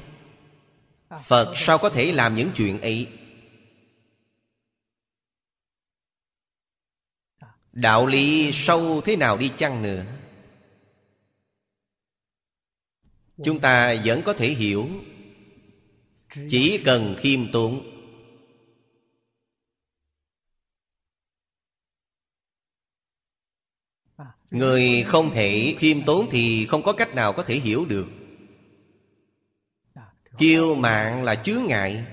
Phật 1.26 1.54
sao 1.56 1.78
có 1.78 1.90
thể 1.90 2.12
làm 2.12 2.36
những 2.36 2.52
chuyện 2.56 2.82
ấy? 2.82 3.08
Đạo 7.72 8.08
lý 8.08 8.52
sâu 8.54 9.02
thế 9.02 9.16
nào 9.16 9.38
đi 9.38 9.52
chăng 9.58 9.82
nữa? 9.82 10.06
Chúng 13.44 13.60
ta 13.60 13.96
vẫn 14.06 14.22
có 14.26 14.34
thể 14.34 14.50
hiểu. 14.50 14.90
Chỉ 16.50 16.82
cần 16.86 17.16
khiêm 17.18 17.52
tốn. 17.52 17.90
Người 24.52 25.04
không 25.04 25.32
thể 25.34 25.76
khiêm 25.80 26.06
tốn 26.06 26.28
thì 26.32 26.66
không 26.66 26.84
có 26.84 26.94
cách 26.94 27.16
nào 27.16 27.34
có 27.34 27.44
thể 27.44 27.56
hiểu 27.56 27.86
được 27.86 28.08
kiêu 30.38 30.76
mạng 30.76 31.24
là 31.24 31.36
chướng 31.36 31.64
ngại. 31.68 32.06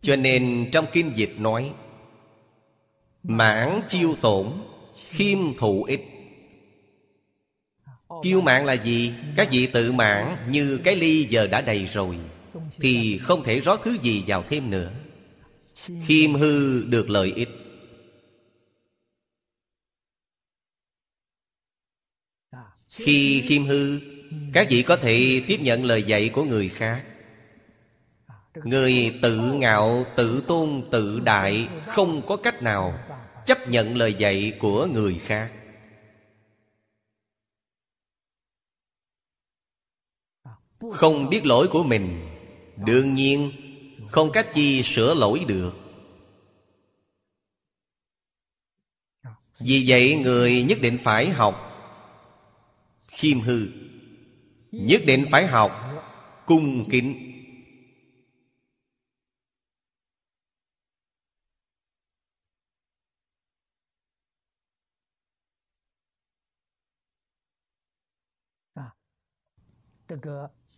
Cho 0.00 0.16
nên 0.16 0.68
trong 0.72 0.86
kinh 0.92 1.12
dịch 1.14 1.34
nói 1.38 1.72
mãn 3.22 3.80
chiêu 3.88 4.16
tổn, 4.20 4.46
khiêm 5.08 5.38
thụ 5.58 5.84
ích 5.84 6.04
kiêu 8.22 8.40
mạng 8.40 8.64
là 8.64 8.72
gì? 8.72 9.12
Các 9.36 9.48
vị 9.50 9.66
tự 9.66 9.92
mãn 9.92 10.36
như 10.50 10.80
cái 10.84 10.96
ly 10.96 11.24
giờ 11.24 11.46
đã 11.46 11.60
đầy 11.60 11.86
rồi, 11.86 12.18
thì 12.80 13.18
không 13.18 13.44
thể 13.44 13.60
rót 13.60 13.80
thứ 13.84 13.98
gì 14.02 14.24
vào 14.26 14.42
thêm 14.42 14.70
nữa. 14.70 14.92
Khiêm 16.06 16.34
hư 16.34 16.84
được 16.84 17.10
lợi 17.10 17.32
ích. 17.32 17.48
Khi 22.88 23.42
khiêm 23.48 23.64
hư 23.64 24.00
các 24.52 24.66
vị 24.70 24.82
có 24.82 24.96
thể 24.96 25.42
tiếp 25.46 25.60
nhận 25.60 25.84
lời 25.84 26.02
dạy 26.02 26.28
của 26.28 26.44
người 26.44 26.68
khác. 26.68 27.04
Người 28.54 29.18
tự 29.22 29.52
ngạo, 29.52 30.06
tự 30.16 30.42
tôn, 30.46 30.82
tự 30.90 31.20
đại 31.20 31.68
không 31.86 32.26
có 32.26 32.36
cách 32.36 32.62
nào 32.62 32.98
chấp 33.46 33.68
nhận 33.68 33.96
lời 33.96 34.14
dạy 34.14 34.52
của 34.60 34.86
người 34.86 35.18
khác. 35.18 35.52
Không 40.92 41.30
biết 41.30 41.46
lỗi 41.46 41.68
của 41.70 41.82
mình, 41.82 42.28
đương 42.76 43.14
nhiên 43.14 43.52
không 44.08 44.32
cách 44.32 44.46
chi 44.54 44.82
sửa 44.82 45.14
lỗi 45.14 45.44
được. 45.48 45.74
Vì 49.60 49.84
vậy 49.86 50.20
người 50.22 50.62
nhất 50.62 50.78
định 50.82 50.98
phải 51.02 51.30
học 51.30 51.64
khiêm 53.08 53.40
hư 53.40 53.87
nhất 54.72 55.02
định 55.06 55.26
phải 55.30 55.46
học, 55.46 55.72
cung 56.46 56.90
kính. 56.90 57.24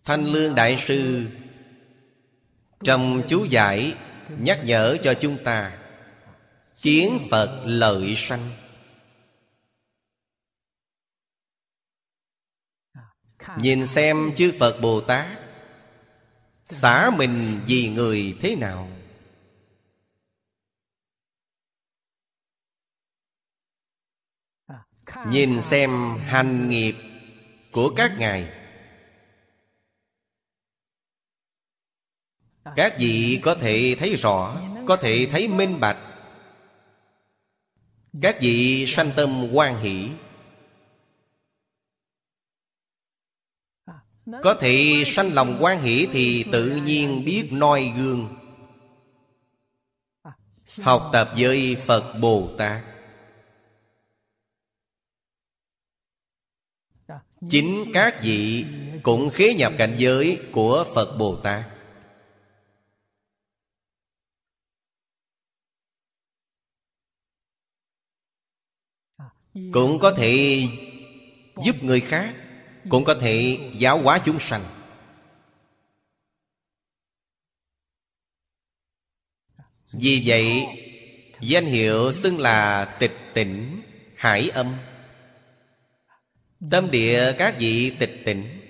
Thanh 0.04 0.24
lương 0.24 0.54
đại 0.54 0.76
sư 0.76 1.26
trong 2.84 3.22
chú 3.28 3.44
giải 3.44 3.94
nhắc 4.38 4.60
nhở 4.64 4.96
cho 5.02 5.14
chúng 5.14 5.36
ta, 5.44 5.78
kiến 6.82 7.18
phật 7.30 7.62
lợi 7.66 8.14
sanh. 8.16 8.50
Nhìn 13.56 13.86
xem 13.86 14.32
chư 14.36 14.52
Phật 14.58 14.80
Bồ 14.80 15.00
Tát 15.00 15.26
Xả 16.64 17.10
mình 17.18 17.60
vì 17.66 17.88
người 17.88 18.36
thế 18.40 18.56
nào. 18.56 18.88
Nhìn 25.26 25.62
xem 25.62 25.90
hành 26.18 26.68
nghiệp 26.68 26.94
của 27.72 27.92
các 27.96 28.12
ngài. 28.18 28.52
Các 32.76 32.96
vị 32.98 33.40
có 33.42 33.54
thể 33.54 33.96
thấy 33.98 34.16
rõ 34.16 34.60
Có 34.86 34.96
thể 34.96 35.28
thấy 35.32 35.48
minh 35.48 35.80
bạch. 35.80 35.98
Các 38.22 38.36
vị 38.40 38.86
sanh 38.88 39.10
tâm 39.16 39.48
quan 39.52 39.80
hỷ 39.80 40.10
Có 44.42 44.54
thể 44.60 45.02
sanh 45.06 45.34
lòng 45.34 45.58
quan 45.60 45.80
hỷ 45.80 46.08
Thì 46.12 46.44
tự 46.52 46.80
nhiên 46.84 47.22
biết 47.24 47.48
noi 47.52 47.92
gương. 47.96 48.36
Học 50.78 51.10
tập 51.12 51.32
với 51.38 51.76
Phật 51.86 52.14
Bồ 52.20 52.50
Tát. 52.58 52.84
Chính 57.50 57.84
các 57.94 58.20
vị 58.22 58.64
cũng 59.02 59.30
khế 59.30 59.54
nhập 59.54 59.72
cảnh 59.78 59.96
giới 59.98 60.40
của 60.52 60.84
Phật 60.94 61.16
Bồ 61.18 61.36
Tát. 61.36 61.64
Cũng 69.72 69.98
có 70.00 70.14
thể 70.16 70.62
giúp 71.64 71.82
người 71.82 72.00
khác 72.00 72.39
cũng 72.88 73.04
có 73.04 73.14
thể 73.14 73.58
giáo 73.78 73.98
hóa 73.98 74.20
chúng 74.24 74.40
sanh. 74.40 74.64
Vì 79.92 80.22
vậy, 80.26 80.66
danh 81.40 81.64
hiệu 81.64 82.12
xưng 82.12 82.38
là 82.38 82.84
tịch 82.98 83.16
tỉnh 83.34 83.82
hải 84.16 84.50
âm. 84.50 84.74
Tâm 86.70 86.90
địa 86.90 87.32
các 87.38 87.54
vị 87.58 87.90
tịch 87.98 88.22
tỉnh. 88.24 88.60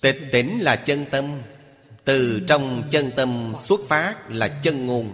Tịch 0.00 0.18
tỉnh 0.32 0.58
là 0.60 0.76
chân 0.76 1.04
tâm, 1.10 1.42
từ 2.04 2.44
trong 2.48 2.88
chân 2.90 3.10
tâm 3.16 3.54
xuất 3.58 3.80
phát 3.88 4.30
là 4.30 4.60
chân 4.62 4.86
ngôn. 4.86 5.12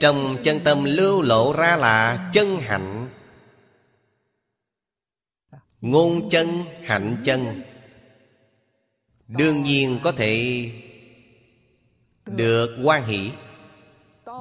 Trong 0.00 0.36
chân 0.44 0.60
tâm 0.64 0.84
lưu 0.84 1.22
lộ 1.22 1.52
ra 1.52 1.76
là 1.76 2.30
chân 2.32 2.56
hạnh 2.56 2.99
Ngôn 5.80 6.28
chân, 6.30 6.48
hạnh 6.82 7.16
chân. 7.24 7.62
Đương 9.28 9.62
nhiên 9.64 9.98
có 10.02 10.12
thể 10.12 10.66
Được 12.26 12.78
quan 12.84 13.04
hỷ. 13.04 13.30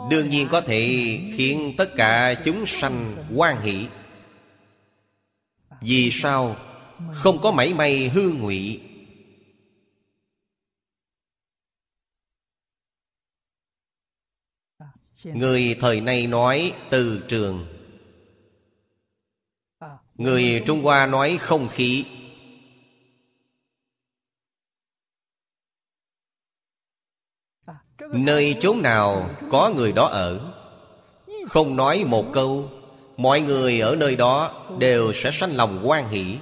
Đương 0.10 0.30
nhiên 0.30 0.48
có 0.52 0.61
thể 0.61 0.80
khiến 1.36 1.74
tất 1.78 1.90
cả 1.95 2.41
chúng 2.45 2.66
sanh 2.68 3.16
quan 3.36 3.61
hỷ. 3.61 3.88
Vì 5.82 6.10
sao 6.11 6.56
không 7.14 7.38
có 7.41 7.52
mảy 7.52 7.74
may 7.74 8.10
hư 8.10 8.30
ngụy? 8.30 8.82
Người 15.24 15.78
thời 15.80 16.02
nay 16.02 16.28
nói 16.28 16.74
từ 16.90 17.26
trường. 17.28 17.78
Người 20.20 20.64
Trung 20.66 20.84
Hoa 20.84 21.06
nói 21.06 21.38
không 21.41 21.68
khí. 21.68 22.06
Nơi 28.12 28.58
chốn 28.60 28.82
nào 28.82 29.30
có 29.52 29.72
người 29.76 29.91
đó 29.91 30.06
ở? 30.06 30.54
Không 31.48 31.76
nói 31.76 32.04
một 32.06 32.26
câu, 32.34 32.72
Mọi 33.18 33.41
người 33.41 33.80
ở 33.80 33.96
nơi 33.96 34.16
đó 34.16 34.66
Đều 34.80 35.14
sẽ 35.14 35.32
sanh 35.32 35.52
lòng 35.52 35.82
quan 35.84 36.10
hỷ. 36.10 36.38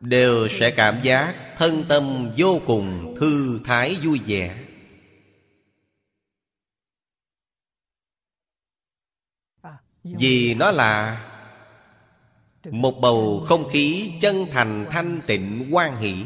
Đều 0.00 0.48
sẽ 0.48 0.70
cảm 0.70 1.00
giác 1.02 1.54
Thân 1.56 1.84
tâm 1.88 2.30
vô 2.36 2.60
cùng 2.66 3.16
Thư 3.20 3.60
thái 3.64 3.94
vui 3.94 4.20
vẻ. 4.26 4.58
Vì 10.04 10.54
nó 10.54 10.70
là 10.70 11.28
một 12.70 12.98
bầu 13.00 13.44
không 13.48 13.68
khí 13.70 14.12
chân 14.20 14.46
thành 14.50 14.86
thanh 14.90 15.20
tịnh 15.26 15.68
quan 15.70 15.96
hỷ. 15.96 16.24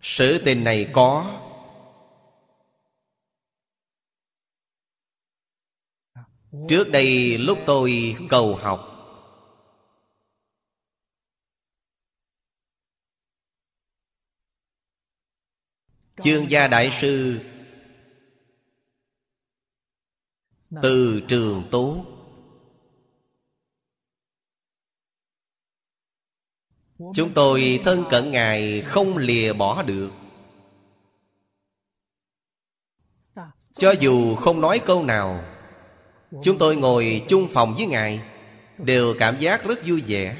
Sự 0.00 0.42
tình 0.44 0.64
này 0.64 0.90
có 0.92 1.40
Trước 6.68 6.88
đây 6.92 7.38
lúc 7.38 7.58
tôi 7.66 8.16
cầu 8.28 8.54
học. 8.54 8.86
Chương 16.24 16.50
gia 16.50 16.68
đại 16.68 16.90
sư 17.00 17.40
Từ 20.82 21.22
trường 21.28 21.62
tốt 21.70 22.04
Chúng 27.14 27.30
tôi 27.34 27.80
thân 27.84 28.04
cận 28.10 28.30
Ngài 28.30 28.80
không 28.80 29.16
lìa 29.16 29.52
bỏ 29.52 29.82
được. 29.82 30.10
Cho 33.72 33.94
dù 34.00 34.36
không 34.36 34.60
nói 34.60 34.78
câu 34.86 35.04
nào 35.04 35.44
Chúng 36.42 36.58
tôi 36.58 36.76
ngồi 36.76 37.24
chung 37.28 37.48
phòng 37.52 37.74
với 37.74 37.86
Ngài 37.86 38.22
Đều 38.78 39.14
cảm 39.18 39.38
giác 39.38 39.64
rất 39.64 39.78
vui 39.86 40.02
vẻ. 40.06 40.36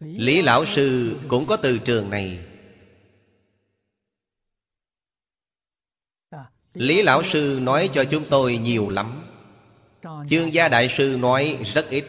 Lý 0.00 0.42
Lão 0.42 0.66
Sư 0.66 1.18
cũng 1.28 1.46
có 1.46 1.56
từ 1.56 1.78
trường 1.78 2.10
này 2.10 2.49
Lý 6.74 7.02
Lão 7.02 7.22
Sư 7.22 7.58
nói 7.62 7.90
cho 7.92 8.04
chúng 8.04 8.24
tôi 8.30 8.58
nhiều 8.58 8.88
lắm. 8.88 9.22
Chương 10.28 10.54
gia 10.54 10.68
Đại 10.68 10.88
Sư 10.88 11.16
nói 11.20 11.58
rất 11.74 11.90
ít. 11.90 12.04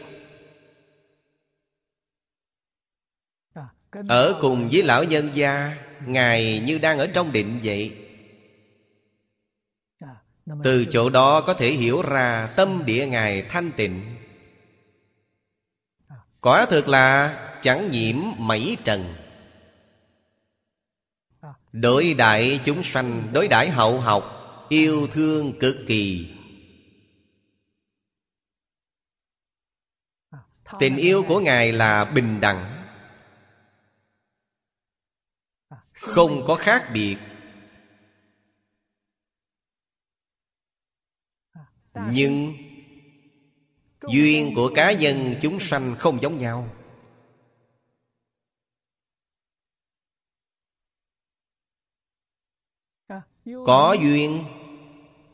Ở 4.08 4.38
cùng 4.40 4.68
với 4.72 4.82
lão 4.82 5.04
nhân 5.04 5.30
gia, 5.34 5.76
Ngài 6.06 6.60
như 6.60 6.78
đang 6.78 6.98
ở 6.98 7.06
trong 7.06 7.32
định 7.32 7.60
vậy. 7.62 7.96
Từ 10.64 10.84
chỗ 10.90 11.10
đó 11.10 11.40
có 11.40 11.54
thể 11.54 11.70
hiểu 11.70 12.02
ra 12.02 12.46
Tâm 12.56 12.82
địa 12.86 13.06
Ngài 13.06 13.42
thanh 13.42 13.70
tịnh. 13.76 14.16
Quả 16.40 16.66
thực 16.66 16.88
là 16.88 17.38
chẳng 17.62 17.90
nhiễm 17.90 18.16
mảy 18.38 18.76
trần. 18.84 19.14
Đối 21.72 22.14
đại 22.14 22.60
chúng 22.64 22.82
sanh, 22.82 23.22
Đối 23.32 23.48
đại 23.48 23.70
hậu 23.70 24.00
học 24.00 24.41
Yêu 24.72 25.08
thương 25.12 25.52
cực 25.60 25.76
kỳ. 25.86 26.34
Tình 30.78 30.96
yêu 30.96 31.24
của 31.28 31.40
Ngài 31.40 31.72
là 31.72 32.04
bình 32.04 32.40
đẳng, 32.40 32.84
Không 35.92 36.44
có 36.46 36.56
khác 36.56 36.90
biệt. 36.94 37.16
Nhưng 41.94 42.54
Duyên 44.08 44.52
của 44.54 44.72
cá 44.74 44.92
nhân 44.92 45.34
chúng 45.42 45.60
sanh 45.60 45.94
không 45.98 46.20
giống 46.20 46.38
nhau. 46.38 46.68
Có 53.44 53.96
duyên 54.02 54.44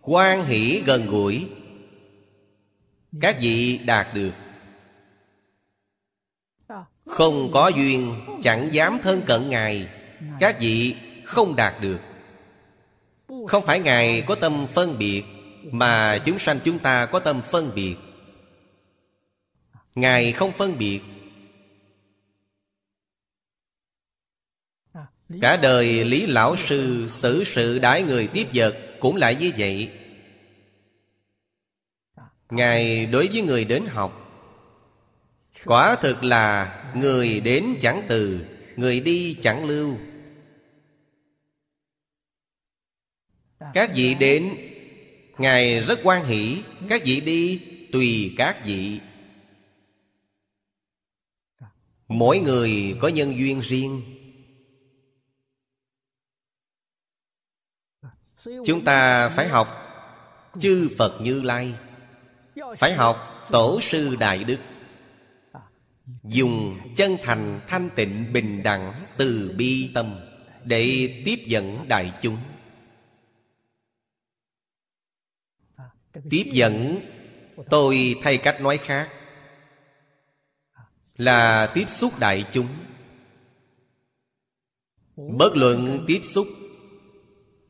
quan 0.08 0.44
hỷ 0.44 0.82
gần 0.86 1.06
gũi. 1.06 1.46
Các 3.20 3.36
vị 3.40 3.78
đạt 3.78 4.06
được. 4.14 4.32
Không 7.06 7.50
có 7.52 7.68
duyên, 7.68 8.14
chẳng 8.42 8.74
dám 8.74 8.98
thân 9.02 9.22
cận 9.26 9.48
ngài. 9.48 9.88
Các 10.40 10.60
vị 10.60 10.96
không 11.24 11.56
đạt 11.56 11.74
được. 11.80 12.00
Không 13.48 13.66
phải 13.66 13.80
ngài 13.80 14.24
có 14.26 14.34
tâm 14.34 14.66
phân 14.74 14.98
biệt, 14.98 15.22
mà 15.72 16.18
chúng 16.18 16.38
sanh 16.38 16.58
chúng 16.64 16.78
ta 16.78 17.06
có 17.06 17.18
tâm 17.18 17.40
phân 17.50 17.70
biệt. 17.74 17.96
Ngài 19.94 20.32
không 20.32 20.52
phân 20.52 20.78
biệt. 20.78 21.00
Cả 25.40 25.56
đời 25.56 26.04
lý 26.04 26.26
lão 26.26 26.56
sư 26.56 27.08
xử 27.10 27.44
sự 27.44 27.78
đãi 27.78 28.02
người 28.02 28.26
tiếp 28.26 28.46
vật 28.54 28.76
cũng 29.00 29.16
lại 29.16 29.36
như 29.36 29.52
vậy 29.58 29.97
ngài 32.50 33.06
đối 33.06 33.28
với 33.28 33.42
người 33.42 33.64
đến 33.64 33.84
học. 33.86 34.24
Quả 35.64 35.96
thực 35.96 36.24
là 36.24 36.74
người 36.96 37.40
đến 37.40 37.64
chẳng 37.80 38.02
từ, 38.08 38.46
người 38.76 39.00
đi 39.00 39.38
chẳng 39.42 39.64
lưu. 39.64 39.96
Các 43.74 43.90
vị 43.94 44.14
đến, 44.14 44.54
ngài 45.38 45.80
rất 45.80 46.00
quan 46.02 46.24
hỷ, 46.24 46.62
các 46.88 47.02
vị 47.04 47.20
đi 47.20 47.60
tùy 47.92 48.34
các 48.36 48.62
vị. 48.66 49.00
Mỗi 52.08 52.38
người 52.38 52.96
có 53.00 53.08
nhân 53.08 53.38
duyên 53.38 53.60
riêng. 53.60 54.02
Chúng 58.44 58.84
ta 58.84 59.28
phải 59.28 59.48
học 59.48 59.68
chư 60.60 60.90
phật 60.98 61.20
như 61.20 61.42
lai 61.42 61.74
phải 62.76 62.94
học 62.94 63.46
tổ 63.50 63.80
sư 63.80 64.16
đại 64.16 64.44
đức. 64.44 64.58
Dùng 66.22 66.76
chân 66.96 67.16
thành 67.22 67.60
thanh 67.66 67.90
tịnh 67.94 68.32
bình 68.32 68.62
đẳng 68.62 68.92
từ 69.16 69.54
bi 69.56 69.90
tâm 69.94 70.20
để 70.64 71.12
tiếp 71.24 71.36
dẫn 71.46 71.88
đại 71.88 72.12
chúng. 72.20 72.36
Tiếp 76.30 76.44
dẫn, 76.52 77.00
tôi 77.70 78.16
thay 78.22 78.38
cách 78.38 78.60
nói 78.60 78.78
khác, 78.78 79.08
là 81.16 81.66
tiếp 81.74 81.84
xúc 81.88 82.18
đại 82.18 82.44
chúng. 82.52 82.68
Bất 85.16 85.56
luận 85.56 86.04
tiếp 86.06 86.20
xúc 86.22 86.48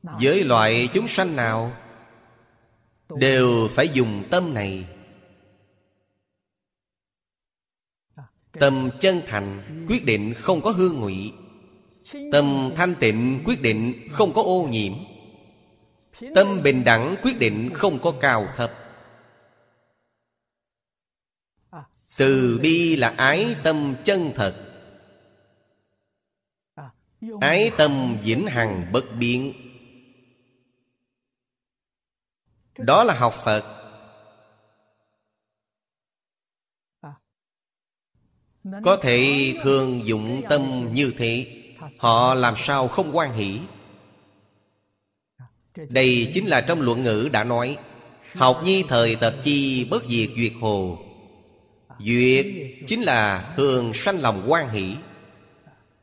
với 0.02 0.44
loại 0.44 0.88
chúng 0.94 1.08
sanh 1.08 1.36
nào 1.36 1.72
đều 3.16 3.68
phải 3.70 3.88
dùng 3.88 4.24
tâm 4.30 4.54
này. 4.54 4.84
Tâm 8.52 8.90
chân 9.00 9.20
thành 9.26 9.62
quyết 9.88 10.04
định 10.04 10.34
không 10.34 10.60
có 10.60 10.70
hương 10.70 11.00
ngụy. 11.00 11.32
Tâm 12.32 12.70
thanh 12.76 12.94
tịnh 12.94 13.42
quyết 13.44 13.62
định 13.62 14.08
không 14.10 14.32
có 14.34 14.42
ô 14.42 14.68
nhiễm. 14.70 14.92
Tâm 16.34 16.62
bình 16.64 16.84
đẳng 16.84 17.16
quyết 17.22 17.38
định 17.38 17.70
không 17.74 17.98
có 17.98 18.14
cao 18.20 18.46
thấp. 18.56 18.72
Từ 22.18 22.58
bi 22.62 22.96
là 22.96 23.14
ái 23.16 23.56
tâm 23.62 23.94
chân 24.04 24.32
thật. 24.34 24.64
Ái 27.40 27.70
tâm 27.76 28.16
vĩnh 28.22 28.46
hằng 28.46 28.90
bất 28.92 29.04
biến 29.18 29.52
đó 32.78 33.04
là 33.04 33.14
học 33.14 33.34
phật. 33.44 33.64
Có 38.84 38.96
thể 39.02 39.52
thường 39.62 40.06
dụng 40.06 40.42
tâm 40.48 40.94
như 40.94 41.12
thế, 41.18 41.46
họ 41.98 42.34
làm 42.34 42.54
sao 42.56 42.88
không 42.88 43.16
quan 43.16 43.32
hỷ? 43.32 43.60
Đây 45.88 46.30
chính 46.34 46.46
là 46.46 46.60
trong 46.60 46.80
luận 46.80 47.02
ngữ 47.02 47.28
đã 47.32 47.44
nói, 47.44 47.76
học 48.34 48.60
nhi 48.64 48.84
thời 48.88 49.16
tập 49.16 49.34
chi 49.42 49.84
bất 49.84 50.04
diệt 50.04 50.28
duyệt 50.36 50.52
hồ. 50.60 50.98
Duyệt 51.98 52.46
chính 52.86 53.02
là 53.02 53.52
thường 53.56 53.94
sanh 53.94 54.20
lòng 54.20 54.44
quan 54.46 54.70
hỷ. 54.70 54.94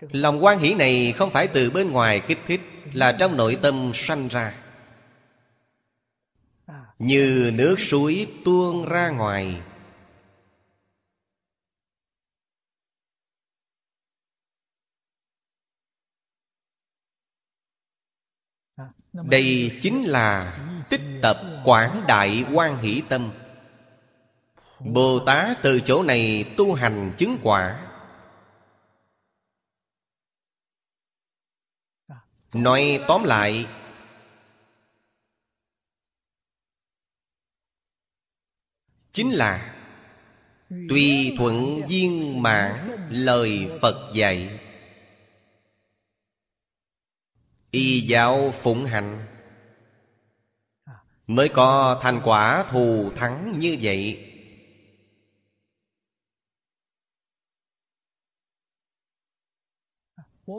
Lòng 0.02 0.43
quan 0.43 0.60
hỷ 0.60 0.73
này 0.73 1.11
không 1.11 1.31
phải 1.31 1.47
từ 1.47 1.69
bên 1.72 1.91
ngoài 1.91 2.22
kích 2.27 2.39
thích, 2.47 2.61
Là 2.93 3.11
trong 3.11 3.38
nội 3.38 3.57
tâm 3.61 3.91
sanh 3.93 4.27
ra. 4.27 4.53
Như 6.99 7.51
nước 7.55 7.76
suối 7.80 8.27
tuôn 8.45 8.85
ra 8.89 9.09
ngoài. 9.09 9.61
Đây 19.13 19.80
chính 19.81 20.03
là 20.03 20.57
tích 20.89 21.01
tập 21.22 21.41
quảng 21.63 22.03
đại 22.07 22.45
quan 22.53 22.77
hỷ 22.77 23.01
tâm. 23.09 23.31
Bồ 24.80 25.19
Tát 25.26 25.57
từ 25.63 25.81
chỗ 25.85 26.03
này 26.03 26.53
tu 26.57 26.73
hành 26.73 27.13
chứng 27.17 27.38
quả. 27.43 27.91
Nói 32.53 33.03
tóm 33.07 33.23
lại 33.23 33.67
Chính 39.15 39.31
là 39.31 39.75
Tùy 40.89 41.35
thuận 41.37 41.87
viên 41.87 42.41
mãn 42.41 42.75
lời 43.09 43.67
Phật 43.81 44.11
dạy, 44.13 44.59
Y 47.71 47.99
giáo 47.99 48.53
phụng 48.61 48.85
hành, 48.85 49.25
Mới 51.27 51.49
có 51.49 51.99
thành 52.01 52.21
quả 52.23 52.65
thù 52.69 53.11
thắng 53.15 53.59
như 53.59 53.77
vậy. 53.81 54.31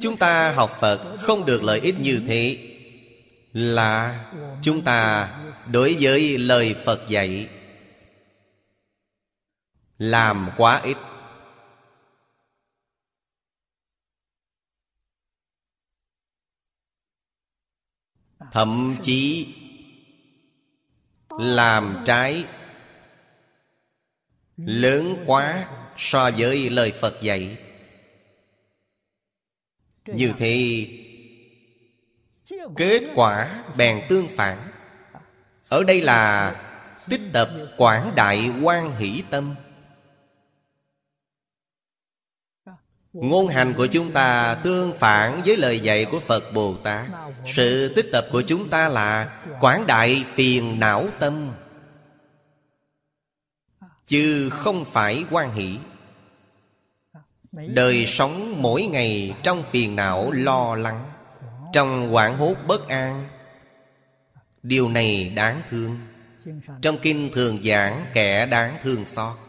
Chúng 0.01 0.17
ta 0.17 0.53
học 0.53 0.77
Phật 0.81 1.17
không 1.21 1.47
được 1.47 1.63
lợi 1.63 1.81
ích 1.81 2.01
như 2.01 2.23
thế, 2.29 2.59
Là 3.53 4.25
chúng 4.63 4.83
ta 4.83 5.31
đối 5.73 5.97
với 6.01 6.39
lời 6.39 6.75
Phật 6.85 7.09
dạy. 7.09 7.49
Làm 9.99 10.51
quá 10.57 10.81
ít. 10.85 10.97
Thậm 18.53 18.97
chí 19.03 19.55
Làm 21.29 22.03
trái 22.07 22.45
Lớn 24.57 25.25
quá 25.27 25.69
so 25.97 26.31
với 26.39 26.71
lời 26.71 26.93
Phật 27.01 27.23
dạy. 27.23 27.59
Như 30.07 30.33
thế, 30.39 30.87
Kết 32.77 33.03
quả 33.15 33.65
bèn 33.77 34.07
tương 34.09 34.29
phản. 34.37 34.59
Ở 35.69 35.83
đây 35.83 36.03
là 36.03 36.55
Tích 37.09 37.21
tập 37.33 37.51
quảng 37.77 38.13
đại 38.17 38.53
quan 38.63 38.93
hỷ 38.93 39.23
tâm. 39.31 39.55
Ngôn 43.23 43.49
hành 43.49 43.75
của 43.77 43.87
chúng 43.87 44.13
ta 44.13 44.55
tương 44.55 44.93
phản 44.99 45.43
với 45.47 45.57
lời 45.57 45.81
dạy 45.81 46.05
của 46.05 46.21
Phật 46.21 46.53
Bồ 46.53 46.75
Tát. 46.83 47.07
Sự 47.47 47.95
tích 47.95 48.07
tập 48.13 48.27
của 48.33 48.43
chúng 48.43 48.69
ta 48.69 48.89
là 48.89 49.41
Quảng 49.61 49.87
đại 49.87 50.25
phiền 50.35 50.81
não 50.81 51.07
tâm. 51.19 51.51
Chứ 54.07 54.51
không 54.51 54.85
phải 54.85 55.25
quan 55.31 55.55
hỷ. 55.55 55.79
Đời 57.53 58.07
sống 58.07 58.63
mỗi 58.63 58.83
ngày 58.83 59.35
trong 59.43 59.63
phiền 59.71 59.97
não 59.97 60.31
lo 60.33 60.75
lắng, 60.75 61.11
Trong 61.73 62.11
hoảng 62.11 62.37
hốt 62.37 62.55
bất 62.67 62.89
an. 62.89 63.29
Điều 64.63 64.89
này 64.89 65.33
đáng 65.37 65.61
thương. 65.71 65.99
Trong 66.83 66.99
kinh 67.03 67.31
thường 67.35 67.63
giảng, 67.65 68.05
kẻ 68.13 68.47
đáng 68.47 68.77
thương 68.83 69.05
xót. 69.05 69.46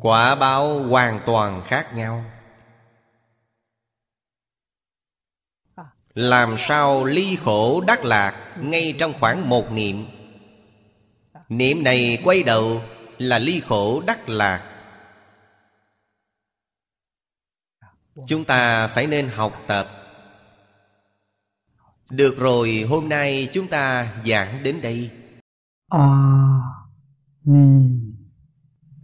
Quả 0.00 0.34
báo 0.34 0.82
hoàn 0.82 1.20
toàn 1.26 1.62
khác 1.64 1.94
nhau. 1.94 2.24
Làm 6.14 6.54
sao 6.58 7.04
ly 7.04 7.36
khổ 7.36 7.80
đắc 7.86 8.04
lạc 8.04 8.56
Ngay 8.60 8.96
trong 8.98 9.12
khoảng 9.20 9.48
một 9.48 9.72
niệm? 9.72 10.06
Niệm 11.48 11.84
này 11.84 12.20
quay 12.24 12.42
đầu 12.42 12.82
là 13.18 13.38
ly 13.38 13.60
khổ 13.60 14.02
đắc 14.06 14.28
lạc. 14.28 14.74
Chúng 18.26 18.44
ta 18.44 18.86
phải 18.86 19.06
nên 19.06 19.28
học 19.28 19.62
tập. 19.66 19.88
Được 22.10 22.38
rồi, 22.38 22.86
hôm 22.88 23.08
nay 23.08 23.48
chúng 23.52 23.68
ta 23.68 24.14
giảng 24.26 24.62
đến 24.62 24.80
đây. 24.82 25.10
A 25.88 26.08
Ni 27.44 27.88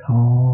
Tho. 0.09 0.53